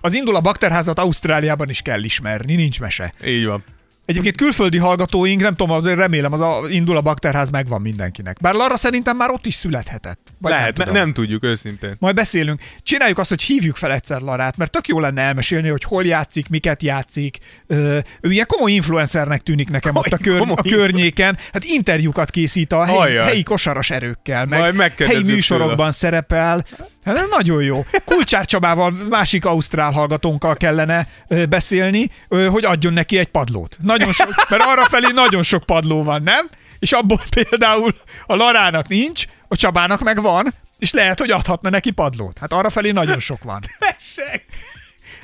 [0.02, 3.14] Az indul a bakterházat Ausztráliában is kell ismerni, nincs mese.
[3.26, 3.64] Így van.
[4.06, 8.38] Egyébként külföldi hallgatóink, nem tudom, azért remélem, az a indul a bakterház megvan mindenkinek.
[8.42, 10.20] Bár Lara szerintem már ott is születhetett.
[10.38, 11.96] Vagy Lehet, nem, ne, nem tudjuk őszintén.
[12.00, 12.62] Majd beszélünk.
[12.84, 16.50] Csináljuk azt, hogy hívjuk fel egyszer Larát, mert tök jó lenne elmesélni, hogy hol játszik,
[16.50, 17.38] miket játszik.
[17.68, 21.38] Ö, ő ilyen komoly influencernek tűnik nekem ott a, kör, Komoly a környéken.
[21.54, 25.92] Hát interjúkat készít a helyi, helyi kosaras erőkkel, meg helyi műsorokban tőle.
[25.92, 26.66] szerepel.
[27.06, 27.86] Hát ez nagyon jó.
[28.06, 31.08] Kulcsár Csabával, másik ausztrál hallgatónkkal kellene
[31.50, 33.78] beszélni, hogy adjon neki egy padlót.
[33.82, 36.48] Nagyon sok, mert arra felé nagyon sok padló van, nem?
[36.80, 37.96] És abból például
[38.26, 42.38] a Larának nincs, a Csabának meg van, és lehet, hogy adhatna neki padlót.
[42.38, 43.60] Hát arra felé nagyon sok van.
[43.80, 44.46] Tessék!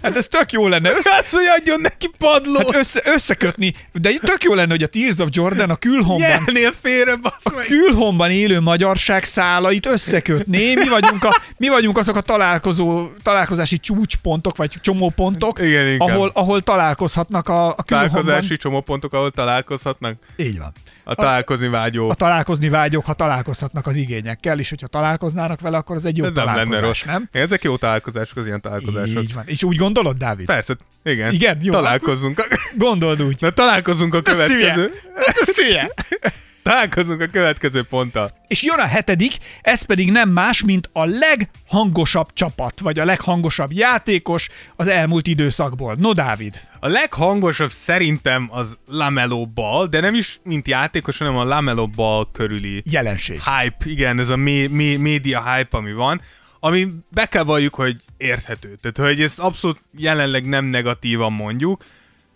[0.02, 0.92] Hát ez tök jó lenne.
[0.92, 2.58] Össze, Azt, hogy adjon neki padlót!
[2.72, 6.74] hát össze, összekötni, de tök jó lenne, hogy a Tears of Jordan a külhomban Nyelnél
[6.82, 7.66] félre, a meg!
[7.66, 10.74] külhomban élő magyarság szálait összekötné.
[10.74, 16.10] Mi vagyunk, a, mi vagyunk azok a találkozó, találkozási csúcspontok, vagy csomópontok, Igen, inkább.
[16.10, 18.10] ahol, ahol találkozhatnak a, a külhomban.
[18.24, 20.16] Találkozási csomópontok, ahol találkozhatnak.
[20.38, 20.72] Így van.
[21.04, 22.10] A találkozni vágyó.
[22.10, 26.26] A találkozni vágyok, ha találkozhatnak az igényekkel, és hogyha találkoznának vele, akkor az egy jó
[26.26, 27.04] Ez nem lenne találkozás, rossz.
[27.04, 27.30] nem?
[27.32, 29.24] Ezek jó találkozások, az ilyen találkozások.
[29.24, 29.44] Így van.
[29.46, 30.46] És úgy gondolod, Dávid?
[30.46, 31.34] Persze, igen.
[31.34, 31.72] Igen, jó.
[31.74, 32.48] Találkozzunk.
[32.78, 33.38] Gondold úgy.
[33.40, 34.92] Na találkozunk a következő.
[35.34, 35.90] Szülye.
[36.64, 38.32] Találkozunk a következő ponttal.
[38.48, 43.72] És jön a hetedik, ez pedig nem más, mint a leghangosabb csapat, vagy a leghangosabb
[43.72, 45.96] játékos az elmúlt időszakból.
[46.00, 46.62] No, Dávid.
[46.80, 52.26] A leghangosabb szerintem az Lamelo Ball, de nem is mint játékos, hanem a Lamelo Ball
[52.32, 53.42] körüli Jelenség.
[53.44, 56.22] hype, igen, ez a mé- mé- média hype, ami van,
[56.60, 58.76] ami be kell valljuk, hogy érthető.
[58.82, 61.84] Tehát, hogy ezt abszolút jelenleg nem negatívan mondjuk,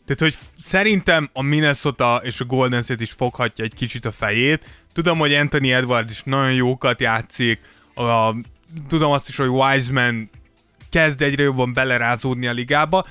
[0.06, 4.84] tehát, hogy szerintem a Minnesota és a Golden State is foghatja egy kicsit a fejét.
[4.94, 7.60] Tudom, hogy Anthony Edwards is nagyon jókat játszik,
[7.96, 8.36] a,
[8.88, 10.30] tudom azt is, hogy Wiseman
[10.90, 13.06] kezd egyre jobban belerázódni a ligába,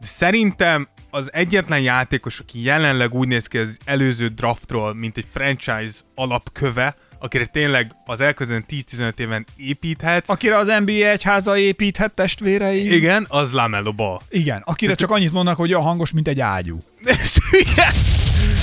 [0.00, 5.26] de szerintem az egyetlen játékos, aki jelenleg úgy néz ki az előző draftról, mint egy
[5.32, 12.94] franchise alapköve, akire tényleg az elkövetkező 10-15 éven építhet, Akire az NBA egyháza építhet testvérei.
[12.94, 14.18] igen, az Lamelo Ball.
[14.28, 16.78] Igen, akire csak annyit mondnak, hogy olyan hangos, mint egy ágyú.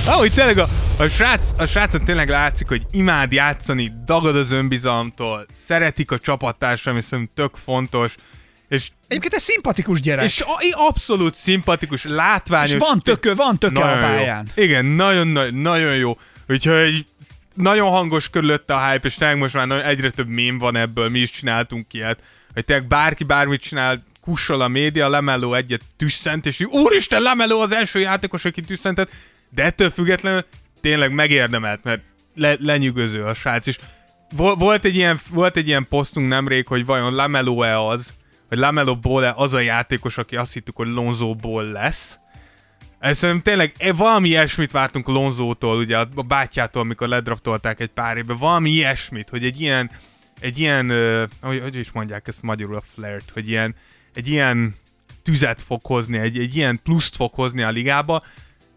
[0.06, 5.46] Ahogy tényleg a, a, srác, a srácon tényleg látszik, hogy imád játszani, dagad az önbizalomtól,
[5.66, 8.16] szeretik a csapattársam, és szerintem tök fontos,
[8.68, 10.26] és, Egyébként egy szimpatikus gyerek.
[10.26, 12.72] és a, abszolút szimpatikus, látványos.
[12.72, 14.48] és van tökö, van töke a pályán.
[14.56, 14.64] Jó.
[14.64, 16.18] Igen, nagyon, nagyon, nagyon jó.
[16.48, 17.06] Úgyhogy
[17.54, 21.20] nagyon hangos körülötte a hype, és tényleg most már egyre több mém van ebből, mi
[21.20, 22.22] is csináltunk ilyet,
[22.54, 27.72] hogy tényleg bárki bármit csinál, kussol a média, Lemeló egyet tüsszent, és úristen, Lemeló az
[27.72, 29.10] első játékos, aki tüsszentett,
[29.50, 30.46] de ettől függetlenül
[30.82, 32.02] tényleg megérdemelt, mert
[32.36, 33.80] le, lenyűgöző a srác, és
[34.36, 38.14] vol- volt egy ilyen, volt egy ilyen posztunk nemrég, hogy vajon Lameló-e az,
[38.50, 42.18] vagy Lamelo Ball-e az a játékos, aki azt hittük, hogy Lonzo Ball lesz,
[43.02, 48.38] szerintem tényleg e, valami ilyesmit vártunk Lonzótól, ugye a bátyjától, amikor ledraftolták egy pár évben,
[48.38, 49.92] valami ilyesmit, hogy egy ilyen,
[50.40, 53.76] egy ilyen, uh, hogy, hogy is mondják ezt magyarul a flirt, hogy ilyen,
[54.14, 54.76] egy ilyen
[55.24, 58.22] tüzet fog hozni, egy, egy ilyen pluszt fog hozni a ligába,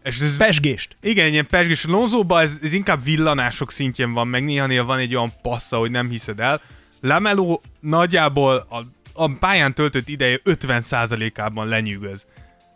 [0.03, 0.97] és ez, Pesgést.
[1.01, 1.85] igen, ilyen pesgés.
[1.85, 6.09] Lonzóban ez, ez inkább villanások szintjén van, meg néha van egy olyan passza, hogy nem
[6.09, 6.61] hiszed el.
[7.01, 8.79] Lamelo nagyjából a,
[9.13, 12.25] a pályán töltött ideje 50%-ában lenyűgöz.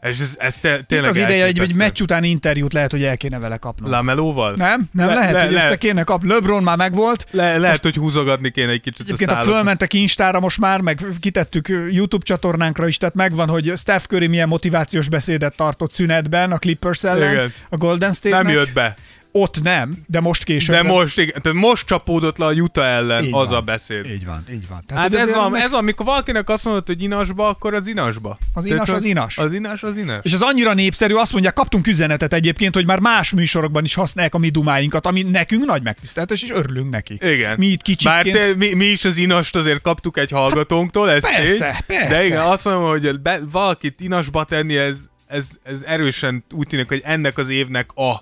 [0.01, 3.03] És ez, ez te, Itt tényleg az ideje, egy, egy meccs utáni interjút lehet, hogy
[3.03, 3.91] el kéne vele kapnunk.
[3.91, 4.53] Lamelóval?
[4.55, 4.89] Nem?
[4.91, 6.29] Nem Le- lehet, le- hogy le- össze kéne kapni.
[6.29, 7.25] LeBron már megvolt.
[7.31, 11.05] Le, lehet, hogy húzogatni kéne egy kicsit Egyébként a a fölmentek Instára most már, meg
[11.19, 16.57] kitettük YouTube csatornánkra is, tehát megvan, hogy Steph Curry milyen motivációs beszédet tartott szünetben a
[16.57, 17.53] Clippers ellen, Igen.
[17.69, 18.43] a Golden State-nek.
[18.43, 18.95] Nem jött be.
[19.31, 20.75] Ott nem, de most később.
[20.75, 23.57] De most, igen, tehát most csapódott le a Utah ellen Így az van.
[23.57, 24.05] a beszéd.
[24.05, 24.83] Így van, így van.
[24.87, 27.87] Tehát, Hát ez van, meg- ez van, amikor valakinek azt mondod, hogy inasba, akkor az
[27.87, 28.37] inasba.
[28.53, 29.37] Az Tehát, inas, az inas.
[29.37, 30.19] Az inas, az inas.
[30.21, 34.33] És ez annyira népszerű, azt mondják, kaptunk üzenetet egyébként, hogy már más műsorokban is használják
[34.33, 37.17] a mi dumáinkat, ami nekünk nagy megtiszteltetés, és örülünk neki.
[37.21, 37.55] Igen.
[37.57, 38.37] Mi itt Bár kicsikként...
[38.37, 41.97] te, mi, mi, is az inast azért kaptuk egy hallgatónktól, ez persze, tény.
[41.97, 42.13] persze.
[42.13, 46.87] De igen, azt mondom, hogy be, valakit inasba tenni, ez, ez, ez erősen úgy tűnik,
[46.87, 48.21] hogy ennek az évnek a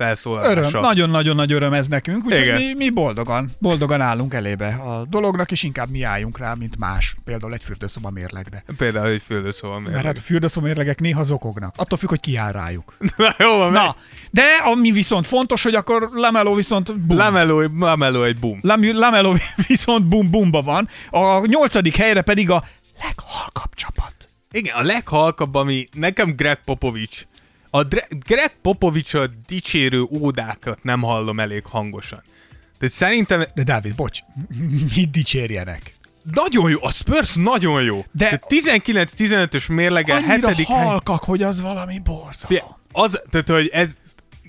[0.00, 0.68] felszólalása.
[0.68, 5.50] Öröm, nagyon-nagyon nagy öröm ez nekünk, úgyhogy mi, mi boldogan, boldogan állunk elébe a dolognak,
[5.50, 8.64] és inkább mi álljunk rá, mint más, például egy fürdőszoba mérlegre.
[8.76, 12.52] Például egy fürdőszoba Mert hát a fürdőszoba mérlegek néha zokognak, attól függ, hogy ki áll
[12.52, 12.94] rájuk.
[13.16, 13.96] Na, jó van, Na,
[14.30, 17.16] de ami viszont fontos, hogy akkor Lameló viszont bum.
[17.16, 18.58] Lameló, Lameló egy boom.
[18.62, 22.64] Lam- viszont bum bumba van, a nyolcadik helyre pedig a
[23.02, 24.14] leghalkabb csapat.
[24.52, 27.26] Igen, a leghalkabb, ami nekem Greg Popovich.
[27.70, 32.22] A Dre- Greg Popovich a dicsérő ódákat nem hallom elég hangosan.
[32.78, 34.18] Tehát szerintem De Dávid, bocs,
[34.96, 35.94] mit dicsérjenek?
[36.32, 38.04] nagyon jó, a Spurs nagyon jó.
[38.12, 40.84] De- De 19-15-ös mérlege, Annyira hetedik hely.
[40.86, 42.76] halkak, hogy az valami borzalom.
[42.92, 43.88] Az, tehát, hogy ez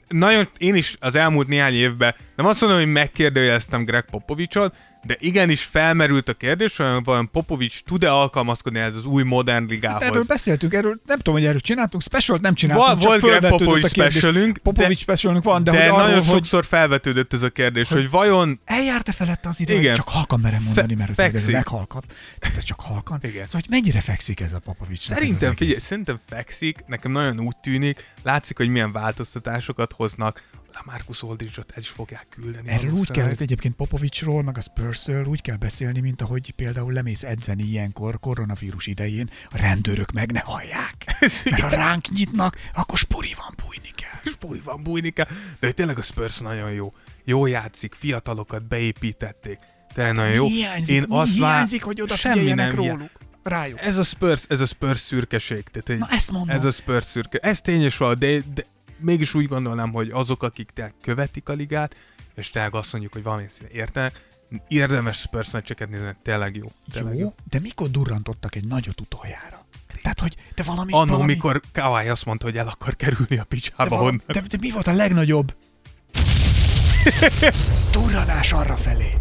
[0.08, 5.16] nagyon, én is az elmúlt néhány évben, nem azt mondom, hogy megkérdőjeleztem Greg Popovicsot, de
[5.20, 10.02] igenis felmerült a kérdés, hogy vajon Popovics tud-e alkalmazkodni ez az új modern ligához.
[10.02, 13.40] Hát erről beszéltünk, erről nem tudom, hogy erről csináltunk, specialt nem csináltunk, Val- csak volt
[13.40, 13.92] Greg kérdés.
[13.92, 17.50] specialünk, Popovich de- specialünk van, de, de hogy arról, nagyon hogy sokszor felvetődött ez a
[17.50, 19.86] kérdés, hogy vajon eljárt-e felette az idő, Igen.
[19.86, 21.52] hogy csak halkan merem mondani, mert fekszik.
[21.54, 22.04] leghalkabb.
[22.40, 23.18] Tehát ez csak halkan.
[23.22, 23.46] Igen.
[23.46, 27.58] Szóval, hogy mennyire fekszik ez a Popovicsnak ez Szerintem, figyelj, szerintem fekszik, nekem nagyon úgy
[27.58, 30.44] tűnik, látszik, hogy milyen változtatásokat hoznak,
[30.86, 32.70] Marcus Aldridge-ot el is fogják küldeni.
[32.70, 37.24] Erről úgy kellett egyébként Popovicsról, meg a Spursről úgy kell beszélni, mint ahogy például lemész
[37.24, 41.06] edzeni ilyenkor, koronavírus idején, a rendőrök meg ne hallják.
[41.50, 44.20] Mert ha ránk nyitnak, akkor spuri van, bújni kell.
[44.34, 45.28] Spuri van bújni kell,
[45.60, 46.94] de hogy tényleg a Spurs nagyon jó.
[47.24, 49.60] Jó játszik, fiatalokat beépítették.
[49.94, 50.46] Tényleg nagyon jó.
[50.48, 53.10] Mi hiányzik, Én mi azt hiányzik hogy oda Semmi figyeljenek nem róluk?
[53.44, 53.82] Rájuk.
[53.82, 55.64] Ez a Spurs, ez a Spurs szürkeség.
[55.64, 56.56] Tehát, egy- Na, ezt mondom.
[56.56, 57.38] Ez a Spurs szürke.
[57.38, 58.66] Ez tényes van, de, de
[59.02, 61.96] mégis úgy gondolnám, hogy azok, akik tehát követik a ligát,
[62.36, 64.28] és tényleg azt mondjuk, hogy valamilyen színe értenek,
[64.68, 66.66] érdemes Spurs meccseket nézni, tényleg jó.
[66.92, 69.66] Tényleg jó, jó, de mikor durrantottak egy nagyot utoljára?
[70.02, 70.92] Tehát, hogy te valami...
[70.94, 71.34] Annó, valami...
[71.34, 74.72] mikor Kawai azt mondta, hogy el akar kerülni a picsába de, valami, de, de mi
[74.72, 75.54] volt a legnagyobb
[77.92, 79.14] Durranás arra felé.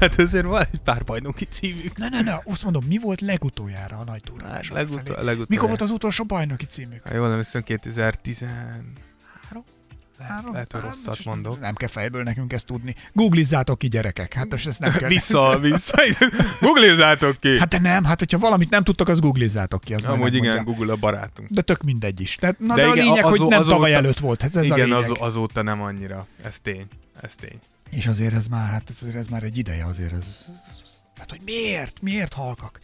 [0.00, 1.96] Hát azért van egy pár bajnoki címük.
[1.96, 4.88] Ne, ne, ne, azt mondom, mi volt legutoljára a nagy durranás hát
[5.22, 7.02] Leguto- Mikor volt az utolsó bajnoki címük?
[7.02, 8.44] Ha jól emlékszem, 2010...
[9.48, 9.62] Három?
[10.18, 10.52] Három?
[10.52, 11.60] Lehet, hogy rosszat most mondok.
[11.60, 12.94] Nem kell fejből nekünk ezt tudni.
[13.12, 14.32] Googlizzátok ki, gyerekek.
[14.32, 15.08] Hát most ezt nem kell.
[15.08, 16.02] Vissza, vissza.
[16.60, 17.58] Googlizzátok ki.
[17.58, 19.94] Hát de nem, hát hogyha valamit nem tudtok, az googlizzátok ki.
[19.94, 20.72] Az Amúgy igen, mondja.
[20.72, 21.48] Google a barátunk.
[21.48, 22.34] De tök mindegy is.
[22.34, 24.42] Tehát, na de, de igen, a lényeg, azó, hogy nem azóta, tavaly előtt volt.
[24.42, 24.98] Hát ez igen, a.
[24.98, 26.26] Az, azóta nem annyira.
[26.42, 26.86] Ez tény.
[27.20, 27.58] Ez tény.
[27.90, 30.18] És azért ez már, hát azért ez már egy ideje, azért ez...
[30.18, 32.02] ez, ez, ez tehát, hogy miért?
[32.02, 32.80] Miért halkak?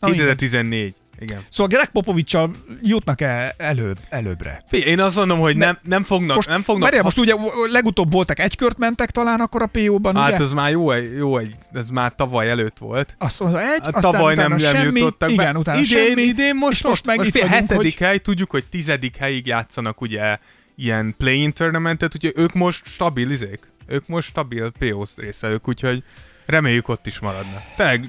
[0.00, 0.94] Na, 2014.
[1.22, 1.40] Igen.
[1.48, 2.50] Szóval Greg Popovicsal
[2.82, 4.62] jutnak el előbb, előbbre.
[4.66, 6.84] Figyelj, én azt mondom, hogy Ne- nem, nem fognak, Most, nem fognak.
[6.84, 7.34] várjál, most ugye
[7.70, 10.42] legutóbb voltak egy kört mentek talán akkor a PO-ban, hát ugye?
[10.42, 13.14] az már jó, egy- jó egy, ez már tavaly előtt volt.
[13.18, 15.58] Azt mondta, egy, Hát aztán tavaly nem, nem semmi, jutottak igen, be.
[15.58, 18.06] utána idén, semmi, idén most, és most meg most itt vagyunk, hetedik hogy...
[18.06, 20.38] hely, tudjuk, hogy tizedik helyig játszanak ugye
[20.76, 23.60] ilyen play-in tournamentet, ugye ők most stabil izék.
[23.86, 26.02] Ők most stabil PO részelők, úgyhogy
[26.46, 27.62] reméljük ott is maradnak.
[27.76, 28.08] Tényleg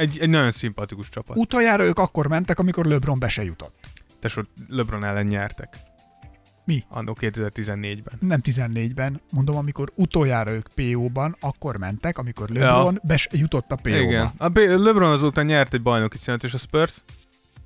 [0.00, 1.36] egy, egy nagyon szimpatikus csapat.
[1.36, 3.74] Utoljára ők akkor mentek, amikor LeBron be se jutott.
[4.20, 5.76] Tesó, LeBron ellen nyertek.
[6.64, 6.84] Mi?
[6.88, 8.18] Annó 2014-ben.
[8.20, 13.00] Nem 14-ben, mondom, amikor utoljára ők PO-ban, akkor mentek, amikor LeBron ja.
[13.02, 13.96] be se jutott a PO-ba.
[13.96, 14.30] Igen.
[14.36, 16.92] A P- LeBron azóta nyert egy bajnoki címet, és a Spurs,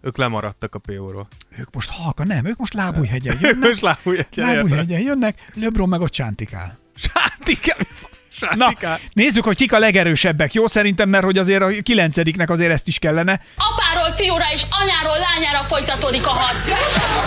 [0.00, 1.28] ők lemaradtak a PO-ról.
[1.58, 6.10] Ők most halka, nem, ők most lábújhegyen jönnek, Most lábújhegyen lábújhegyen jönnek, LeBron meg ott
[6.10, 6.74] csántikál.
[6.94, 7.78] Sántikál?
[8.54, 8.72] Na,
[9.12, 10.66] nézzük, hogy kik a legerősebbek, jó?
[10.68, 13.40] Szerintem, mert hogy azért a kilencediknek azért ezt is kellene.
[13.56, 16.68] Apáról fiúra és anyáról lányára folytatódik a harc.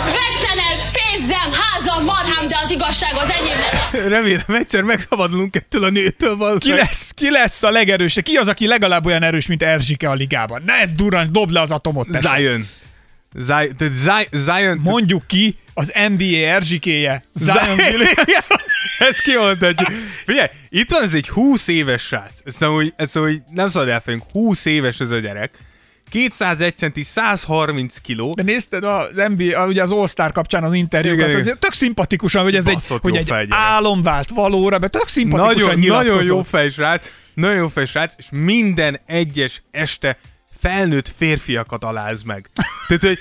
[0.04, 4.08] Vesszen el pénzem, házam, marhám, de az igazság az enyém legyen.
[4.08, 6.84] Remélem egyszer megszabadulunk ettől a nőtől Ki valószínűleg.
[6.84, 8.24] lesz, ki lesz a legerősebb?
[8.24, 10.62] Ki az, aki legalább olyan erős, mint Erzsike a ligában?
[10.66, 12.08] Ne ez durran, dobd le az atomot.
[12.10, 12.28] tesó.
[12.36, 12.66] Zion.
[13.34, 18.14] Zion, Zion Mondjuk ki, az NBA Erzsikéje, Zion Williams.
[18.98, 19.88] Ezt kimondhatjuk.
[20.26, 22.32] Figyelj, itt van ez egy 20 éves srác.
[22.44, 25.58] Ezt amúgy, ezt amúgy nem szabad elfejünk, 20 éves ez a gyerek.
[26.10, 28.34] 201 centi, 130 kiló.
[28.34, 32.66] De nézted az NBA, ugye az All-Star kapcsán az interjúkat, Igen, tök szimpatikusan, hogy ez
[32.66, 33.64] egy, hogy egy fejgyerek.
[33.64, 36.48] álom vált valóra, de tök szimpatikusan Nagyon, nagyon jó nyilatkozott.
[36.48, 37.02] fejsrác,
[37.34, 40.18] nagyon jó fejsrác, és minden egyes este
[40.60, 42.50] felnőtt férfiakat aláz meg.
[42.88, 43.18] Tehát, hogy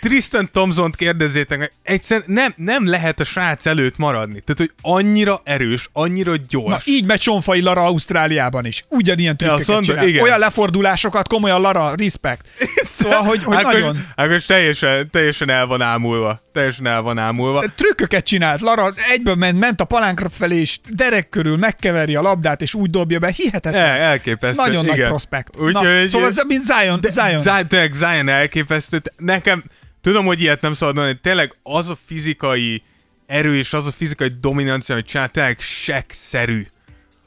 [0.00, 4.40] Tristan Thompson-t kérdezzétek meg, egyszerűen nem, nem lehet a srác előtt maradni.
[4.40, 6.68] Tehát, hogy annyira erős, annyira gyors.
[6.68, 8.84] Na így megy Csonfai Lara Ausztráliában is.
[8.88, 10.08] Ugyanilyen Ja, trükköket csinál.
[10.08, 10.22] igen.
[10.22, 12.44] Olyan lefordulásokat, komolyan Lara, respect.
[12.84, 14.06] Szóval, hogy, hogy Ákos, nagyon...
[14.16, 16.40] Ákos teljesen, teljesen el van ámulva.
[16.52, 17.64] Teljesen el van ámulva.
[17.74, 18.60] Trükköket csinált.
[18.60, 22.90] Lara egyből ment, ment a palánkra felé, és derek körül megkeveri a labdát, és úgy
[22.90, 23.30] dobja be.
[23.30, 23.84] Hihetetlen.
[23.84, 24.62] El, elképesztő.
[24.62, 24.96] Nagyon igen.
[24.98, 25.60] nagy prospekt.
[25.60, 27.00] Úgy, Na, hogy- szóval ez mint Zion.
[27.08, 27.42] Zion.
[27.42, 29.02] Zion, tényleg Zion elképesztő.
[29.16, 29.64] Nekem,
[30.00, 32.82] tudom, hogy ilyet nem szabad mondani, tényleg az a fizikai
[33.26, 36.66] erő és az a fizikai dominancia, amit csinál, tényleg sekszerű.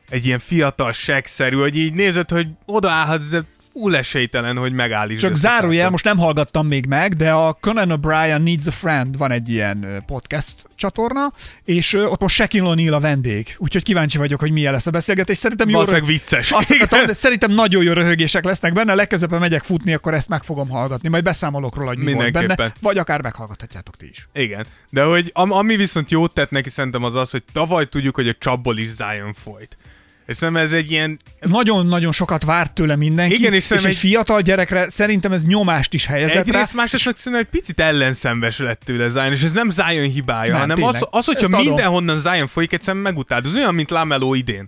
[0.10, 3.44] Egy ilyen fiatal sekszerű, hogy így nézed, hogy odaállhat, de
[3.84, 5.22] esélytelen, hogy megállítsd.
[5.22, 9.32] Csak zárójel, most nem hallgattam még meg, de a Conan O'Brien Needs a Friend van
[9.32, 11.34] egy ilyen podcast csatorna,
[11.66, 15.38] és ott most Shaquille O'Neal a vendég, úgyhogy kíváncsi vagyok, hogy milyen lesz a beszélgetés.
[15.38, 16.52] Szerintem jó röhög- vicces.
[16.52, 20.44] Azt akartam, de szerintem nagyon jó röhögések lesznek benne, legközelebb megyek futni, akkor ezt meg
[20.44, 24.28] fogom hallgatni, majd beszámolok róla, hogy mi volt benne, vagy akár meghallgathatjátok ti is.
[24.34, 28.16] Igen, de hogy am- ami viszont jót tett neki szerintem az az, hogy tavaly tudjuk,
[28.16, 29.78] hogy a csapból is Zion folyt.
[30.26, 33.96] És szerintem ez egy ilyen Nagyon-nagyon sokat várt tőle mindenki, Igen, és és, egy egy-
[33.96, 36.40] fiatal gyerekre szerintem ez nyomást is helyezett rá.
[36.42, 40.52] Egyrészt, másrészt meg szerintem egy picit ellenszenves lett tőle Zion, és ez nem Zion hibája,
[40.52, 40.96] Nem, hanem tényleg.
[40.96, 41.66] az, az, hogyha Ezt adom.
[41.66, 43.46] mindenhonnan Zion folyik, egyszerűen megutáld.
[43.46, 44.68] Az olyan, mint Lamelo idén.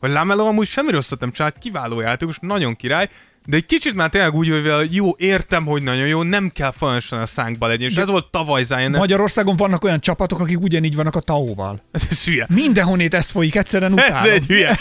[0.00, 3.08] Hogy Lamelo amúgy semmi rosszat nem csinált, kiváló játékos, nagyon király,
[3.46, 7.20] de egy kicsit már tényleg úgy, hogy jó, értem, hogy nagyon jó, nem kell folyamatosan
[7.20, 8.90] a szánkba legyen, és ez volt tavaly Zion.
[8.90, 11.82] Magyarországon vannak olyan csapatok, akik ugyanígy vannak a Tao-val.
[12.10, 12.46] Ez hülye.
[12.48, 14.32] Mindenhonnét ez folyik, egyszerűen Ez utálom.
[14.32, 14.78] egy hülye.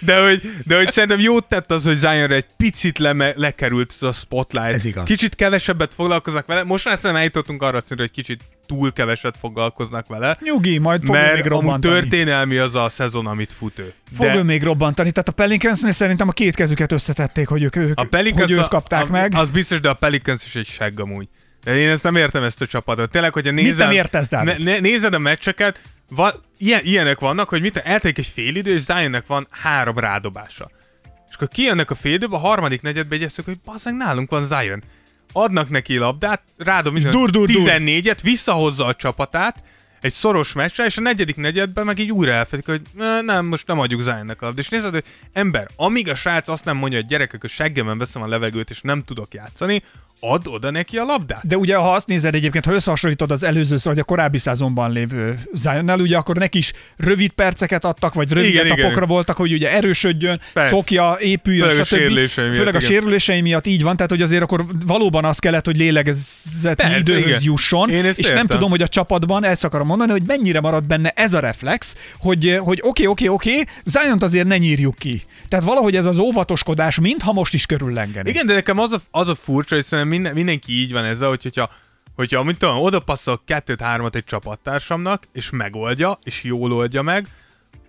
[0.00, 4.02] De hogy, de hogy szerintem jót tett az, hogy Zionra egy picit leme, lekerült ez
[4.08, 4.74] a spotlight.
[4.74, 5.04] Ez igaz.
[5.04, 6.64] Kicsit kevesebbet foglalkoznak vele.
[6.64, 8.40] Most már szerintem eljutottunk arra szintre, hogy kicsit
[8.70, 10.36] túl keveset foglalkoznak vele.
[10.40, 11.94] Nyugi, majd fog mert még robbantani.
[11.94, 13.92] történelmi az a szezon, amit fut ő.
[14.16, 15.10] Fog ő még robbantani.
[15.10, 18.68] Tehát a Pelicansnél szerintem a két kezüket összetették, hogy ők, ők a Pelicans hogy őt
[18.68, 19.32] kapták a, meg.
[19.34, 21.28] Az biztos, de a Pelicans is egy segg amúgy.
[21.64, 23.10] De én ezt nem értem ezt a csapatot.
[23.10, 24.58] Tényleg, hogyha nézed, nem értesz, Dávid?
[24.58, 28.72] Ne, ne, nézed a meccseket, va, ilyen, ilyenek vannak, hogy mit eltelik egy fél idő,
[28.72, 30.70] és Zionnek van három rádobása.
[31.28, 34.82] És akkor kijönnek a fél időbe, a harmadik negyedbe egyeztük, hogy bazzeg, nálunk van Zion.
[35.32, 37.62] Adnak neki labdát, rádob minden dur, dur, dur.
[37.66, 39.64] 14-et, visszahozza a csapatát,
[40.00, 43.66] egy szoros meccsre, és a negyedik negyedben meg így újra elfedik, hogy "Ne, nem, most
[43.66, 44.58] nem adjuk Zionnek labdát.
[44.64, 48.22] És nézed, hogy ember, amíg a srác azt nem mondja, hogy gyerekek, a seggemen veszem
[48.22, 49.82] a levegőt, és nem tudok játszani,
[50.20, 51.46] add oda neki a labdát.
[51.46, 55.40] De ugye, ha azt nézed egyébként, ha összehasonlítod az előző, vagy a korábbi szezonban lévő
[55.52, 59.08] Zionnal, ugye akkor neki is rövid perceket adtak, vagy rövid Igen, etapokra igen.
[59.08, 60.68] voltak, hogy ugye erősödjön, Persze.
[60.68, 61.96] szokja, épüljön, Főleg a stb.
[61.96, 62.90] sérülései miatt, Főleg a igen.
[62.90, 67.26] sérülései miatt így van, tehát hogy azért akkor valóban az kellett, hogy lélegezett Persze, időhöz
[67.26, 67.40] igen.
[67.42, 68.46] jusson, és nem értem.
[68.46, 72.58] tudom, hogy a csapatban, ezt akarom mondani, hogy mennyire marad benne ez a reflex, hogy
[72.60, 75.22] hogy oké, oké, oké, Ziont azért ne nyírjuk ki.
[75.48, 78.30] Tehát valahogy ez az óvatoskodás, mintha most is körüllengeni.
[78.30, 81.42] Igen, de nekem az a, az a furcsa, hogy minden, mindenki így van ezzel, hogy
[81.42, 81.70] hogyha,
[82.14, 87.26] hogyha mint tudom, oda passzol kettőt-hármat egy csapattársamnak, és megoldja, és jól oldja meg,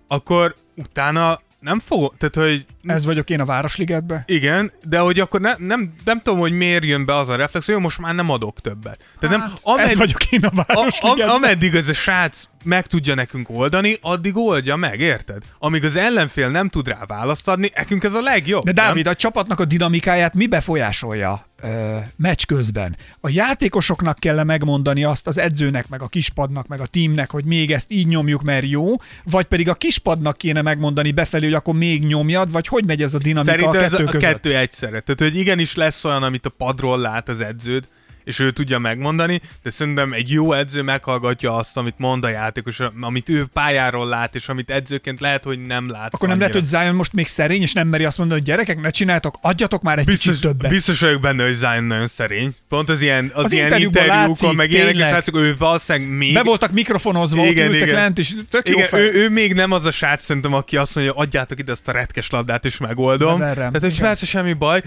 [0.08, 4.22] akkor utána nem fog, tehát hogy Ez vagyok én a Városligetben.
[4.26, 7.66] igen, de hogy akkor ne, nem, nem tudom, hogy miért jön be az a reflex,
[7.66, 9.04] hogy most már nem adok többet.
[9.20, 11.28] Tehát nem, Hát, Ez vagyok én a a, Városligetben.
[11.28, 15.42] a, ameddig ez a srác meg tudja nekünk oldani, addig oldja meg, érted?
[15.58, 18.64] Amíg az ellenfél nem tud rá választ adni, nekünk ez a legjobb.
[18.64, 18.86] De nem?
[18.86, 22.96] Dávid, a csapatnak a dinamikáját mi befolyásolja ö, meccs közben?
[23.20, 27.72] A játékosoknak kell megmondani azt az edzőnek, meg a kispadnak, meg a teamnek, hogy még
[27.72, 28.86] ezt így nyomjuk, mert jó,
[29.24, 33.14] vagy pedig a kispadnak kéne megmondani befelé, hogy akkor még nyomjad, vagy hogy megy ez
[33.14, 34.28] a dinamika Szerintem a ez kettő a, a között?
[34.28, 35.00] kettő egyszerre.
[35.00, 37.84] Tehát, hogy igenis lesz olyan, amit a padról lát az edződ,
[38.24, 42.80] és ő tudja megmondani, de szerintem egy jó edző meghallgatja azt, amit mond a játékos,
[43.00, 46.14] amit ő pályáról lát, és amit edzőként lehet, hogy nem lát.
[46.14, 48.80] Akkor nem lehet, hogy Zion most még szerény, és nem meri azt mondani, hogy gyerekek,
[48.80, 50.70] ne csináltok, adjatok már egy Biztos, kicsit többet.
[50.70, 52.54] biztos vagyok benne, hogy Zion nagyon szerény.
[52.68, 56.34] Pont az ilyen, az, Az ilyen interjúkon, látszik, meg ilyenek, és látszik, ő valószínűleg még...
[56.34, 58.00] Be voltak mikrofonozva, Igen, ott ültek igen.
[58.00, 59.00] lent, és tök jó Igen, fej.
[59.00, 61.92] ő, ő, még nem az a srác szerintem, aki azt mondja, adjátok ide azt a
[61.92, 63.38] retkes labdát, és megoldom.
[63.38, 64.82] Tehát, hogy semmi baj.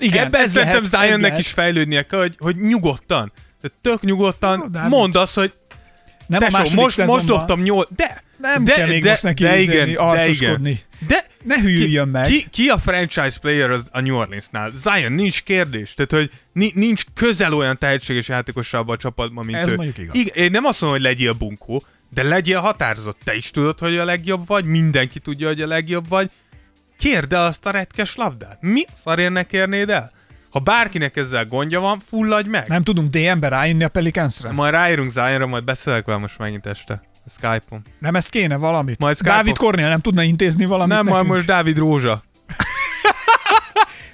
[0.00, 1.38] Igen, Ebben ez szerintem lehet, Zionnek lehet.
[1.38, 3.32] is fejlődnie kell, hogy, hogy nyugodtan.
[3.60, 4.90] Tehát tök nyugodtan Jó, Dávid.
[4.90, 5.52] mondd azt, hogy
[6.26, 7.26] nem a tesó, második most, most szezonban.
[7.26, 10.02] dobtam nyolc, de, Nem de, kell még de, most neki de igen, de igen.
[10.02, 10.80] arcoskodni.
[11.06, 12.26] De Ne hűljön meg.
[12.26, 14.70] Ki, ki a franchise player az a New Orleansnál?
[14.74, 15.94] Zion, nincs kérdés.
[15.94, 19.74] Tehát, hogy ni- nincs közel olyan tehetséges játékos abban a csapatban, mint Ez ő.
[19.74, 20.14] mondjuk igaz.
[20.14, 21.82] Igen, én nem azt mondom, hogy legyél bunkó,
[22.14, 23.18] de legyél határozott.
[23.24, 26.30] Te is tudod, hogy a legjobb vagy, mindenki tudja, hogy a legjobb vagy.
[27.00, 28.56] Kérd el azt a retkes labdát.
[28.60, 30.10] Mi szarért ne kérnéd el?
[30.50, 32.68] Ha bárkinek ezzel gondja van, fulladj meg.
[32.68, 34.50] Nem tudunk DM-be rájönni a Pelicansre?
[34.50, 37.02] Majd ráírunk Zionra, majd beszélek vele most megint este.
[37.26, 37.82] A Skype-on.
[37.98, 38.98] Nem ezt kéne valamit?
[38.98, 39.36] Majd Skype-on.
[39.36, 41.34] Dávid Kornél nem tudna intézni valamit Nem, majd nekünk?
[41.34, 42.22] most Dávid Rózsa.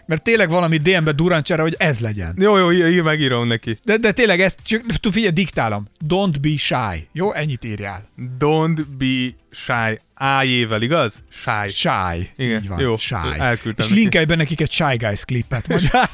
[0.06, 2.34] Mert tényleg valami DM-be durrancsere, hogy ez legyen.
[2.38, 3.78] Jó, jó, ír, ír, megírom neki.
[3.84, 5.86] De, de tényleg ezt csak, figyelj, diktálom.
[6.08, 7.08] Don't be shy.
[7.12, 8.08] Jó, ennyit írjál.
[8.38, 9.98] Don't be shy.
[10.14, 11.22] AJ-vel, igaz?
[11.30, 11.68] Shy.
[11.68, 12.30] Shy.
[12.36, 12.80] Igen, Így van.
[12.80, 13.14] jó, Shy.
[13.38, 14.00] elküldtem És neki.
[14.00, 16.10] linkelj be nekik egy Shy Guys klippet Magyar-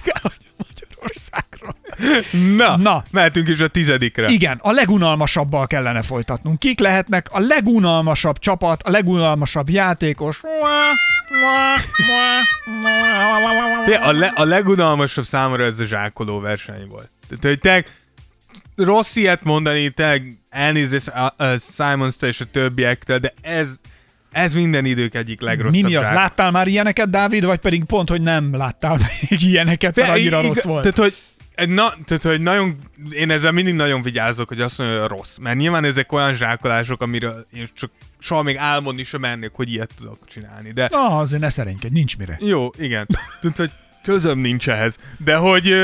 [1.02, 1.76] Magyarországról.
[2.56, 3.04] Na, Na.
[3.10, 4.28] mehetünk is a tizedikre.
[4.28, 6.58] Igen, a legunalmasabbal kellene folytatnunk.
[6.58, 10.40] Kik lehetnek a legunalmasabb csapat, a legunalmasabb játékos?
[13.86, 17.10] Té- A, le, a legunalmasabb számomra ez a zsákoló verseny volt.
[17.28, 17.84] Tehát, hogy te
[18.76, 21.12] rossz ilyet mondani, te elnézést
[21.76, 23.68] simons és a többiektől, de ez,
[24.32, 26.02] ez minden idők egyik legrosszabb Mi miatt?
[26.02, 28.98] zsák- Láttál már ilyeneket, Dávid, vagy pedig pont, hogy nem láttál
[29.30, 30.82] még ilyeneket, mert annyira ig- rossz volt?
[30.94, 31.14] Tehát, hogy
[31.68, 32.76] Na, tehát, hogy nagyon,
[33.10, 35.36] én ezzel mindig nagyon vigyázok, hogy azt mondja, hogy rossz.
[35.40, 39.90] Mert nyilván ezek olyan zsákolások, amiről én csak soha még álmodni sem mernék, hogy ilyet
[39.98, 40.72] tudok csinálni.
[40.72, 42.36] De Na, azért ne szerénykedj, nincs mire.
[42.40, 43.06] jó, igen.
[43.40, 43.70] Tehát, hogy
[44.02, 44.96] közöm nincs ehhez.
[45.18, 45.74] De hogy,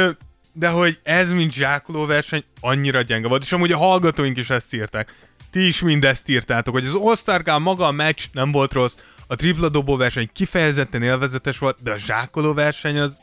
[0.52, 3.42] de hogy ez, mint zsákoló verseny, annyira gyenge volt.
[3.42, 5.14] És amúgy a hallgatóink is ezt írták.
[5.50, 8.94] Ti is mindezt írtátok, hogy az All-Star maga a meccs nem volt rossz,
[9.26, 13.16] a tripla dobó verseny kifejezetten élvezetes volt, de a zsákoló verseny az...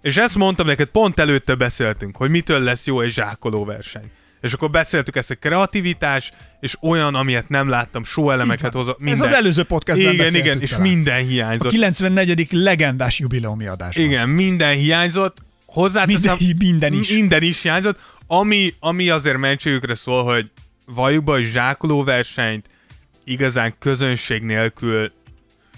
[0.00, 4.04] És ezt mondtam neked, pont előtte beszéltünk, hogy mitől lesz jó egy zsákoló verseny.
[4.40, 9.00] És akkor beszéltük ezt a kreativitás, és olyan, amilyet nem láttam, show elemeket hozott.
[9.04, 10.86] Ez az előző podcastben Igen, igen, és talán.
[10.86, 11.70] minden A hiányzott.
[11.70, 12.48] 94.
[12.52, 13.96] legendás jubileumi adás.
[13.96, 15.36] Igen, minden hiányzott.
[15.66, 17.10] Hozzáteszem, Minden- minden is.
[17.10, 17.98] Minden is hiányzott.
[18.26, 20.50] Ami, ami azért mentségükre szól, hogy
[20.86, 22.68] valljuk be, hogy zsákoló versenyt
[23.24, 25.12] igazán közönség nélkül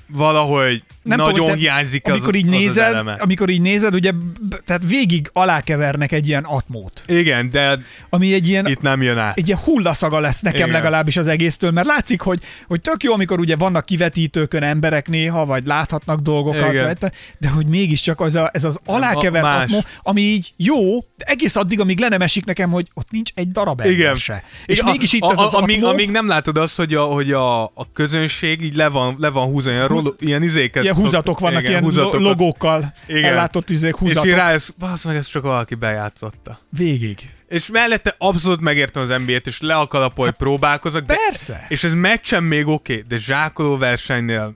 [0.08, 3.12] valahogy Nem nagyon tudom, hiányzik az, amikor így az, nézed, az eleme.
[3.12, 4.12] amikor így nézed, ugye,
[4.64, 7.78] tehát végig alákevernek egy ilyen atmót, Igen, de
[8.10, 9.38] ami egy ilyen, itt nem jön át.
[9.38, 10.70] egy ilyen hullaszaga lesz nekem Igen.
[10.72, 15.46] legalábbis az egésztől, mert látszik, hogy, hogy tök jó, amikor ugye vannak kivetítőkön emberek néha,
[15.46, 16.96] vagy láthatnak dolgokat, Igen.
[17.00, 19.62] vagy, de hogy mégiscsak az a, ez az alákevert más.
[19.62, 23.30] atmó, ami így jó, de egész addig, amíg le nem esik nekem, hogy ott nincs
[23.34, 24.14] egy darab ember Igen.
[24.14, 24.42] se.
[24.66, 26.94] És Igen, mégis itt a, ez az a, amíg, atmó, amíg nem látod azt, hogy
[26.94, 30.82] a, hogy a, a közönség így le van, le van húzva, ilyen, rolo, ilyen izéket.
[30.82, 32.20] ilyen húzatok szoktak- vannak, igen, ilyen húzatokat.
[32.20, 33.24] lo- logókkal Igen.
[33.24, 34.26] ellátott izék, És húzatok.
[34.26, 36.58] így rájössz, basz meg, ezt csak valaki bejátszotta.
[36.70, 37.18] Végig.
[37.48, 41.00] És mellette abszolút megértem az NBA-t, és le a kalapol, hogy próbálkozok.
[41.04, 41.64] De, Persze.
[41.68, 44.54] És ez meccsen még oké, okay, de zsákoló versenynél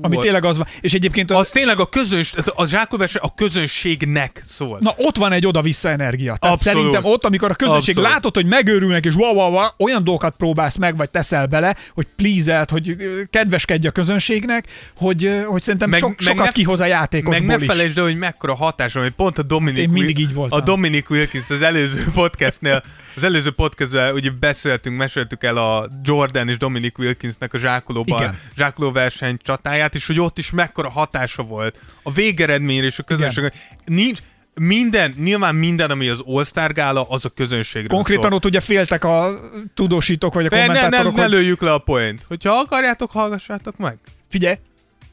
[0.00, 0.66] Ami tényleg az van.
[0.80, 4.78] És egyébként az, az tényleg a közöns, a verseny a közönségnek szól.
[4.80, 6.36] Na, ott van egy oda-vissza energia.
[6.36, 6.78] Tehát Abszolút.
[6.78, 8.10] szerintem ott, amikor a közönség Abszolút.
[8.10, 12.06] látod, hogy megőrülnek, és wow, wow, wow, olyan dolgokat próbálsz meg, vagy teszel bele, hogy
[12.16, 12.96] please hogy
[13.30, 14.66] kedveskedj a közönségnek,
[14.96, 18.18] hogy, hogy szerintem meg, sok, sokat ne- kihoz a játékosból Meg ne felejtsd el, hogy
[18.18, 20.58] mekkora hatás van, hogy pont a Dominic Én mindig így voltam.
[20.58, 22.82] A Dominic Wilkins az előző podcastnél,
[23.16, 28.92] az előző podcastben ugye beszéltünk, meséltük el a Jordan és Dominic Wilkinsnek a zsákolóban, zsákoló
[28.92, 33.52] verseny csatáját, és hogy ott is mekkora hatása volt a végeredményre és a közönség.
[33.84, 34.18] Nincs,
[34.54, 38.32] minden, nyilván minden, ami az All-Star gála, az a közönségről Konkrétan szól.
[38.32, 39.40] ott ugye féltek a
[39.74, 42.24] tudósítók, vagy a De ne, ne, kommentátorok, ne lőjük le a point.
[42.28, 43.98] Hogyha akarjátok, hallgassátok meg.
[44.30, 44.54] figyelj,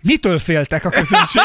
[0.02, 1.42] mitől féltek a közönség?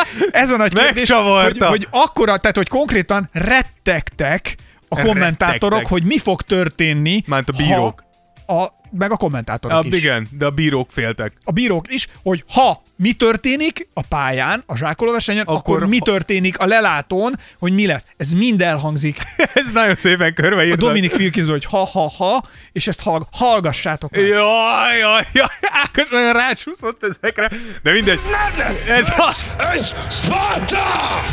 [0.30, 4.56] Ez a nagy kérdés, hogy, hogy akkora, tehát hogy konkrétan rettegtek
[4.88, 5.86] a kommentátorok, Rettegtek.
[5.86, 8.04] hogy mi fog történni, Mármint a bírók.
[8.46, 9.96] Ha a, meg a kommentátorok A, is.
[9.96, 11.32] igen, de a bírók féltek.
[11.44, 16.58] a bírók is, hogy ha mi történik a pályán, a zsákolóversenyen, akkor, Akkor mi történik
[16.58, 18.06] a lelátón, hogy mi lesz.
[18.16, 19.18] Ez mind elhangzik.
[19.54, 20.76] Ez nagyon szépen A körbeírva.
[20.76, 24.26] Dominik Wilkins, hogy ha-ha-ha, és ezt hallg- hallgassátok meg.
[24.26, 27.50] Jaj, jaj, jaj, Ákos olyan rácsúszott ezekre,
[27.82, 28.20] de mindegy.
[28.30, 28.90] Madness!
[28.90, 29.54] Ez az.
[29.58, 30.84] It's Sparta!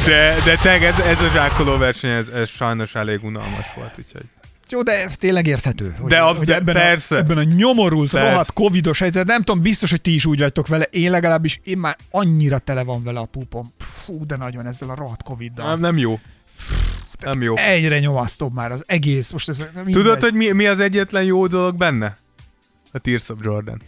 [0.05, 4.23] De, de teg, ez, ez a zsákoló verseny, ez, ez sajnos elég unalmas volt, úgyhogy.
[4.69, 5.95] Jó, de tényleg érthető.
[5.99, 7.15] Hogy, De a- hogy ebben, persze.
[7.15, 8.29] A, ebben a nyomorult, Persze.
[8.29, 11.77] rohadt covidos helyzet, nem tudom, biztos, hogy ti is úgy vagytok vele, én legalábbis, én
[11.77, 13.67] már annyira tele van vele a púpom.
[13.79, 15.67] Fú, de nagyon ezzel a rohadt coviddal.
[15.67, 16.19] Nem, nem jó.
[17.19, 17.55] Nem jó.
[17.55, 19.31] Egyre nyomasztóbb már az egész.
[19.31, 19.63] Most ez.
[19.91, 22.17] Tudod, hogy mi, mi az egyetlen jó dolog benne?
[22.91, 23.81] A Tears of Jordan.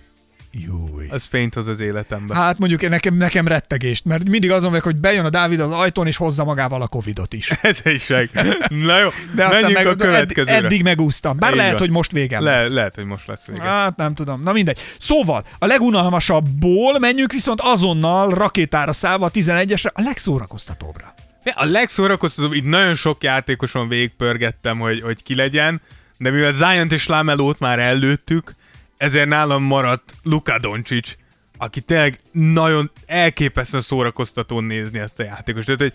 [0.52, 1.08] Júj.
[1.10, 2.36] Az fényt hoz az életembe.
[2.36, 6.08] Hát mondjuk nekem, nekem rettegést, mert mindig azon vagyok, hogy bejön a Dávid az ajtón,
[6.08, 7.50] és hozza magával a Covidot is.
[7.62, 8.30] Ez is meg.
[8.70, 10.58] Na jó, De aztán meg, a edd, következőre.
[10.58, 11.38] eddig megúsztam.
[11.38, 11.82] Bár Így lehet, van.
[11.82, 12.72] hogy most végem Le, lesz.
[12.74, 13.62] lehet, hogy most lesz vége.
[13.62, 14.44] Hát nem tudom.
[14.44, 14.80] Na mindegy.
[14.98, 21.14] Szóval, a legunalmasabbból menjünk viszont azonnal rakétára szállva a 11-esre, a legszórakoztatóbbra.
[21.56, 25.82] A legszórakoztatóbb, itt nagyon sok játékoson végigpörgettem, hogy, hogy ki legyen,
[26.18, 28.54] de mivel Zion-t és Lamelót már előttük,
[29.00, 31.16] ezért nálam maradt Luka Doncic,
[31.58, 35.66] aki tényleg nagyon elképesztően szórakoztató nézni ezt a játékos.
[35.66, 35.94] Tehát, hogy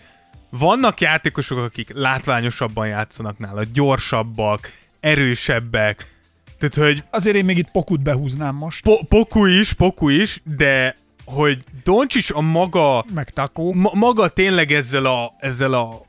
[0.49, 6.13] vannak játékosok, akik látványosabban játszanak nála, gyorsabbak, erősebbek,
[6.59, 8.83] tehát, hogy Azért én még itt pokut behúznám most.
[8.83, 10.95] po- Poku is, Poku is, de
[11.25, 13.73] hogy Doncic a maga Meg takó.
[13.73, 16.01] ma, maga tényleg ezzel a, ezzel a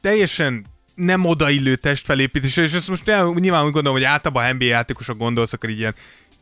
[0.00, 0.64] teljesen
[0.94, 5.68] nem odaillő testfelépítéssel, és ezt most nyilván úgy gondolom, hogy általában NBA játékosok gondolsz, akkor
[5.68, 5.94] így ilyen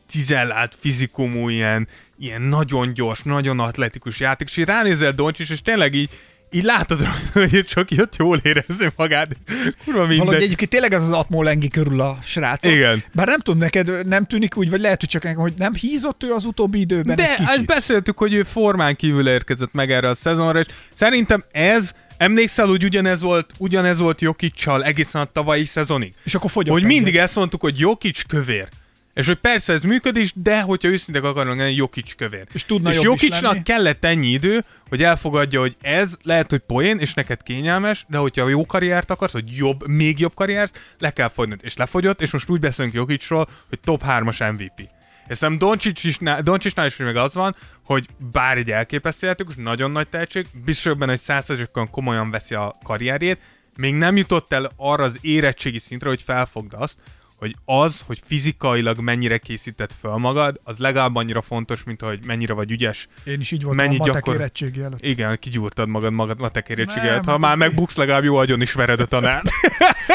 [0.09, 1.87] cizellált fizikumú, ilyen,
[2.19, 6.09] ilyen nagyon gyors, nagyon atletikus játék, és így ránézel Doncsics, és tényleg így,
[6.51, 9.35] így látod rajta, hogy csak jött jól érezni magát.
[9.83, 10.41] Kurva Valahogy mindegy.
[10.41, 12.65] egyébként tényleg az az atmó lengi körül a srác.
[12.65, 13.03] Igen.
[13.13, 16.23] Bár nem tudom, neked nem tűnik úgy, vagy lehet, hogy csak nekem, hogy nem hízott
[16.23, 20.15] ő az utóbbi időben De egy beszéltük, hogy ő formán kívül érkezett meg erre a
[20.15, 26.13] szezonra, és szerintem ez, emlékszel, hogy ugyanez volt, ugyanez volt Jokicsal egészen a tavalyi szezonig?
[26.23, 28.67] És akkor fogyott Hogy mindig ezt mondtuk, hogy Jokic kövér.
[29.15, 32.45] És hogy persze ez működik, de hogyha őszintén akarunk lenni, Jokic kövér.
[32.53, 33.01] És tudna és
[33.41, 33.63] lenni.
[33.63, 38.47] kellett ennyi idő, hogy elfogadja, hogy ez lehet, hogy poén, és neked kényelmes, de hogyha
[38.47, 41.55] jó karriert akarsz, hogy jobb, még jobb karriert, le kell fogni.
[41.61, 44.89] És lefogyott, és most úgy beszélünk Jokicról, hogy top 3-as MVP.
[45.27, 47.55] És szerintem Doncic is, Doncicnál is még az van,
[47.85, 52.75] hogy bár egy elképesztő játékos, nagyon nagy tehetség, biztos benne, hogy százszerzőkön komolyan veszi a
[52.83, 53.39] karrierjét,
[53.77, 56.97] még nem jutott el arra az érettségi szintre, hogy felfogd azt,
[57.37, 62.53] hogy az, hogy fizikailag mennyire készített fel magad, az legalább annyira fontos, mint hogy mennyire
[62.53, 63.07] vagy ügyes.
[63.23, 65.05] Én is így voltam Mennyit a matek gyakor- érettségi előtt.
[65.05, 67.03] Igen, kigyúrtad magad magad matek érettséget.
[67.15, 69.41] Nem, Ha hát már megbuksz, legalább jó agyon is vered a tanár.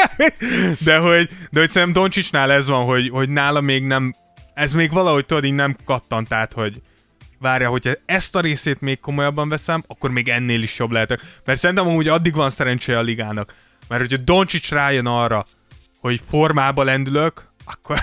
[0.79, 4.13] de hogy, de hogy szerintem Doncsicsnál ez van, hogy, hogy nála még nem,
[4.53, 6.81] ez még valahogy tudod, így nem kattant át, hogy
[7.39, 11.21] várja, hogyha ezt a részét még komolyabban veszem, akkor még ennél is jobb lehetek.
[11.45, 13.55] Mert szerintem amúgy addig van szerencséje a ligának.
[13.87, 15.45] Mert hogyha Doncsics rájön arra,
[16.01, 17.99] hogy formába lendülök, akkor,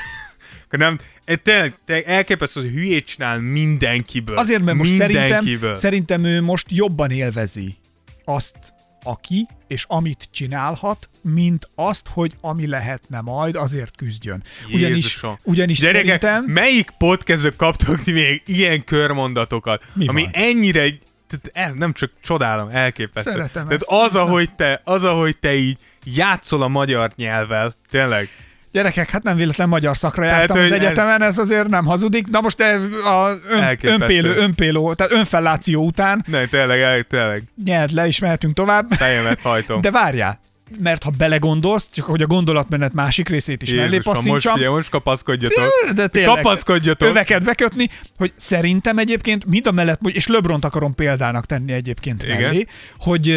[0.64, 0.98] akkor nem,
[1.42, 4.36] tényleg, tényleg elképesztő, hogy hülyét csinál mindenkiből.
[4.38, 7.76] Azért, mert most szerintem, szerintem ő most jobban élvezi
[8.24, 8.56] azt,
[9.02, 14.42] aki és amit csinálhat, mint azt, hogy ami lehetne majd, azért küzdjön.
[14.66, 15.36] Ugyanis, Jézusom.
[15.44, 16.44] ugyanis Gyerekek, szerintem...
[16.44, 20.30] melyik podcastből kaptok ti még ilyen körmondatokat, Mi ami van?
[20.32, 20.88] ennyire,
[21.52, 23.30] ez nem csak csodálom, elképesztő.
[23.30, 23.90] Szeretem Tehát ezt.
[23.90, 28.28] az, ahogy te, az, ahogy te így játszol a magyar nyelvvel, tényleg.
[28.72, 32.26] Gyerekek, hát nem véletlen magyar szakra Tehát, jártam az egyetemen, ez azért nem hazudik.
[32.26, 32.60] Na most
[33.04, 38.54] a ön, önpélő, önpéló, tehát önfelláció után Ne, tényleg, el- tényleg, nyert le, és mehetünk
[38.54, 38.92] tovább.
[38.92, 39.80] fejemet hajtom.
[39.80, 40.38] De várjál,
[40.78, 45.64] mert ha belegondolsz, csak hogy a gondolatmenet másik részét is mellé Jézusom, most, most kapaszkodjatok.
[45.94, 47.08] de tényleg, Kapaszkodjatok.
[47.08, 52.40] öveket bekötni, hogy szerintem egyébként mind a mellett, és Lebront akarom példának tenni egyébként Igen.
[52.40, 52.66] mellé,
[52.98, 53.28] hogy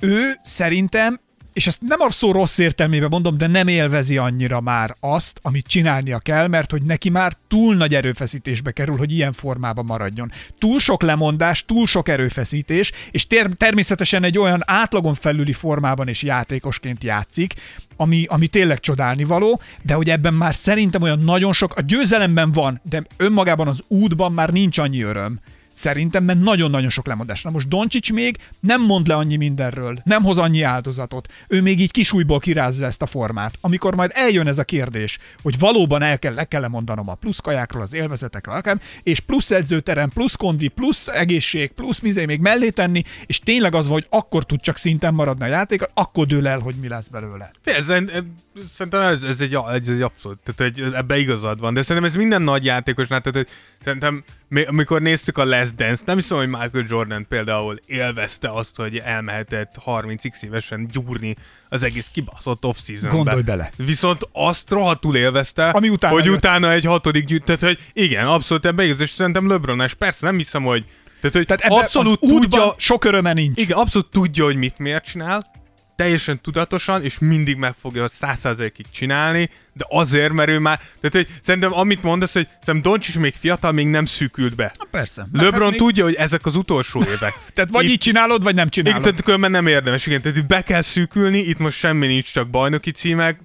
[0.00, 1.20] ő szerintem
[1.60, 5.66] és ezt nem a szó rossz értelmében mondom, de nem élvezi annyira már azt, amit
[5.66, 10.32] csinálnia kell, mert hogy neki már túl nagy erőfeszítésbe kerül, hogy ilyen formában maradjon.
[10.58, 16.22] Túl sok lemondás, túl sok erőfeszítés, és ter- természetesen egy olyan átlagon felüli formában és
[16.22, 17.54] játékosként játszik,
[17.96, 22.52] ami, ami tényleg csodálni való, de hogy ebben már szerintem olyan nagyon sok, a győzelemben
[22.52, 25.40] van, de önmagában az útban már nincs annyi öröm.
[25.80, 27.42] Szerintem, mert nagyon-nagyon sok lemondás.
[27.42, 31.28] Na most Doncsics még nem mond le annyi mindenről, nem hoz annyi áldozatot.
[31.48, 33.54] Ő még így kisújból kirázza ezt a formát.
[33.60, 37.38] Amikor majd eljön ez a kérdés, hogy valóban el kell, le kell mondanom a plusz
[37.38, 42.68] kajákról, az élvezetekről, akár, és plusz edzőterem, plusz kondi, plusz egészség, plusz mizé még mellé
[42.68, 46.58] tenni, és tényleg az hogy akkor tud csak szinten maradni a játék, akkor dől el,
[46.58, 47.50] hogy mi lesz belőle.
[47.64, 47.86] Ez,
[48.72, 52.16] szerintem ez, ez, egy, ez egy abszolút, tehát hogy ebbe igazad van, de szerintem ez
[52.16, 56.48] minden nagy játékosnál, tehát hogy szerintem mi- amikor néztük a Last Dance, nem hiszem, hogy
[56.48, 61.36] Michael Jordan például élvezte azt, hogy elmehetett 30x évesen gyúrni
[61.68, 63.70] az egész kibaszott off season Gondolj bele.
[63.76, 66.36] Viszont azt rohadtul élvezte, Ami utána hogy jött.
[66.36, 70.36] utána egy hatodik gyűjt, tehát hogy igen, abszolút ebbe és szerintem LeBron, és persze nem
[70.36, 70.84] hiszem, hogy
[71.20, 73.60] tehát, hogy Tehát abszolút tudja, sok öröme nincs.
[73.60, 75.50] igen, abszolút tudja, hogy mit miért csinál,
[76.00, 81.28] teljesen tudatosan, és mindig meg fogja 100%-ig csinálni, de azért, mert ő már, tehát hogy
[81.42, 84.72] szerintem amit mondasz, hogy szerintem Doncsics még fiatal, még nem szűkült be.
[84.78, 85.26] Na persze.
[85.32, 87.34] LeBron hát még- tudja, hogy ezek az utolsó évek.
[87.54, 89.02] Tehát vagy Itt- így csinálod, vagy nem csinálod.
[89.02, 92.48] tehát különben nem érdemes, igen, tehát itt be kell szűkülni, itt most semmi nincs, csak
[92.50, 93.40] bajnoki címek,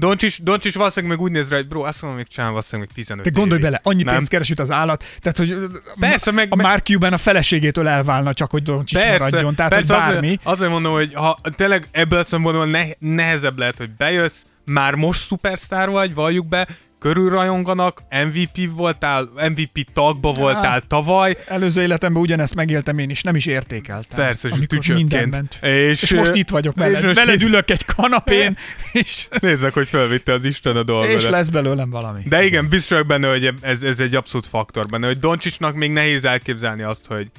[0.00, 3.04] Doncsics, Doncsics valószínűleg meg úgy néz rá, hogy bro, azt mondom, még csinál valószínűleg még
[3.04, 3.64] 15 Te gondolj évig.
[3.70, 4.14] bele, annyi Nem?
[4.14, 5.56] pénzt keres, mint az állat, tehát hogy
[6.00, 9.86] Persze, meg- a meg- Mark Cuban a feleségétől elválna csak, hogy Doncsics maradjon, tehát hogy
[9.86, 10.26] bármi.
[10.26, 14.36] Azért, azért mondom, hogy ha tényleg ebből a szempontból ne, nehezebb lehet, hogy bejössz,
[14.72, 16.68] már most szupersztár vagy, valljuk be,
[16.98, 23.46] körülrajonganak, MVP voltál, MVP tagba voltál tavaly, Előző életemben ugyanezt megéltem én is, nem is
[23.46, 24.18] értékeltem.
[24.18, 25.58] Persze, és amikor tücsökként.
[25.60, 27.04] És, És, most itt vagyok és veled.
[27.04, 28.56] most Veled ülök egy kanapén,
[28.92, 31.16] és, nézzek, hogy felvitte az Isten a dolgodat.
[31.16, 32.20] és lesz belőlem valami.
[32.24, 35.90] De igen, biztos vagyok benne, hogy ez, ez egy abszolút faktor benne, hogy Doncsicsnak még
[35.90, 37.30] nehéz elképzelni azt, hogy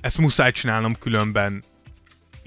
[0.00, 1.62] ezt muszáj csinálnom, különben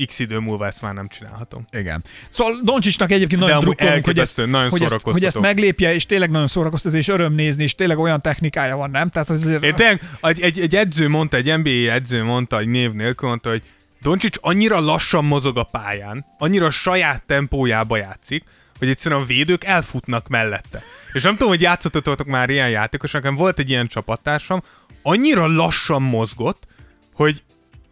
[0.05, 1.67] x idő múlva ezt már nem csinálhatom.
[1.71, 2.03] Igen.
[2.29, 6.31] Szóval Doncsisnak egyébként nagyon drukkolunk, hogy ezt, nagyon hogy, ezt, hogy ezt meglépje, és tényleg
[6.31, 9.09] nagyon szórakoztató, és öröm nézni, és tényleg olyan technikája van, nem?
[9.09, 9.63] Tehát azért...
[9.63, 13.49] Én tényleg, egy, egy, egy edző mondta, egy NBA edző mondta, egy név nélkül mondta,
[13.49, 13.61] hogy
[14.01, 18.43] Doncsics annyira lassan mozog a pályán, annyira saját tempójába játszik,
[18.79, 20.83] hogy egyszerűen a védők elfutnak mellette.
[21.13, 24.63] És nem tudom, hogy játszottatok már ilyen játékos, nekem volt egy ilyen csapattársam,
[25.01, 26.63] annyira lassan mozgott,
[27.13, 27.43] hogy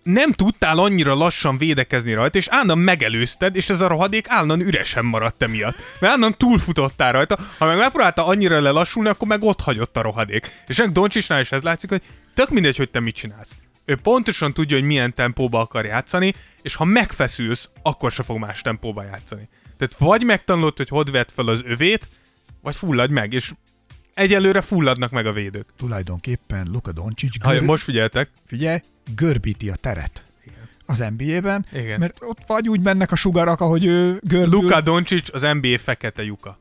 [0.05, 5.05] nem tudtál annyira lassan védekezni rajta, és állandóan megelőzted, és ez a rohadék állandóan üresen
[5.05, 5.75] maradt emiatt.
[5.75, 10.63] Mert állandóan túlfutottál rajta, ha meg megpróbálta annyira lelassulni, akkor meg ott hagyott a rohadék.
[10.67, 12.01] És ennek Doncsisnál is ez látszik, hogy
[12.33, 13.51] tök mindegy, hogy te mit csinálsz.
[13.85, 18.61] Ő pontosan tudja, hogy milyen tempóba akar játszani, és ha megfeszülsz, akkor se fog más
[18.61, 19.49] tempóba játszani.
[19.77, 22.07] Tehát vagy megtanulod, hogy hogy vedd fel az övét,
[22.61, 23.51] vagy fulladj meg, és
[24.15, 25.65] egyelőre fulladnak meg a védők.
[25.77, 27.61] Tulajdonképpen Luka Doncic Ha gör...
[27.61, 28.79] most figyeltek, figyelj,
[29.15, 30.23] görbíti a teret.
[30.85, 31.99] Az NBA-ben, Igen.
[31.99, 34.59] mert ott vagy úgy mennek a sugarak, ahogy ő görbül.
[34.59, 36.57] Luka Doncic az NBA fekete lyuka.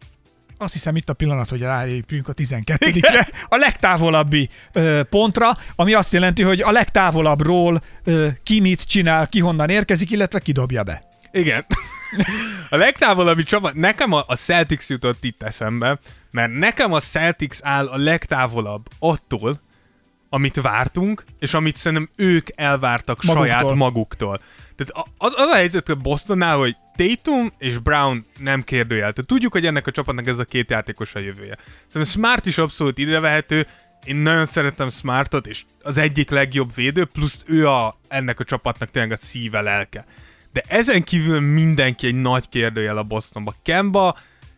[0.58, 6.12] Azt hiszem itt a pillanat, hogy rálépjünk a 12-re, a legtávolabbi ö, pontra, ami azt
[6.12, 11.08] jelenti, hogy a legtávolabbról ö, ki mit csinál, ki honnan érkezik, illetve kidobja be.
[11.32, 11.64] Igen.
[12.70, 15.98] A legtávolabbi csapat, nekem a, a Celtics jutott itt eszembe,
[16.30, 19.60] mert nekem a Celtics áll a legtávolabb attól,
[20.28, 23.46] amit vártunk, és amit szerintem ők elvártak Maguktól.
[23.46, 24.38] saját maguktól.
[24.76, 29.12] Tehát az, az a helyzet a Bostonnál, hogy Tatum és Brown nem kérdőjel.
[29.12, 31.58] Tehát tudjuk, hogy ennek a csapatnak ez a két játékos a jövője.
[31.86, 33.66] Szerintem Smart is abszolút idevehető,
[34.04, 38.90] én nagyon szeretem Smartot, és az egyik legjobb védő, plusz ő a, ennek a csapatnak
[38.90, 40.04] tényleg a szíve, lelke.
[40.54, 43.54] De ezen kívül mindenki egy nagy kérdőjel a Bostonba.
[43.62, 44.16] Kemba,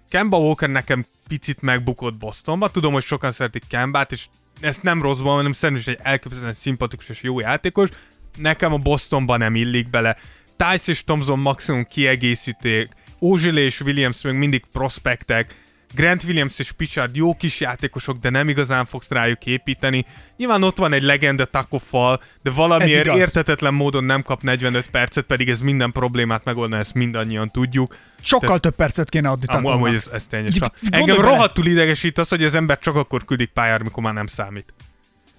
[0.09, 2.71] Kemba Walker nekem picit megbukott Bostonba.
[2.71, 4.27] Tudom, hogy sokan szeretik Kembát, és
[4.61, 7.89] ezt nem rosszban, hanem szerintem is egy elképesztően szimpatikus és jó játékos.
[8.37, 10.17] Nekem a Bostonban nem illik bele.
[10.57, 15.65] Tice és Thompson maximum kiegészíték, Ozile és Williams még mindig prospektek,
[15.95, 20.05] Grant Williams és Pichard jó kis játékosok, de nem igazán fogsz rájuk építeni.
[20.37, 25.25] Nyilván ott van egy legenda Taco Fall, de valamiért értetetlen módon nem kap 45 percet,
[25.25, 27.97] pedig ez minden problémát megoldana, ezt mindannyian tudjuk.
[28.21, 29.73] Sokkal Te- több percet kéne adni Tatumnak.
[29.73, 30.53] amúgy ez, ez tényleg.
[30.91, 34.73] Engem rohadtul idegesít az, hogy az ember csak akkor küldik pályára, mikor már nem számít.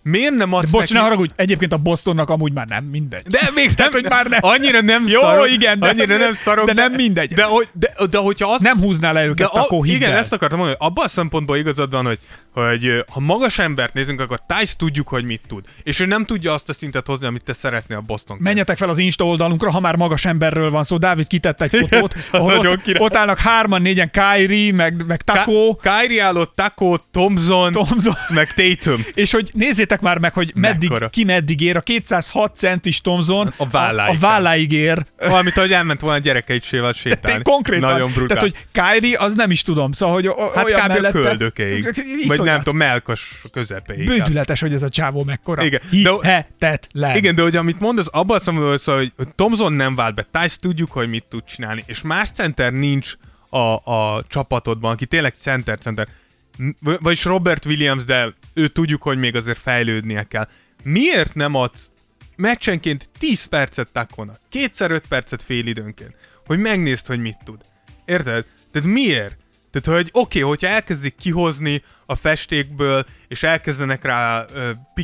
[0.10, 0.94] Miért nem adsz Bocs, neki...
[0.94, 3.24] ne haragudj, egyébként a Bostonnak amúgy már nem mindegy.
[3.28, 4.40] De még nem, hogy már nem.
[4.42, 7.34] annyira nem Jó, szarok, igen, de- annyira nem szarok, de nem mindegy.
[7.34, 10.12] De, hogy, de, de hogyha azt Nem húzná le de őket a, akkor hidd igen,
[10.12, 10.18] el.
[10.18, 12.20] ezt akartam mondani, hogy abban a szempontból igazad van, hogy,
[12.54, 15.66] hogy ha magas embert nézünk, akkor Tice tudjuk, hogy mit tud.
[15.84, 18.38] És ő nem tudja azt a szintet hozni, amit te szeretnél a Boston.
[18.40, 20.98] Menjetek fel az Insta oldalunkra, ha már magas emberről van szó.
[20.98, 23.04] Dávid kitett egy fotót, ahol ott, király.
[23.04, 28.16] ott állnak hárman, négyen, Kyrie, meg, meg Taco, Kyrie állott, Taco, Thompson, Thompson.
[28.30, 29.02] meg Tatum.
[29.14, 31.10] És hogy nézzétek már meg, hogy meddig, Mekkora.
[31.10, 31.76] ki meddig ér.
[31.78, 34.14] A 206 centis Thompson A válláig.
[34.14, 35.06] a, a válláig ér.
[35.18, 37.44] Valamit, ahogy elment volna a gyerekeisével sétálni.
[37.44, 37.92] konkrétan.
[37.92, 38.38] Nagyon brutál.
[38.38, 39.92] Tehát, hogy Kyrie, az nem is tudom.
[39.92, 40.90] Szóval, hogy o- hát olyan kb.
[40.90, 41.20] a mellette...
[41.20, 41.94] köldökéig.
[42.28, 44.06] Vagy nem tudom, melkas közepéig.
[44.06, 45.64] Bődületes, hogy ez a csávó mekkora.
[45.64, 45.82] Igen.
[45.90, 47.18] Hihetetlen.
[47.18, 50.58] Igen, de hogy amit mondasz, abban a szól, hogy hogy Thompson nem vált be, Tice
[50.60, 53.14] tudjuk, hogy mit tud csinálni, és más center nincs
[53.50, 56.08] a, a csapatodban, aki tényleg center-center.
[57.00, 60.48] Vagyis Robert Williams, de ő tudjuk, hogy még azért fejlődnie kell.
[60.84, 61.90] Miért nem adsz
[62.36, 66.16] meccsenként 10 percet Takonak, kétszer 5 percet fél időnként,
[66.46, 67.62] hogy megnézd, hogy mit tud.
[68.06, 68.46] Érted?
[68.72, 69.38] Tehát miért?
[69.72, 74.46] Tehát, hogy oké, okay, hogyha elkezdik kihozni a festékből, és elkezdenek rá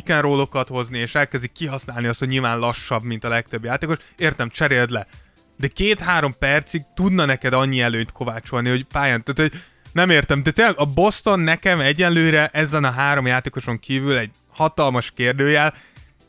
[0.06, 4.90] roll-okat hozni, és elkezdik kihasználni azt, hogy nyilván lassabb, mint a legtöbb játékos, értem, cseréld
[4.90, 5.06] le.
[5.56, 9.60] De két-három percig tudna neked annyi előnyt kovácsolni, hogy pályán, tehát, hogy
[9.94, 15.12] nem értem, de tényleg a Boston nekem egyelőre ezen a három játékoson kívül egy hatalmas
[15.16, 15.74] kérdőjel,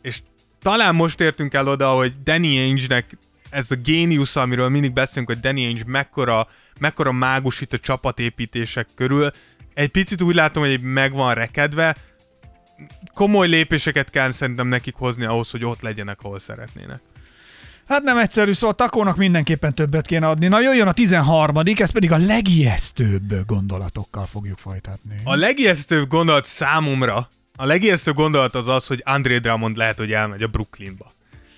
[0.02, 0.22] és
[0.62, 3.18] talán most értünk el oda, hogy Danny Ainge-nek
[3.50, 6.48] ez a géniusz, amiről mindig beszélünk, hogy Danny Ainge mekkora,
[6.80, 9.32] mekkora mágus itt a csapatépítések körül.
[9.74, 11.96] Egy picit úgy látom, hogy meg van rekedve.
[13.14, 17.02] Komoly lépéseket kell szerintem nekik hozni ahhoz, hogy ott legyenek, ahol szeretnének.
[17.88, 20.48] Hát nem egyszerű, szóval Takónak mindenképpen többet kéne adni.
[20.48, 25.16] Na jöjjön a 13 ez pedig a legijesztőbb gondolatokkal fogjuk folytatni.
[25.24, 30.42] A legijesztőbb gondolat számomra, a legijesztőbb gondolat az az, hogy André Drummond lehet, hogy elmegy
[30.42, 31.12] a Brooklynba.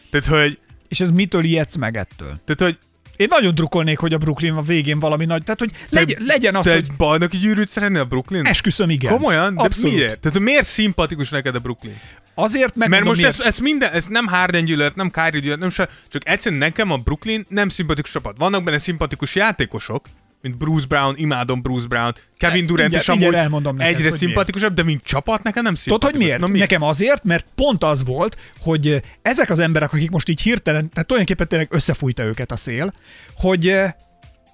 [0.10, 2.28] Tehát, hogy, És ez mitől ijedsz meg ettől?
[2.46, 2.78] tehát, hogy
[3.16, 6.66] Én nagyon drukkolnék, hogy a Brooklyn a végén valami nagy, tehát hogy legy, legyen az,
[6.66, 8.46] te hogy egy bajnoki gyűrűt szeretnél a Brooklyn?
[8.46, 9.12] esküszöm, igen.
[9.12, 9.56] Komolyan?
[9.56, 9.96] De Abszolút.
[9.96, 10.20] miért?
[10.20, 12.00] Tehát miért szimpatikus neked a Brooklyn?
[12.40, 13.40] Azért meg Mert most miért.
[13.40, 16.92] ez, ez minden, ez nem Harden gyűlölet, nem Kyrie gyűlölet, nem se, csak egyszerűen nekem
[16.92, 18.36] a Brooklyn nem szimpatikus csapat.
[18.38, 20.06] Vannak benne szimpatikus játékosok,
[20.42, 24.84] mint Bruce Brown, imádom Bruce Brown, Kevin Durant is amúgy elmondom neked, egyre szimpatikusabb, de
[24.84, 26.16] mint csapat nekem nem Tudod, szimpatikus.
[26.16, 26.40] hogy miért?
[26.42, 26.60] Na, mi?
[26.60, 31.08] Nekem azért, mert pont az volt, hogy ezek az emberek, akik most így hirtelen, tehát
[31.08, 32.94] tulajdonképpen tényleg összefújta őket a szél,
[33.36, 33.76] hogy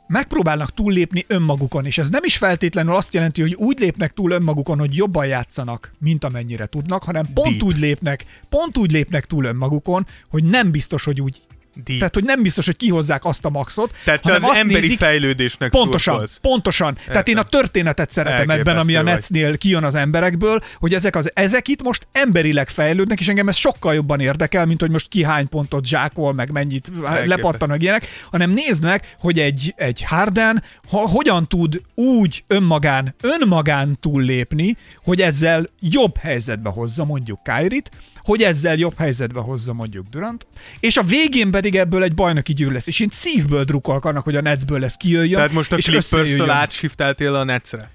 [0.07, 4.79] megpróbálnak túllépni önmagukon, és ez nem is feltétlenül azt jelenti, hogy úgy lépnek túl önmagukon,
[4.79, 7.63] hogy jobban játszanak, mint amennyire tudnak, hanem pont Deep.
[7.63, 11.41] úgy lépnek, pont úgy lépnek túl önmagukon, hogy nem biztos, hogy úgy
[11.75, 11.97] Deep.
[11.97, 14.79] tehát, hogy nem biztos, hogy kihozzák azt a maxot, Tehát te hanem az azt emberi
[14.79, 16.37] nézik, fejlődésnek Pontosan, szurkolsz.
[16.41, 16.97] pontosan.
[17.07, 19.01] Tehát én a történetet szeretem ebben, ami a.
[19.01, 23.55] Netsnél kijön az emberekből, hogy ezek, az, ezek itt most emberileg fejlődnek, és engem ez
[23.55, 26.91] sokkal jobban érdekel, mint hogy most ki hány pontot zsákol, meg mennyit
[27.25, 33.15] lepattan, meg ilyenek, hanem nézd meg, hogy egy, egy Harden ha, hogyan tud úgy önmagán,
[33.21, 37.89] önmagán túllépni, hogy ezzel jobb helyzetbe hozza mondjuk Kyrie-t,
[38.23, 40.45] hogy ezzel jobb helyzetbe hozza mondjuk Durant,
[40.79, 42.87] és a végén pedig ebből egy bajnoki gyűr lesz.
[42.87, 47.35] És én szívből drukkolok annak, hogy a Netsből lesz kijöjjön, Tehát most a Clippers-től átsifteltél
[47.35, 47.89] a Netsre?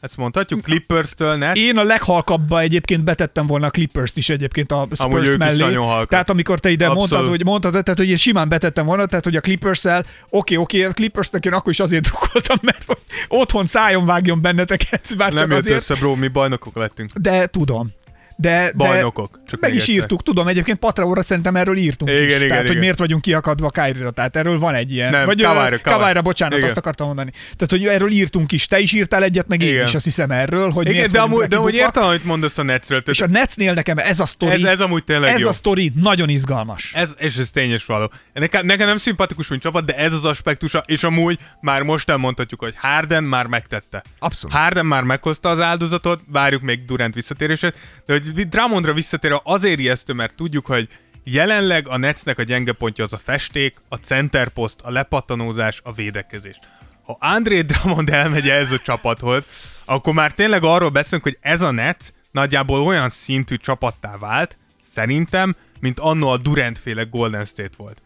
[0.00, 0.62] Ezt mondhatjuk?
[0.62, 1.58] Clippers-től Nets?
[1.58, 5.78] Én a leghalkabbba egyébként betettem volna a Clippers-t is egyébként a Amúgy Spurs is mellé.
[6.08, 7.10] Tehát amikor te ide Abszolút.
[7.10, 10.84] mondtad, hogy mondtad, tehát hogy én simán betettem volna, tehát hogy a Clippers-el, oké, oké,
[10.84, 12.84] a Clippers-nek én akkor is azért drukkoltam, mert
[13.28, 15.76] otthon szájon vágjon benneteket, bár Nem csak azért.
[15.76, 17.12] össze, bro, mi bajnokok lettünk.
[17.12, 17.92] De tudom.
[18.38, 19.94] De, Bajnokok, csak meg is egyszer.
[19.94, 22.34] írtuk, tudom, egyébként Patreonra szerintem erről írtunk Igen, is.
[22.34, 22.80] igen, tehát, hogy igen.
[22.82, 25.10] miért vagyunk kiakadva Kyrie-ra, tehát erről van egy ilyen.
[25.10, 25.78] Nem, Vagy Kavályra.
[25.82, 26.68] Kavályra, bocsánat, Igen.
[26.68, 27.30] azt akartam mondani.
[27.30, 28.66] Tehát, hogy erről írtunk is.
[28.66, 29.86] Te is írtál egyet, meg én Igen.
[29.86, 32.62] is azt hiszem erről, hogy Igen, miért de amúgy, de amúgy értem, amit mondasz a
[32.62, 33.02] Netsről.
[33.06, 35.48] És a Tehát Netsnél nekem ez a sztori, ez, ez amúgy tényleg ez jó.
[35.48, 36.92] a sztori nagyon izgalmas.
[36.94, 38.10] Ez, és ez tényes való.
[38.32, 42.60] Nekem, nekem nem szimpatikus, mint csapat, de ez az aspektusa, és amúgy már most elmondhatjuk,
[42.60, 44.02] hogy Harden már megtette.
[44.18, 44.56] Abszolút.
[44.56, 47.74] Harden már meghozta az áldozatot, várjuk még Durant visszatérését,
[48.06, 50.88] de hogy Drummondra visszatérve azért ijesztő, mert tudjuk, hogy
[51.24, 56.56] jelenleg a Netsnek a gyenge pontja az a festék, a centerpost, a lepattanózás, a védekezés.
[57.02, 59.46] Ha André Drummond elmegy ez a csapathoz,
[59.84, 64.56] akkor már tényleg arról beszélünk, hogy ez a Nets nagyjából olyan szintű csapattá vált,
[64.92, 68.02] szerintem, mint annó a Durant féle Golden State volt.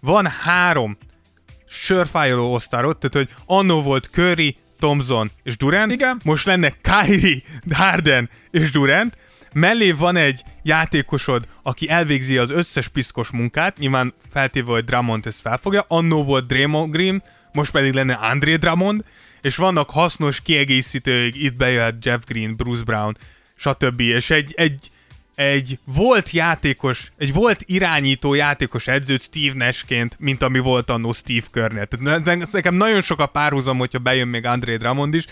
[0.00, 0.96] Van három
[1.66, 6.20] sörfájoló osztárot, tehát hogy annó volt Curry, Thompson és Durant, Igen.
[6.24, 7.40] most lenne Kyrie,
[7.70, 9.16] Harden és Durant,
[9.54, 15.40] mellé van egy játékosod, aki elvégzi az összes piszkos munkát, nyilván feltéve, hogy Drummond ezt
[15.40, 17.22] felfogja, annó volt Draymond Green,
[17.52, 19.04] most pedig lenne André Drummond,
[19.40, 23.16] és vannak hasznos kiegészítők, itt bejöhet Jeff Green, Bruce Brown,
[23.56, 24.00] stb.
[24.00, 24.90] És egy, egy,
[25.34, 31.46] egy volt játékos, egy volt irányító játékos edzőt Steve Nashként, mint ami volt annó Steve
[31.52, 31.86] Kerrnél.
[31.86, 35.26] Tehát ne- ne- nekem nagyon sok a párhuzam, hogyha bejön még André Drummond is,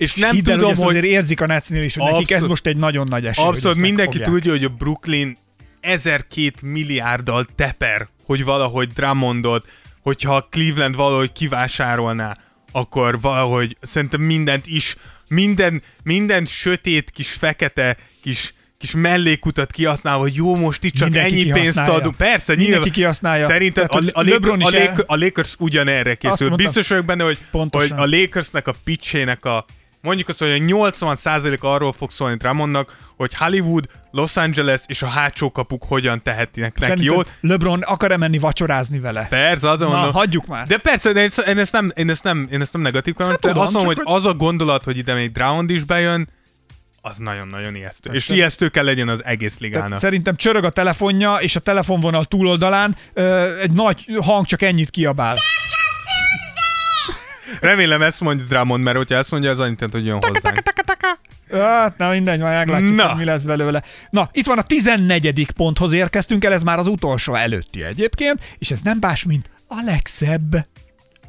[0.00, 2.48] és nem Hidd el, tudom, hogy azért érzik a Netsnél is, hogy nekik ez Abszolút.
[2.48, 3.44] most egy nagyon nagy esély.
[3.44, 4.30] Abszolút mindenki megfogják.
[4.30, 5.36] tudja, hogy a Brooklyn
[5.80, 9.68] 1002 milliárddal teper, hogy valahogy Drummondot,
[10.02, 12.36] hogyha Cleveland valahogy kivásárolná,
[12.72, 14.96] akkor valahogy szerintem mindent is,
[15.28, 21.40] minden, minden sötét, kis fekete, kis kis mellékutat kihasználva, hogy jó, most itt csak Mindenki
[21.40, 22.16] ennyi pénzt adunk.
[22.16, 22.90] Persze, Mindenki nyilván.
[22.90, 23.46] kihasználja.
[23.46, 26.48] Szerintem a, a, LeBron a, Lakers, a Lakers ugyanerre készül.
[26.48, 27.38] Biztos vagyok benne, hogy,
[27.70, 29.64] hogy a Lakersnek a pitchének a
[30.00, 35.06] mondjuk azt, hogy a 80% arról fog szólni Drummondnak, hogy Hollywood, Los Angeles és a
[35.06, 37.28] hátsó kapuk hogyan tehetinek neki jót.
[37.40, 39.26] LeBron akar-e menni vacsorázni vele?
[39.28, 40.12] Persze, azon Na, mondom.
[40.12, 40.66] hagyjuk már.
[40.66, 43.58] De persze, de én ezt nem, én ezt nem, én ezt nem negatív hát tudom,
[43.58, 46.28] azt mondom, csak hogy az a gondolat, hogy ide még Dround is bejön,
[47.02, 48.10] az nagyon-nagyon ijesztő.
[48.12, 49.98] És te- ijesztő kell legyen az egész Tehát ligának.
[49.98, 55.36] szerintem csörög a telefonja, és a telefonvonal túloldalán ö, egy nagy hang csak ennyit kiabál.
[57.60, 60.56] Remélem ezt mondja Drummond, mert hogyha ezt mondja, az annyit jelent, hogy jön hozzánk.
[61.52, 63.08] Hát, na mindegy, majd meglátjuk, Na.
[63.08, 63.82] hogy mi lesz belőle.
[64.10, 65.50] Na, itt van a 14.
[65.56, 69.80] ponthoz érkeztünk el, ez már az utolsó előtti egyébként, és ez nem más, mint a
[69.84, 70.66] legszebb.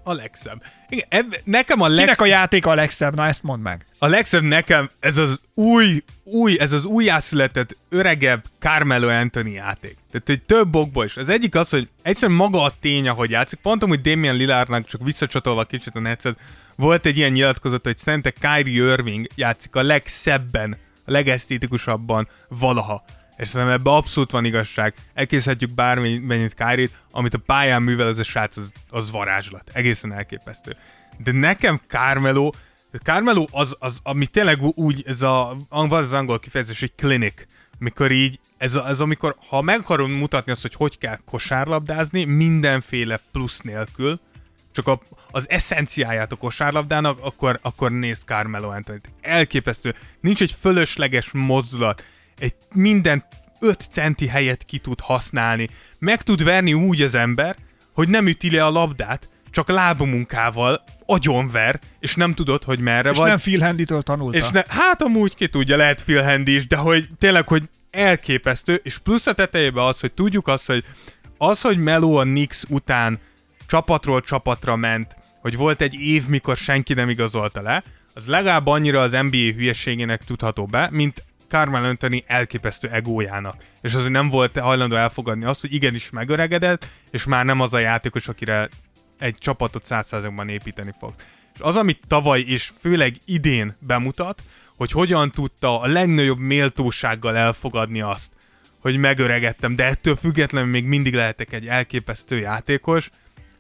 [0.04, 0.64] A legszebb.
[0.90, 2.06] Igen, eb- nekem a legszebb...
[2.06, 3.16] Kinek a játék a legszebb?
[3.16, 3.86] Na, ezt mondd meg.
[4.00, 9.98] A legszebb nekem ez az új, új, ez az újjászületett, öregebb Carmelo Anthony játék.
[10.12, 11.18] Tehát, hogy több okból is.
[11.18, 13.60] Az egyik az, hogy egyszerűen maga a tény, ahogy játszik.
[13.60, 16.38] Pont amúgy Damian Lillardnak, csak visszacsatolva kicsit a netszet,
[16.76, 23.04] volt egy ilyen nyilatkozat, hogy szerintem Kyrie Irving játszik a legszebben, a legesztétikusabban valaha.
[23.42, 24.94] És szerintem ebben abszolút van igazság.
[25.14, 29.70] Elkészíthetjük bármennyit Kárit, amit a pályán művel ez a srác, az, az varázslat.
[29.74, 30.76] Egészen elképesztő.
[31.18, 32.50] De nekem Carmelo,
[33.04, 37.34] Carmelo az, az, ami tényleg úgy, ez a, az angol kifejezés, hogy clinic,
[37.80, 42.26] mikor így, ez, a, ez amikor, ha meg akarom mutatni azt, hogy hogy kell kosárlabdázni,
[42.26, 44.20] mindenféle plusz nélkül,
[44.72, 45.02] csak a,
[45.32, 49.02] az eszenciáját a kosárlabdának, akkor, akkor néz Carmelo Anthony.
[49.22, 49.96] Elképesztő.
[50.20, 52.04] Nincs egy fölösleges mozdulat.
[52.42, 53.24] Egy minden
[53.60, 55.70] 5 centi helyet ki tud használni.
[56.00, 57.56] Meg tud verni úgy az ember,
[57.94, 63.18] hogy nem üti le a labdát, csak lábamunkával agyonver, és nem tudod, hogy merre És
[63.18, 63.28] vagy.
[63.28, 64.38] nem Phil Handy-től tanulta.
[64.38, 68.80] És ne, hát amúgy ki tudja, lehet Phil Handy is, de hogy tényleg, hogy elképesztő,
[68.84, 70.84] és plusz a tetejében az, hogy tudjuk azt, hogy
[71.38, 73.20] az, hogy Melo a Knicks után
[73.68, 79.02] csapatról csapatra ment, hogy volt egy év, mikor senki nem igazolta le, az legalább annyira
[79.02, 83.56] az NBA hülyeségének tudható be, mint Carmel Anthony elképesztő egójának.
[83.82, 87.74] És az, hogy nem volt hajlandó elfogadni azt, hogy igenis megöregedett, és már nem az
[87.74, 88.70] a játékos, akire
[89.20, 91.14] egy csapatot százszázalékban építeni fog.
[91.54, 94.42] És az, amit tavaly és főleg idén bemutat,
[94.78, 98.32] hogy hogyan tudta a legnagyobb méltósággal elfogadni azt,
[98.80, 103.10] hogy megöregettem, de ettől függetlenül még mindig lehetek egy elképesztő játékos,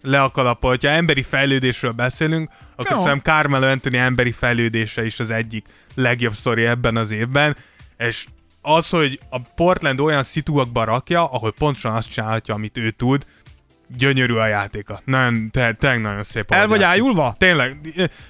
[0.04, 0.68] le a kalappa.
[0.68, 3.04] Ha emberi fejlődésről beszélünk, akkor Jó.
[3.04, 5.66] szerintem Carmelo Anthony emberi fejlődése is az egyik
[5.96, 7.56] legjobb sztori ebben az évben,
[8.08, 8.26] és
[8.62, 13.26] az, hogy a Portland olyan szituakba rakja, ahol pontosan azt csinálhatja, amit ő tud,
[13.98, 15.02] gyönyörű a játéka.
[15.06, 16.52] Nagyon, te, tényleg nagyon szép.
[16.52, 17.36] El vagy ájulva?
[17.38, 17.78] Tényleg.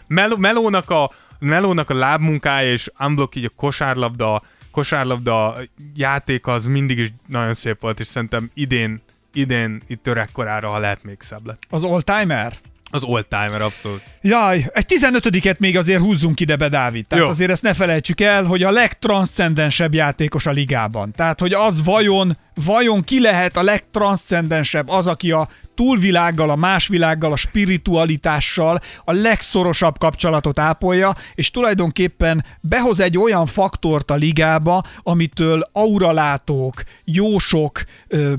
[0.08, 4.42] Mel- Melónak a, Melónak a lábmunkája és unblock így a kosárlabda,
[4.72, 5.58] kosárlabda
[5.96, 9.02] játéka az mindig is nagyon szép volt, és szerintem idén,
[9.34, 11.62] idén itt öregkorára, ha lehet még szebb lett.
[11.70, 12.54] Az all-timer?
[12.92, 14.02] Az old-timer, abszolút.
[14.22, 17.08] Jaj, egy 15 még azért húzzunk ide be, Dávid.
[17.08, 17.30] Tehát Jó.
[17.30, 21.12] azért ezt ne felejtsük el, hogy a legtranszcendensebb játékos a ligában.
[21.12, 27.32] Tehát, hogy az vajon, vajon ki lehet a legtranszcendensebb, az, aki a túlvilággal, a másvilággal,
[27.32, 35.70] a spiritualitással a legszorosabb kapcsolatot ápolja, és tulajdonképpen behoz egy olyan faktort a ligába, amitől
[35.72, 37.84] auralátók, jósok,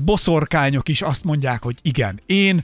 [0.05, 2.63] boszorkányok is azt mondják, hogy igen, én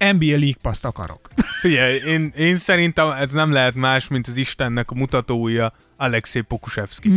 [0.00, 1.28] NBA League Pass-t akarok.
[1.62, 7.12] Figyelj, én, én szerintem ez nem lehet más, mint az Istennek a mutatója Alexei Pokusevski.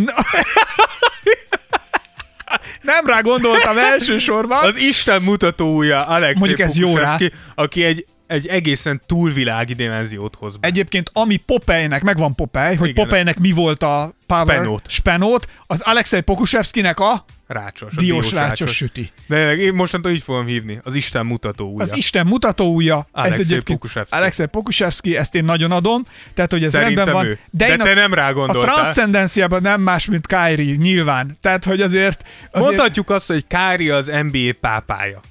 [2.82, 4.66] Nem rá gondoltam elsősorban.
[4.66, 7.18] Az Isten mutatója Alexei Mondjuk ez jó rá.
[7.56, 10.68] Aki egy, egy egészen túlvilági dimenziót hoz be.
[10.68, 12.94] Egyébként, ami Popeynek, megvan Popeye, hogy.
[12.94, 14.82] Popeynek mi volt a power, Spenót.
[14.88, 17.94] Spenót, az Alexei Pokusevskinek a Rácsos.
[17.96, 19.12] a diós rácsos süti.
[19.28, 20.80] De én mostantól így fogom hívni.
[20.84, 21.84] Az Isten mutatója.
[21.84, 24.16] Az Isten mutatóúja, ez Alexei egyébként Pokusevski.
[24.18, 26.02] Alexei Pokusevski, ezt én nagyon adom,
[26.34, 27.26] tehát hogy ez Szerintem rendben van.
[27.26, 27.40] ő.
[27.52, 28.74] De én te nem rá A gondoltál.
[28.74, 31.38] transzcendenciában nem más, mint Kyrie, nyilván.
[31.42, 35.22] Tehát, hogy azért, azért Mondhatjuk azt, hogy Kári az NBA pápája.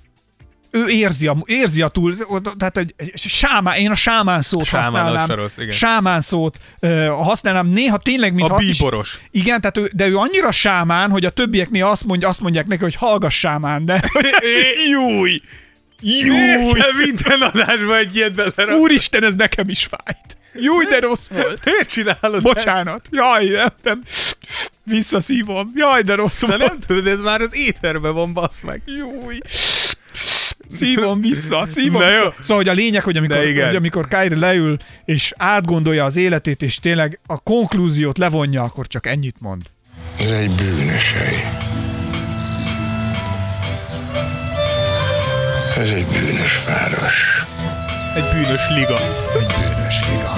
[0.75, 2.15] Ő érzi a, érzi a túl,
[2.59, 5.37] tehát egy, egy sámán, én a sámán szót Sámán, használnám.
[5.37, 5.71] rossz, igen.
[5.71, 9.19] sámán szót uh, használnám, néha tényleg, mint A azt is- bíboros.
[9.31, 12.83] Igen, tehát ő, de ő annyira sámán, hogy a többieknél azt, mondja, azt mondják neki,
[12.83, 14.03] hogy hallgass sámán, de
[14.91, 15.41] júj,
[16.01, 18.79] júj, minden adásban egy ilyet belerak.
[18.79, 20.37] úristen, ez nekem is fájt.
[20.55, 21.65] Júj, de rossz volt.
[21.65, 23.07] Miért csinálod Bocsánat.
[23.11, 24.03] Jaj, nem, nem.
[24.85, 25.71] Visszaszívom.
[25.75, 26.41] Jaj, de rossz?
[26.41, 26.59] De volt.
[26.69, 28.83] nem tudod, ez már az éterben van, basz meg.
[28.85, 29.39] Júj.
[30.71, 32.23] Szívom vissza, szívom Na vissza.
[32.23, 32.29] jó.
[32.41, 36.77] Szóval, hogy a lényeg, hogy amikor, hogy amikor Kyrie leül, és átgondolja az életét, és
[36.77, 39.63] tényleg a konklúziót levonja, akkor csak ennyit mond.
[40.19, 41.45] Ez egy bűnös hely.
[45.77, 47.45] Ez egy bűnös város.
[48.17, 48.97] Egy bűnös liga.
[49.39, 50.35] Egy bűnös liga.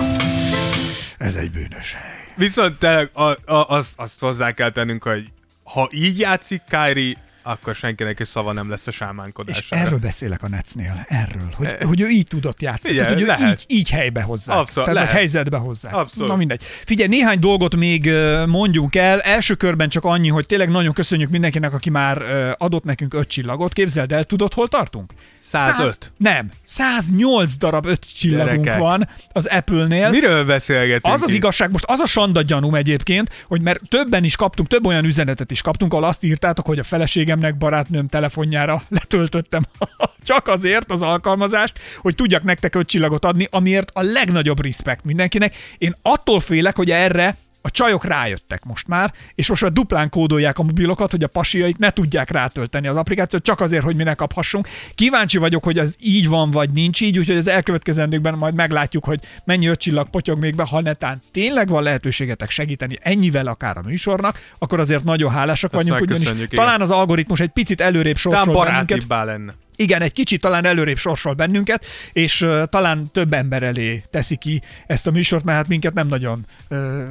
[1.19, 2.33] Ez egy bűnös hely.
[2.37, 5.25] Viszont tényleg a, a, az, azt hozzá kell tennünk, hogy
[5.65, 9.83] ha így játszik Kyrie, akkor senkinek is szava nem lesz a És sámánkodására.
[9.87, 13.61] erről beszélek a Netsznél, erről, hogy, hogy ő így tudott játszani, Figyelj, tehát, hogy lehet.
[13.69, 15.11] így, így helybe hozzák, Abszolút, tehát, lehet.
[15.11, 15.95] helyzetbe hozzák.
[15.95, 16.29] Abszolút.
[16.29, 16.63] Na mindegy.
[16.63, 18.11] Figyelj, néhány dolgot még
[18.47, 19.21] mondjunk el.
[19.21, 22.23] Első körben csak annyi, hogy tényleg nagyon köszönjük mindenkinek, aki már
[22.59, 23.73] adott nekünk öt csillagot.
[23.73, 25.13] Képzeld el, tudod, hol tartunk?
[25.55, 25.77] 105.
[25.77, 28.79] Száz- nem, 108 darab öt csillagunk Gyerekek.
[28.79, 30.11] van az Apple-nél.
[30.11, 34.37] Miről beszélgetünk Az az igazság, most az a sanda gyanúm egyébként, hogy mert többen is
[34.37, 39.63] kaptunk, több olyan üzenetet is kaptunk, ahol azt írtátok, hogy a feleségemnek, barátnőm telefonjára letöltöttem
[40.25, 45.55] csak azért az alkalmazást, hogy tudjak nektek öt csillagot adni, amiért a legnagyobb respekt mindenkinek.
[45.79, 47.37] Én attól félek, hogy erre
[47.67, 51.77] a csajok rájöttek most már, és most már duplán kódolják a mobilokat, hogy a pasiaik
[51.77, 54.69] ne tudják rátölteni az applikációt, csak azért, hogy mi ne kaphassunk.
[54.95, 59.21] Kíváncsi vagyok, hogy ez így van, vagy nincs így, úgyhogy az elkövetkezendőkben majd meglátjuk, hogy
[59.45, 63.83] mennyi öt csillag potyog még be, ha netán tényleg van lehetőségetek segíteni ennyivel akár a
[63.85, 66.49] műsornak, akkor azért nagyon hálásak Azt vagyunk, ugyanis igen.
[66.49, 68.55] talán az algoritmus egy picit előrébb bennünket.
[68.55, 69.55] barátibbá lenne.
[69.77, 74.63] Igen, egy kicsit talán előrébb sorsol bennünket, és uh, talán több ember elé teszi ki
[74.87, 77.03] ezt a műsort, mert hát minket nem nagyon uh,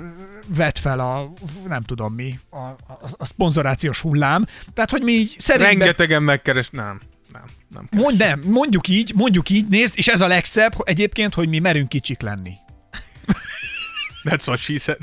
[0.48, 1.34] vet fel a,
[1.68, 2.78] nem tudom mi, a, a,
[3.18, 4.46] a szponzorációs hullám.
[4.74, 5.78] Tehát, hogy mi így szerintem...
[5.78, 6.70] Rengetegen megkeres...
[6.70, 7.00] Nem,
[7.34, 7.88] nem, nem.
[7.90, 8.06] keres.
[8.06, 11.90] Mond, nem, mondjuk így, mondjuk így, nézd, és ez a legszebb egyébként, hogy mi merünk
[11.90, 12.54] kicsik lenni.
[14.24, 14.98] That's what she said.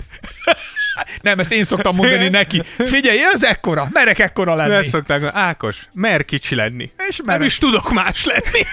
[1.20, 2.62] Nem, ezt én szoktam mondani neki.
[2.78, 4.74] Figyelj, ez ekkora, merek ekkora lenni.
[4.74, 6.90] Ezt szokták Ákos, mer kicsi lenni.
[7.08, 7.46] És Nem merek.
[7.46, 8.64] is tudok más lenni.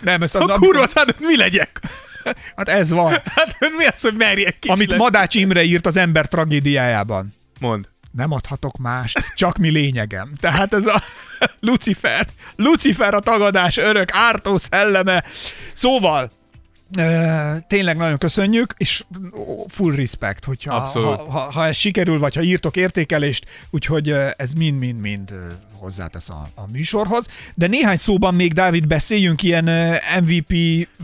[0.00, 1.80] Nem, ez A kurva, hát mi legyek?
[2.56, 3.10] Hát ez van.
[3.34, 5.02] Hát mi az, hogy merjek kicsi Amit lenni?
[5.02, 7.28] Madács Imre írt az ember tragédiájában.
[7.60, 7.88] Mond.
[8.12, 10.30] nem adhatok mást, csak mi lényegem.
[10.40, 11.02] Tehát ez a
[11.60, 12.26] Lucifer,
[12.56, 15.24] Lucifer a tagadás örök, ártó szelleme.
[15.72, 16.30] Szóval,
[17.66, 19.04] tényleg nagyon köszönjük, és
[19.68, 25.32] full respect, hogyha ha, ha, ha ez sikerül, vagy ha írtok értékelést, úgyhogy ez mind-mind-mind
[25.78, 27.26] hozzátesz a, a műsorhoz.
[27.54, 29.64] De néhány szóban még, Dávid, beszéljünk ilyen
[30.20, 30.48] MVP,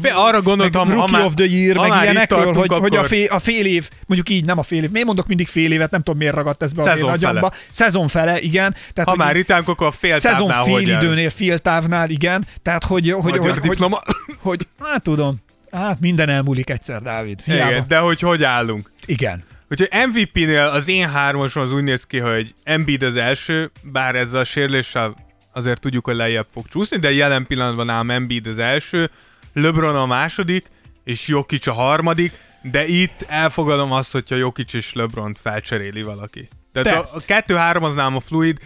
[0.03, 2.97] Fé, arra gondoltam, meg ha Rookie már- of the Year, ha meg ilyenekről, hogy, hogy
[2.97, 5.73] a, fél, a fél év, mondjuk így, nem a fél év, miért mondok mindig fél
[5.73, 7.13] évet, nem tudom miért ragadt ez be Szezon fele.
[7.13, 7.53] agyamba.
[7.71, 8.73] Szezon fele, igen.
[8.93, 12.47] Tehát, Ha hogy már itt akkor a fél szezon fél hogy időnél, fél távnál, igen.
[12.63, 14.03] Tehát, hogy, hogy, Magyar hogy, hogy, diploma.
[14.39, 15.37] hogy, hát tudom,
[15.73, 17.41] hát minden elmúlik egyszer, Dávid.
[17.45, 17.71] Hiába.
[17.71, 18.93] Igen, de hogy hogy állunk?
[19.07, 19.45] igen.
[19.71, 24.41] Úgyhogy MVP-nél az én hármasom az úgy néz ki, hogy Embiid az első, bár ezzel
[24.41, 25.15] a sérüléssel
[25.53, 29.11] azért tudjuk, hogy lejjebb fog csúszni, de jelen pillanatban ám Embiid az első,
[29.53, 30.65] LeBron a második,
[31.05, 32.33] és Jokic a harmadik,
[32.63, 36.49] de itt elfogadom azt, hogyha Jokic és LeBron felcseréli valaki.
[36.73, 36.97] Tehát Te.
[36.97, 38.59] a, a kettő-három az nálam a fluid,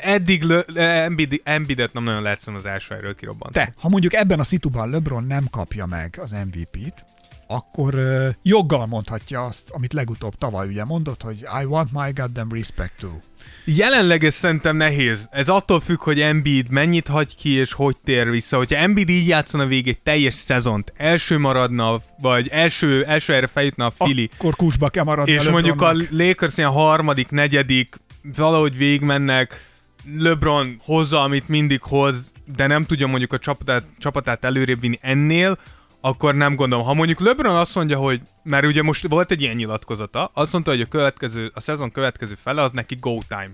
[0.00, 0.64] eddig Le,
[1.02, 3.64] Embiid, Embiidet nem nagyon szerintem az első helyről kirobbantani.
[3.64, 7.04] Te, ha mondjuk ebben a szituban LeBron nem kapja meg az MVP-t,
[7.46, 12.52] akkor uh, joggal mondhatja azt, amit legutóbb tavaly ugye mondott, hogy I want my goddamn
[12.52, 13.18] respect too.
[13.64, 15.28] Jelenleg ez szerintem nehéz.
[15.30, 18.56] Ez attól függ, hogy Embiid mennyit hagy ki, és hogy tér vissza.
[18.56, 23.86] Hogyha Embiid így játszana végig egy teljes szezont, első maradna, vagy első, első helyre feljutna
[23.86, 25.92] a Fili, Akkor kulcsba kell maradni és a mondjuk a.
[26.10, 27.96] Lakers ilyen harmadik, negyedik,
[28.36, 29.72] valahogy végigmennek,
[30.18, 35.58] LeBron hozza, amit mindig hoz, de nem tudja mondjuk a csapatát, csapatát előrébb vinni ennél,
[36.00, 36.84] akkor nem gondolom.
[36.84, 40.70] Ha mondjuk LeBron azt mondja, hogy, mert ugye most volt egy ilyen nyilatkozata, azt mondta,
[40.70, 43.50] hogy a, következő, a szezon következő fele az neki go time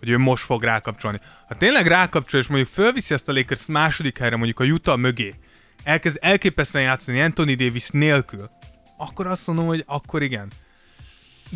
[0.00, 1.20] hogy ő most fog rákapcsolni.
[1.48, 5.34] Ha tényleg rákapcsol, és mondjuk fölviszi ezt a Lakers második helyre, mondjuk a Utah mögé,
[5.82, 8.50] elkezd elképesztően játszani Anthony Davis nélkül,
[8.96, 10.50] akkor azt mondom, hogy akkor igen.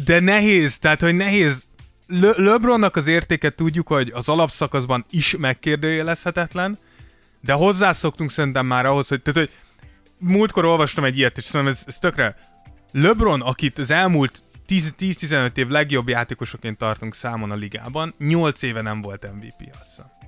[0.04, 1.64] De nehéz, tehát hogy nehéz.
[2.06, 6.76] Le- LeBronnak az értéke tudjuk, hogy az alapszakaszban is megkérdőjelezhetetlen,
[7.40, 9.56] de hozzászoktunk szerintem már ahhoz, hogy, tehát, hogy
[10.18, 12.36] múltkor olvastam egy ilyet, és szerintem ez, ez tökre.
[12.93, 18.82] LeBron, akit az elmúlt 10 10-15 év legjobb játékosoként tartunk számon a ligában, 8 éve
[18.82, 20.23] nem volt MVP, azt.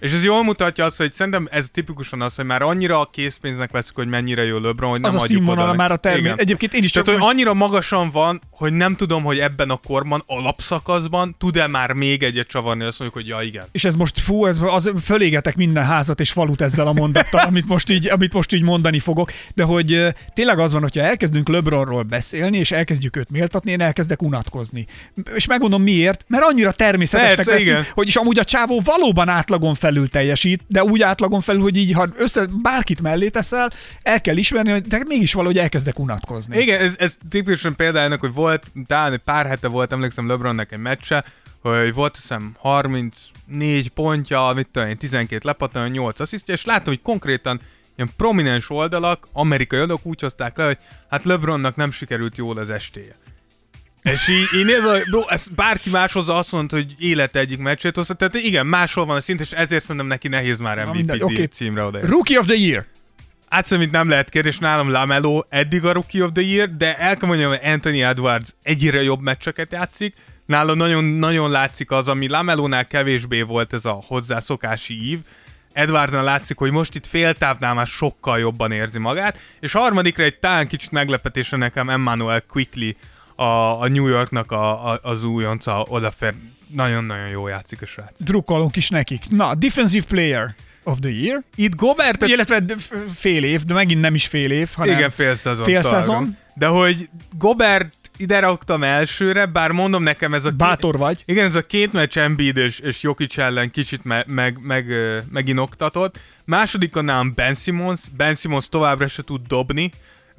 [0.00, 3.70] És ez jól mutatja azt, hogy szerintem ez tipikusan az, hogy már annyira a készpénznek
[3.70, 6.32] veszük, hogy mennyire jó LeBron, hogy Az nem a adjuk színvonala már a termék.
[6.36, 9.76] Egyébként én is csak Tehát, hogy annyira magasan van, hogy nem tudom, hogy ebben a
[9.76, 13.64] korban, alapszakaszban tud-e már még egyet csavarni, azt mondjuk, hogy ja, igen.
[13.72, 17.66] és ez most fú, ez, az, fölégetek minden házat és falut ezzel a mondattal, amit
[17.66, 22.02] most így, amit most így mondani fogok, de hogy tényleg az van, hogyha elkezdünk LeBronról
[22.02, 24.86] beszélni, és elkezdjük őt méltatni, én elkezdek unatkozni.
[25.34, 27.86] És megmondom miért, mert annyira természetesnek Persze, veszünk, igen.
[27.94, 31.92] hogy is amúgy a csávó valóban átlagon felül teljesít, de úgy átlagon felül, hogy így,
[31.92, 33.70] ha össze, bárkit mellé teszel,
[34.02, 36.58] el kell ismerni, hogy de mégis valahogy elkezdek unatkozni.
[36.58, 40.72] Igen, ez, ez tipikusan példa ennek, hogy volt, talán egy pár hete volt, emlékszem LeBronnek
[40.72, 41.24] egy meccse,
[41.62, 47.02] hogy volt hiszem 34 pontja, mit tudom én, 12 lepattan, 8 asszisztja, és láttam, hogy
[47.02, 47.60] konkrétan
[47.96, 52.70] ilyen prominens oldalak, amerikai oldalak úgy hozták le, hogy hát LeBronnak nem sikerült jól az
[52.70, 53.16] estéje.
[54.02, 57.58] És így, így nézve, hogy bro, ezt bárki más hozza azt mondta, hogy élete egyik
[57.58, 61.22] meccsét hozta, tehát igen, máshol van a szint, és ezért szerintem neki nehéz már MVP
[61.22, 61.44] okay.
[61.44, 62.06] címre oda.
[62.06, 62.86] Rookie of the Year.
[63.48, 67.16] Hát szerintem nem lehet kérdés, nálam Lamelo eddig a Rookie of the Year, de el
[67.16, 70.14] kell mondjam, hogy Anthony Edwards egyre jobb meccseket játszik,
[70.46, 75.18] nála nagyon, nagyon látszik az, ami Lamelónál kevésbé volt ez a hozzászokási ív,
[75.72, 80.66] Edwardsnál látszik, hogy most itt féltávnál már sokkal jobban érzi magát, és harmadikra egy talán
[80.66, 82.90] kicsit meglepetése nekem Emmanuel Quickly,
[83.40, 86.34] a, a New Yorknak a, a, az újonca odafér.
[86.74, 88.12] Nagyon-nagyon jó játszik a srác.
[88.18, 89.22] Drukkolunk is nekik.
[89.28, 90.54] Na, Defensive Player
[90.84, 91.42] of the Year.
[91.54, 92.62] Itt Gobert Illetve
[93.14, 95.64] fél év, de megint nem is fél év, hanem Igen, fél szezon.
[95.64, 96.36] Fél szezon.
[96.54, 97.08] De hogy
[97.38, 100.50] Gobert ide raktam elsőre, bár mondom nekem ez a...
[100.50, 101.22] Bátor vagy.
[101.24, 104.86] Igen, ez a két meccs Embiid és, és Jokic ellen kicsit me, meg, meg,
[105.30, 106.18] meginoktatott.
[106.44, 108.00] Másodikon nálam Ben Simmons.
[108.16, 109.90] Ben Simmons továbbra se tud dobni,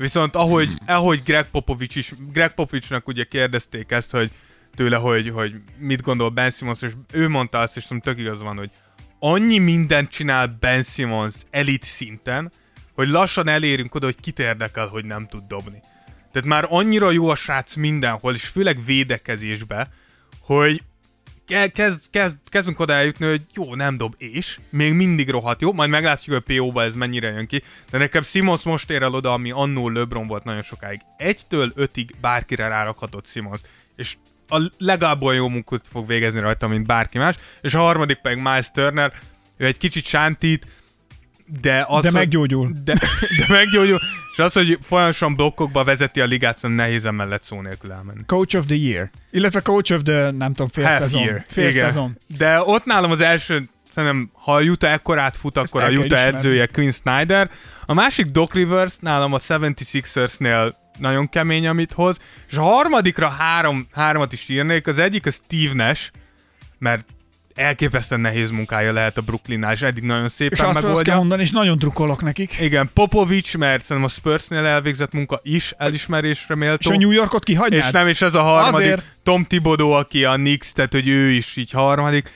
[0.02, 4.32] viszont ahogy, ahogy Greg Popovich is, Greg Popovichnak ugye kérdezték ezt, hogy
[4.76, 8.58] tőle, hogy, hogy mit gondol Ben Simmons, és ő mondta azt, és tök igaz van,
[8.58, 8.70] hogy
[9.20, 12.52] annyi mindent csinál Ben Simmons elit szinten,
[12.94, 15.80] hogy lassan elérünk oda, hogy kit érdekel, hogy nem tud dobni.
[16.32, 19.88] Tehát már annyira jó a srác mindenhol, és főleg védekezésbe,
[20.40, 20.84] hogy
[21.74, 24.60] kezd, kezd, kezdünk oda eljutni, hogy jó, nem dob, és?
[24.70, 28.64] Még mindig rohadt jó, majd meglátjuk, hogy PO-ba ez mennyire jön ki, de nekem Simons
[28.64, 31.00] most ér el oda, ami annó LeBron volt nagyon sokáig.
[31.18, 33.62] Egytől ötig bárkire rárakhatott Simons,
[33.96, 34.16] és
[34.50, 38.38] a legalább olyan jó munkát fog végezni rajta, mint bárki más, és a harmadik pedig
[38.38, 39.14] Miles Turner,
[39.58, 40.66] ő egy kicsit sántít,
[41.62, 42.72] de az, De meggyógyul.
[42.84, 42.94] De,
[43.38, 44.00] de meggyógyul,
[44.32, 48.22] és az, hogy folyamatosan blokkokba vezeti a ligát, szóval nehéz emellett szó nélkül elmenni.
[48.26, 49.10] Coach of the Year.
[49.32, 51.22] Illetve Coach of the, nem tudom, fél Half szezon.
[51.22, 51.44] year.
[51.48, 51.84] Fél Igen.
[51.86, 52.18] szezon.
[52.38, 56.06] De ott nálam az első, szerintem, ha a Utah ekkorát fut, akkor el a Utah
[56.06, 56.38] ismerni.
[56.38, 57.50] edzője Quinn Snyder.
[57.86, 62.18] A másik Doc Rivers nálam a 76ersnél nagyon kemény, amit hoz.
[62.50, 64.88] És a harmadikra három, háromat is írnék.
[64.88, 66.10] Az egyik a Steve Nash,
[66.80, 67.06] mert
[67.56, 71.16] elképesztően nehéz munkája lehet a Brooklynnál, és eddig nagyon És szépen azt, azt kell megoldja.
[71.16, 72.58] mondani, és nagyon drukkolok nekik.
[72.60, 76.92] Igen, Popovics, mert szerintem a Spursnél elvégzett munka is elismerésre És méltó.
[76.92, 77.80] a New Yorkot kihagynád?
[77.80, 78.76] És nem, és ez a harmadik.
[78.76, 79.04] Azért.
[79.24, 82.32] Tom Thibodeau, aki a Knicks, tehát hogy ő is így harmadik.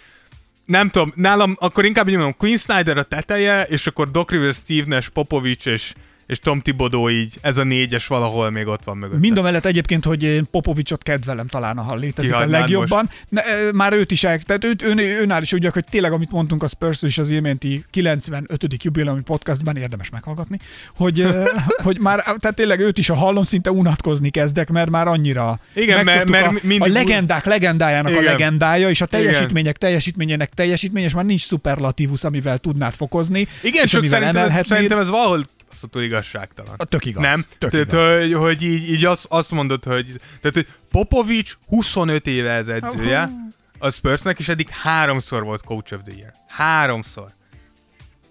[0.66, 4.58] Nem tudom, nálam akkor inkább így mondom, Queen Snyder a teteje, és akkor Doc Rivers,
[4.58, 5.94] Steve Nash, Popovics és,
[6.26, 9.20] és Tom Thibodeau így, ez a négyes valahol még ott van mögött.
[9.20, 13.10] Mind a mellett egyébként, hogy én Popovicsot kedvelem talán, ha létezik a Kihagynád legjobban.
[13.30, 13.42] Ne,
[13.74, 16.68] már őt is el, tehát őt, ön, őnál is úgy, hogy tényleg, amit mondtunk a
[16.68, 18.84] Spurs és az iménti 95.
[18.84, 20.60] jubileumi podcastban, érdemes meghallgatni,
[20.96, 21.28] hogy,
[21.84, 26.04] hogy már, tehát tényleg őt is a hallom, szinte unatkozni kezdek, mert már annyira Igen,
[26.04, 28.24] mert- mert a, mindig a legendák legendájának Igen.
[28.24, 29.22] a legendája, és a Igen.
[29.22, 33.48] teljesítmények teljesítményének teljesítmény, és már nincs szuperlatívus, amivel tudnád fokozni.
[33.64, 34.66] Igen, csak szerintem, emelhetnéd.
[34.66, 35.46] szerintem ez valahol
[35.82, 36.74] azt igazságtalan.
[36.78, 37.22] A tök igaz.
[37.24, 37.44] Nem?
[37.58, 38.20] Tök tehát, igaz.
[38.20, 40.06] hogy, hogy így, így azt, azt mondod, hogy,
[40.42, 43.30] tehát, hogy Popovics 25 éve ez edzője,
[43.80, 46.32] a Spursnek, és eddig háromszor volt Coach of the Year.
[46.48, 47.32] Háromszor.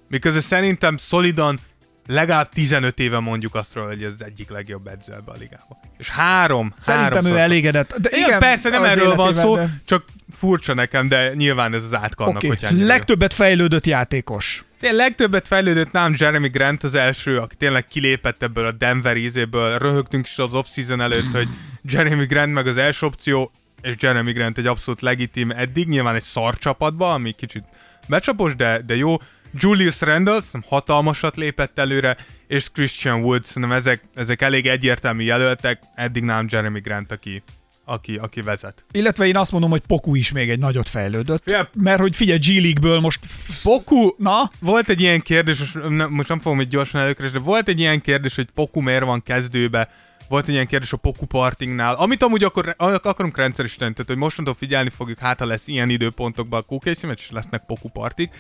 [0.09, 1.59] Miközben szerintem szolidan
[2.07, 5.81] legalább 15 éve mondjuk azt róla, hogy ez az egyik legjobb edző ebbe a ligába.
[5.99, 7.33] És három, Szerintem háromszor.
[7.33, 7.95] ő elégedett.
[7.99, 10.05] De Igen, igen, persze, nem erről van szó, de- csak
[10.37, 12.49] furcsa nekem, de nyilván ez az átkannak, okay.
[12.49, 14.65] hogy legtöbbet fejlődött játékos.
[14.81, 19.79] Én legtöbbet fejlődött nem Jeremy Grant az első, aki tényleg kilépett ebből a Denver ízéből.
[19.79, 21.49] Röhögtünk is az off-season előtt, hogy
[21.83, 23.51] Jeremy Grant meg az első opció,
[23.83, 27.65] és Jeremy Grant egy abszolút legitim eddig, nyilván egy szar csapatba, ami kicsit
[28.09, 29.17] becsapos, de, de jó.
[29.59, 32.17] Julius Randle hatalmasat lépett előre,
[32.47, 37.43] és Christian Woods, szerintem ezek, ezek elég egyértelmű jelöltek, eddig nem Jeremy Grant, aki,
[37.85, 38.85] aki, aki vezet.
[38.93, 41.51] Illetve én azt mondom, hogy Poku is még egy nagyot fejlődött.
[41.51, 41.71] Yep.
[41.79, 43.21] Mert hogy figyelj, G League-ből most...
[43.63, 47.45] Poku, Na, Volt egy ilyen kérdés, most nem, most nem fogom itt gyorsan előkeresni, de
[47.45, 49.89] volt egy ilyen kérdés, hogy Poku miért van kezdőbe,
[50.29, 54.55] volt egy ilyen kérdés a Poku partingnál, amit amúgy akkor akarunk rendszerűsíteni, tehát hogy mostantól
[54.55, 58.31] figyelni fogjuk, hát ha lesz ilyen időpontokban a meccs, és lesznek Poku partik,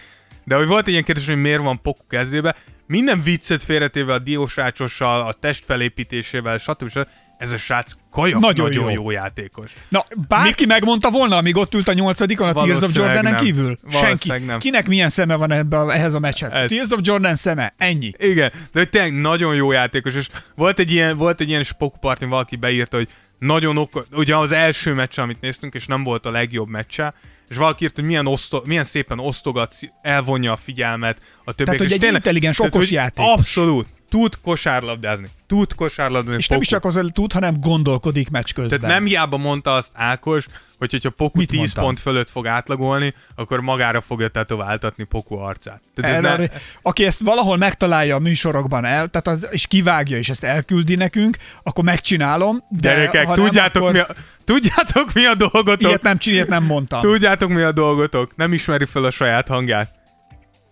[0.44, 2.54] de hogy volt egy ilyen kérdés, hogy miért van Poku kezdőbe,
[2.86, 6.88] minden viccet félretéve a diósrácsossal, a testfelépítésével, stb.
[6.90, 7.06] stb.
[7.38, 9.02] Ez a srác kajak Nagyon nagyon, jó.
[9.02, 9.10] jó.
[9.10, 9.72] játékos.
[9.88, 13.44] na bárki megmondta volna, amíg ott ült a nyolcadikon a Tears of Jordanen nem.
[13.44, 13.76] kívül?
[13.90, 14.28] Senki.
[14.46, 14.58] Nem.
[14.58, 16.52] Kinek milyen szeme van ebbe, a- ehhez a meccshez?
[16.52, 18.12] Ez- Tears of Jordan szeme, ennyi.
[18.18, 22.28] Igen, de tényleg nagyon jó játékos, és volt egy ilyen, volt egy ilyen Spock partin,
[22.28, 23.08] valaki beírta, hogy
[23.38, 27.14] nagyon okos, ugye az első meccse, amit néztünk, és nem volt a legjobb meccse,
[27.48, 31.78] és valaki írt, hogy milyen, oszto, milyen szépen osztogat, elvonja a figyelmet a többiek.
[31.78, 33.32] hogy és egy intelligens, okos hogy játékos.
[33.32, 33.86] Abszolút.
[34.14, 35.26] Tud kosárlabdázni.
[35.46, 36.38] Tud kosárlabdázni.
[36.38, 38.80] És nem is csak az, tud, hanem gondolkodik meccs közben.
[38.80, 40.46] Tehát nem hiába mondta azt Ákos,
[40.78, 41.84] hogy hogyha Poku Mit 10 mondtam?
[41.84, 45.80] pont fölött fog átlagolni, akkor magára fogja tetováltatni Poku arcát.
[45.94, 46.46] Tehát ez Erre, ne,
[46.82, 51.36] Aki ezt valahol megtalálja a műsorokban el, tehát az, és kivágja, és ezt elküldi nekünk,
[51.62, 52.64] akkor megcsinálom.
[52.68, 54.08] De Gyerekek, ha nem, tudjátok, akkor mi a,
[54.44, 55.88] tudjátok mi a dolgotok?
[55.88, 57.00] Ilyet nem, ilyet nem mondtam.
[57.00, 58.36] Tudjátok mi a dolgotok?
[58.36, 60.02] Nem ismeri fel a saját hangját.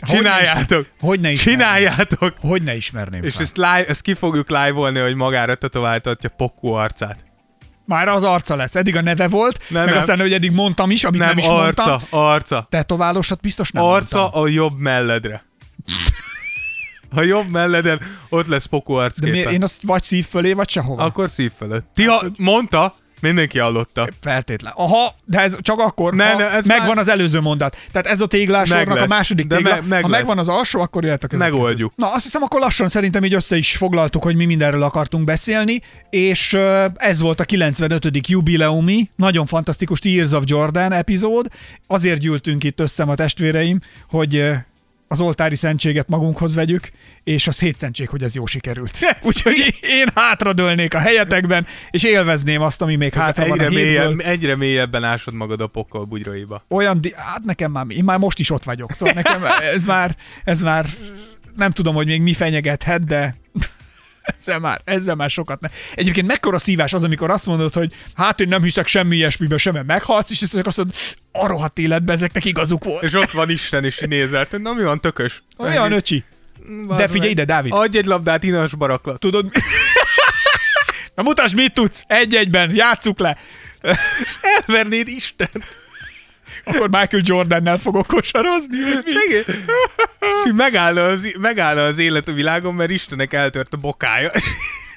[0.06, 0.86] Csináljátok!
[1.00, 1.58] Hogy ne ismerném?
[1.66, 2.34] Csináljátok!
[2.40, 3.42] Hogy ne ismerném És fel?
[3.42, 7.24] ezt, live, ezt ki fogjuk live-olni, hogy magára tetováltatja Poku arcát.
[7.84, 8.74] Már az arca lesz.
[8.74, 10.00] Eddig a neve volt, Nem, meg nem.
[10.00, 12.20] aztán, hogy eddig mondtam is, amit nem, Nem, is arca, mondtam.
[12.20, 12.66] arca.
[12.70, 14.42] Tetoválósat biztos nem arca mondtam.
[14.42, 15.44] a jobb melledre.
[17.14, 19.30] A jobb melleden ott lesz Poku De arcképe.
[19.30, 21.02] miért, én azt vagy szív fölé, vagy sehova.
[21.02, 21.86] Akkor szív fölött.
[21.94, 24.08] Ti ha, mondta, Mindenki hallotta.
[24.20, 24.72] Feltétlen.
[24.76, 27.76] Aha, de ez csak akkor, Ne, ha ne, ez megvan már- az előző mondat.
[27.92, 29.70] Tehát ez a téglásornak a második De tégla.
[29.70, 30.18] me- meg ha lesz.
[30.18, 31.56] megvan az alsó, akkor jöhet a következő.
[31.58, 31.92] Megoldjuk.
[31.96, 35.80] Na, azt hiszem, akkor lassan szerintem így össze is foglaltuk, hogy mi mindenről akartunk beszélni,
[36.10, 36.56] és
[36.96, 38.28] ez volt a 95.
[38.28, 41.46] jubileumi, nagyon fantasztikus Tears of Jordan epizód.
[41.86, 44.50] Azért gyűltünk itt össze a testvéreim, hogy
[45.12, 46.88] az oltári szentséget magunkhoz vegyük,
[47.24, 48.98] és az hétszentség, hogy ez jó sikerült.
[49.28, 54.20] Úgyhogy én hátradőlnék a helyetekben, és élvezném azt, ami még hátra van a Egyre, mélyebb,
[54.20, 56.64] egyre mélyebben ásod magad a pokol bugyraiba.
[56.68, 59.44] Olyan, di- hát nekem már, én már most is ott vagyok, szóval nekem
[59.74, 60.86] ez már, ez már
[61.56, 63.34] nem tudom, hogy még mi fenyegethet, de
[64.22, 65.68] ezzel már, ezzel már sokat ne.
[65.94, 69.72] Egyébként mekkora szívás az, amikor azt mondod, hogy hát én nem hiszek semmi ilyesmiben, sem
[69.72, 70.94] mert meghalsz, és azt mondod,
[71.32, 73.02] a rohadt életben ezeknek igazuk volt.
[73.02, 74.46] És ott van Isten, és nézel.
[74.50, 75.42] Na mi van, tökös?
[75.56, 76.24] Olyan öcsi.
[76.96, 77.72] De figyelj ide, Dávid.
[77.72, 79.18] Adj egy labdát, inas baraklat.
[79.18, 79.50] Tudod,
[81.14, 82.04] Na mutasd, mit tudsz.
[82.06, 83.36] Egy-egyben, játsszuk le.
[84.66, 85.81] Elvernéd Istent.
[86.64, 88.18] Akkor Michael Jordannel fogok mi?
[89.28, 89.44] Igen.
[90.44, 94.30] És megállna az, megállna az élet a világon, mert Istennek eltört a bokája.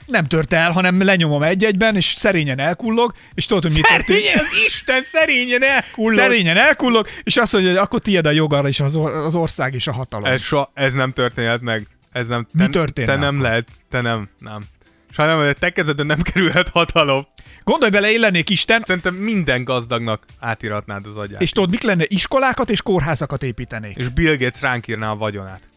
[0.06, 4.22] Nem tört el, hanem lenyomom egy-egyben, és szerényen elkullog, és tudod, hogy mi történik?
[4.24, 6.20] Szerényen az Isten szerényen elkullog.
[6.20, 9.74] Szerényen elkullog, és azt mondja, hogy akkor tiéd a joga és az, or- az ország
[9.74, 10.32] és a hatalom.
[10.32, 11.88] Ez, so, ez nem történhet meg.
[12.12, 13.48] Ez nem, Mi te, történne Te nem akkor?
[13.48, 14.64] lehet, te nem, nem.
[15.12, 17.28] Sajnálom, hogy te kezedben nem kerülhet hatalom.
[17.66, 21.42] Gondolj bele, én lennék Isten, Szerintem minden gazdagnak átiratnád az agyát.
[21.42, 22.04] és tudod, mik lenne?
[22.08, 23.96] Iskolákat és kórházakat építenék.
[23.96, 25.70] és Bill Gates ránk írná a vagyonát.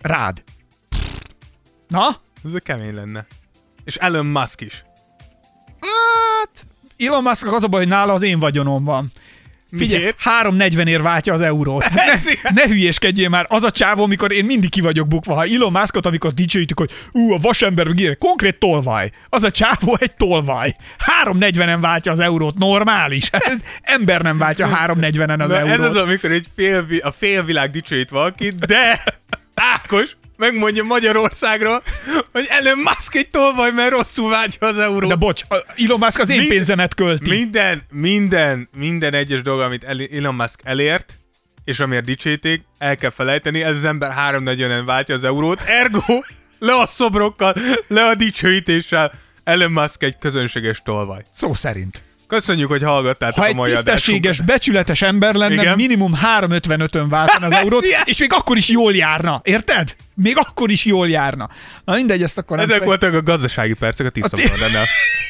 [0.00, 0.42] Rád.
[1.88, 2.06] Na?
[2.44, 3.26] Ez kemény lenne.
[3.84, 4.84] És Elon Musk is.
[5.80, 6.66] Hát,
[6.98, 9.10] Elon Musk az a baj, hogy nála az én vagyonom van.
[9.76, 10.16] Figyelj, Miért?
[10.18, 11.84] 340 ér váltja az eurót.
[12.02, 15.34] Ne, ne hülyéskedjél már, az a csávó, amikor én mindig ki vagyok bukva.
[15.34, 19.10] Ha Elon Muskot, amikor dicsőítük, hogy ú, a vasember, meg konkrét tolvaj.
[19.28, 20.76] Az a csávó egy tolvaj.
[21.24, 23.28] 340-en váltja az eurót, normális.
[23.52, 25.78] Ez, ember nem váltja 340-en az Na, eurót.
[25.78, 29.02] ez az, amikor egy fél, a félvilág dicsőít valakit, de
[29.54, 31.82] Ákos megmondja Magyarországra,
[32.32, 35.08] hogy Elon Musk egy tolvaj, mert rosszul vágyja az eurót.
[35.08, 35.42] De bocs,
[35.76, 37.30] Elon Musk az én Mind- pénzemet költi.
[37.30, 41.12] Minden, minden, minden egyes dolog, amit El- Elon Musk elért,
[41.64, 46.20] és amiért dicsíték, el kell felejteni, ez az ember 340-en váltja az eurót, ergo
[46.58, 47.54] le a szobrokkal,
[47.88, 49.12] le a dicsőítéssel,
[49.44, 51.22] Elon Musk egy közönséges tolvaj.
[51.34, 52.02] Szó szerint.
[52.32, 54.54] Köszönjük, hogy hallgattátok Ha a egy mai tisztességes, adásunkat.
[54.54, 55.76] becsületes ember lenne, Igen.
[55.76, 59.40] minimum 355-ön váltana az eurót, és még akkor is jól járna.
[59.44, 59.96] Érted?
[60.14, 61.48] Még akkor is jól járna.
[61.84, 64.84] Na mindegy, ezt akkor nem Ezek fe- voltak a gazdasági percek a ti- tisztapadannál.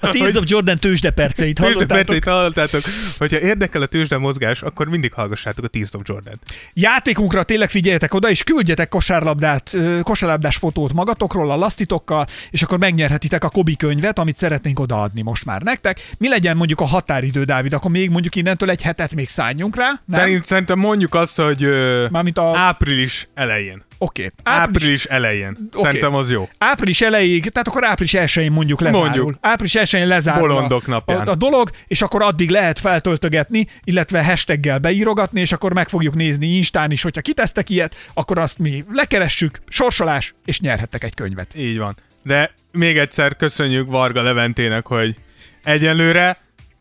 [0.00, 2.04] A Tears of Jordan tőzsde perceit Tőzsde hallottátok.
[2.06, 2.80] perceit hallottátok.
[3.18, 6.40] Hogyha érdekel a tőzsde mozgás, akkor mindig hallgassátok a Tears of Jordan.
[6.72, 13.44] Játékunkra tényleg figyeljetek oda, és küldjetek kosárlabdát, kosárlabdás fotót magatokról a lasztitokkal, és akkor megnyerhetitek
[13.44, 16.00] a Kobi könyvet, amit szeretnénk odaadni most már nektek.
[16.18, 17.72] Mi legyen mondjuk a határidő, Dávid?
[17.72, 20.00] Akkor még mondjuk innentől egy hetet még szálljunk rá?
[20.04, 20.20] Nem?
[20.20, 22.56] Szerint, szerintem mondjuk azt, hogy ö, Mármint a...
[22.56, 23.84] április elején.
[23.98, 24.32] Oké.
[24.42, 25.56] Április elején.
[25.72, 25.82] Oké.
[25.82, 26.48] Szerintem az jó.
[26.58, 29.06] Április elejéig, tehát akkor április 1 mondjuk lezárul.
[29.06, 29.34] Mondjuk.
[29.40, 31.26] Április 1 lezárul Bolondok napján.
[31.26, 36.14] a, a dolog, és akkor addig lehet feltöltögetni, illetve hashtaggel beírogatni, és akkor meg fogjuk
[36.14, 41.54] nézni Instán is, hogyha kitesztek ilyet, akkor azt mi lekeressük, sorsolás, és nyerhettek egy könyvet.
[41.56, 41.96] Így van.
[42.22, 45.14] De még egyszer köszönjük Varga Leventének, hogy
[45.62, 46.36] egyenlőre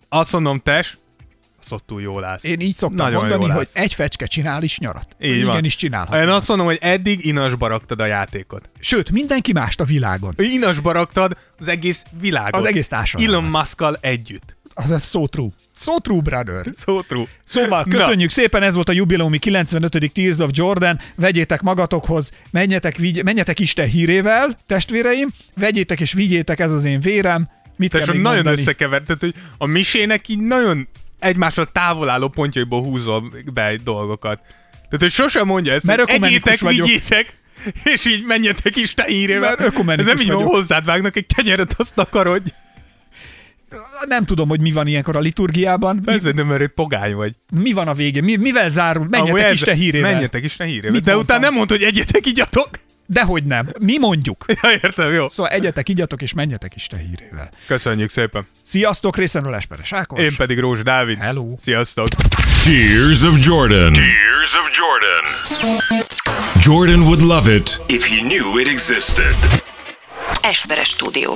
[0.10, 0.98] azt mondom, tes,
[1.66, 2.44] azt ott túl jól állsz.
[2.44, 5.08] Én így szoktam Nagyon mondani, hogy egy fecske csinál is nyarat.
[5.22, 5.64] Így Igen van.
[5.64, 6.22] is csinálhat.
[6.22, 8.70] Én azt mondom, hogy eddig inasba raktad a játékot.
[8.80, 10.34] Sőt, mindenki mást a világon.
[10.38, 12.62] Inasba raktad az egész világot.
[12.62, 13.36] Az egész társadalmat.
[13.36, 14.58] Elon Muskkal együtt.
[14.74, 15.50] Az so true.
[15.76, 16.66] So true, brother.
[16.86, 17.26] So true.
[17.44, 20.12] Szóval köszönjük szépen, ez volt a jubileumi 95.
[20.14, 21.00] Tears of Jordan.
[21.16, 27.50] Vegyétek magatokhoz, menjetek, vigy, menjetek Isten hírével, testvéreim, vegyétek és vigyétek, ez az én vérem.
[27.78, 28.62] Mit Tehát kell még nagyon mondani?
[28.62, 30.88] összekevert, tehát, hogy a misének így nagyon
[31.26, 33.23] egymással távol álló pontjaiból húzol
[33.53, 34.39] be dolgokat.
[34.72, 36.85] Tehát, hogy sosem mondja ezt, Mert hogy egyétek, vagyok.
[36.85, 37.34] vigyétek,
[37.84, 39.56] és így menjetek Isten hírével.
[39.56, 42.49] Ez nem így van, hozzád vágnak egy kenyeret, azt akarodj.
[44.07, 46.02] Nem tudom, hogy mi van ilyenkor a liturgiában.
[46.06, 47.34] Ez nem, mert pogány vagy.
[47.52, 48.23] mi van a végén?
[48.23, 49.07] Mi, mivel zárul?
[49.10, 50.11] Menjetek Isten hírével.
[50.11, 50.91] Menjetek Isten hírével.
[50.91, 51.35] Mit De mondtam?
[51.35, 52.69] utána nem mondta, hogy egyetek, igyatok.
[53.06, 53.69] Dehogy nem.
[53.80, 54.45] Mi mondjuk.
[54.61, 55.30] Ja, értem, jó.
[55.30, 57.49] Szóval egyetek, igyatok és menjetek Isten hírével.
[57.68, 58.48] Köszönjük szépen.
[58.64, 60.19] Sziasztok, részemről Esperes Ákos.
[60.19, 61.18] Én pedig Rózs Dávid.
[61.18, 61.53] Hello.
[61.61, 62.07] Sziasztok.
[62.64, 63.94] Tears of Jordan.
[63.94, 65.23] Tears of Jordan.
[66.61, 69.36] Jordan would love it If he knew it existed.
[70.41, 71.34] Esperes stúdió.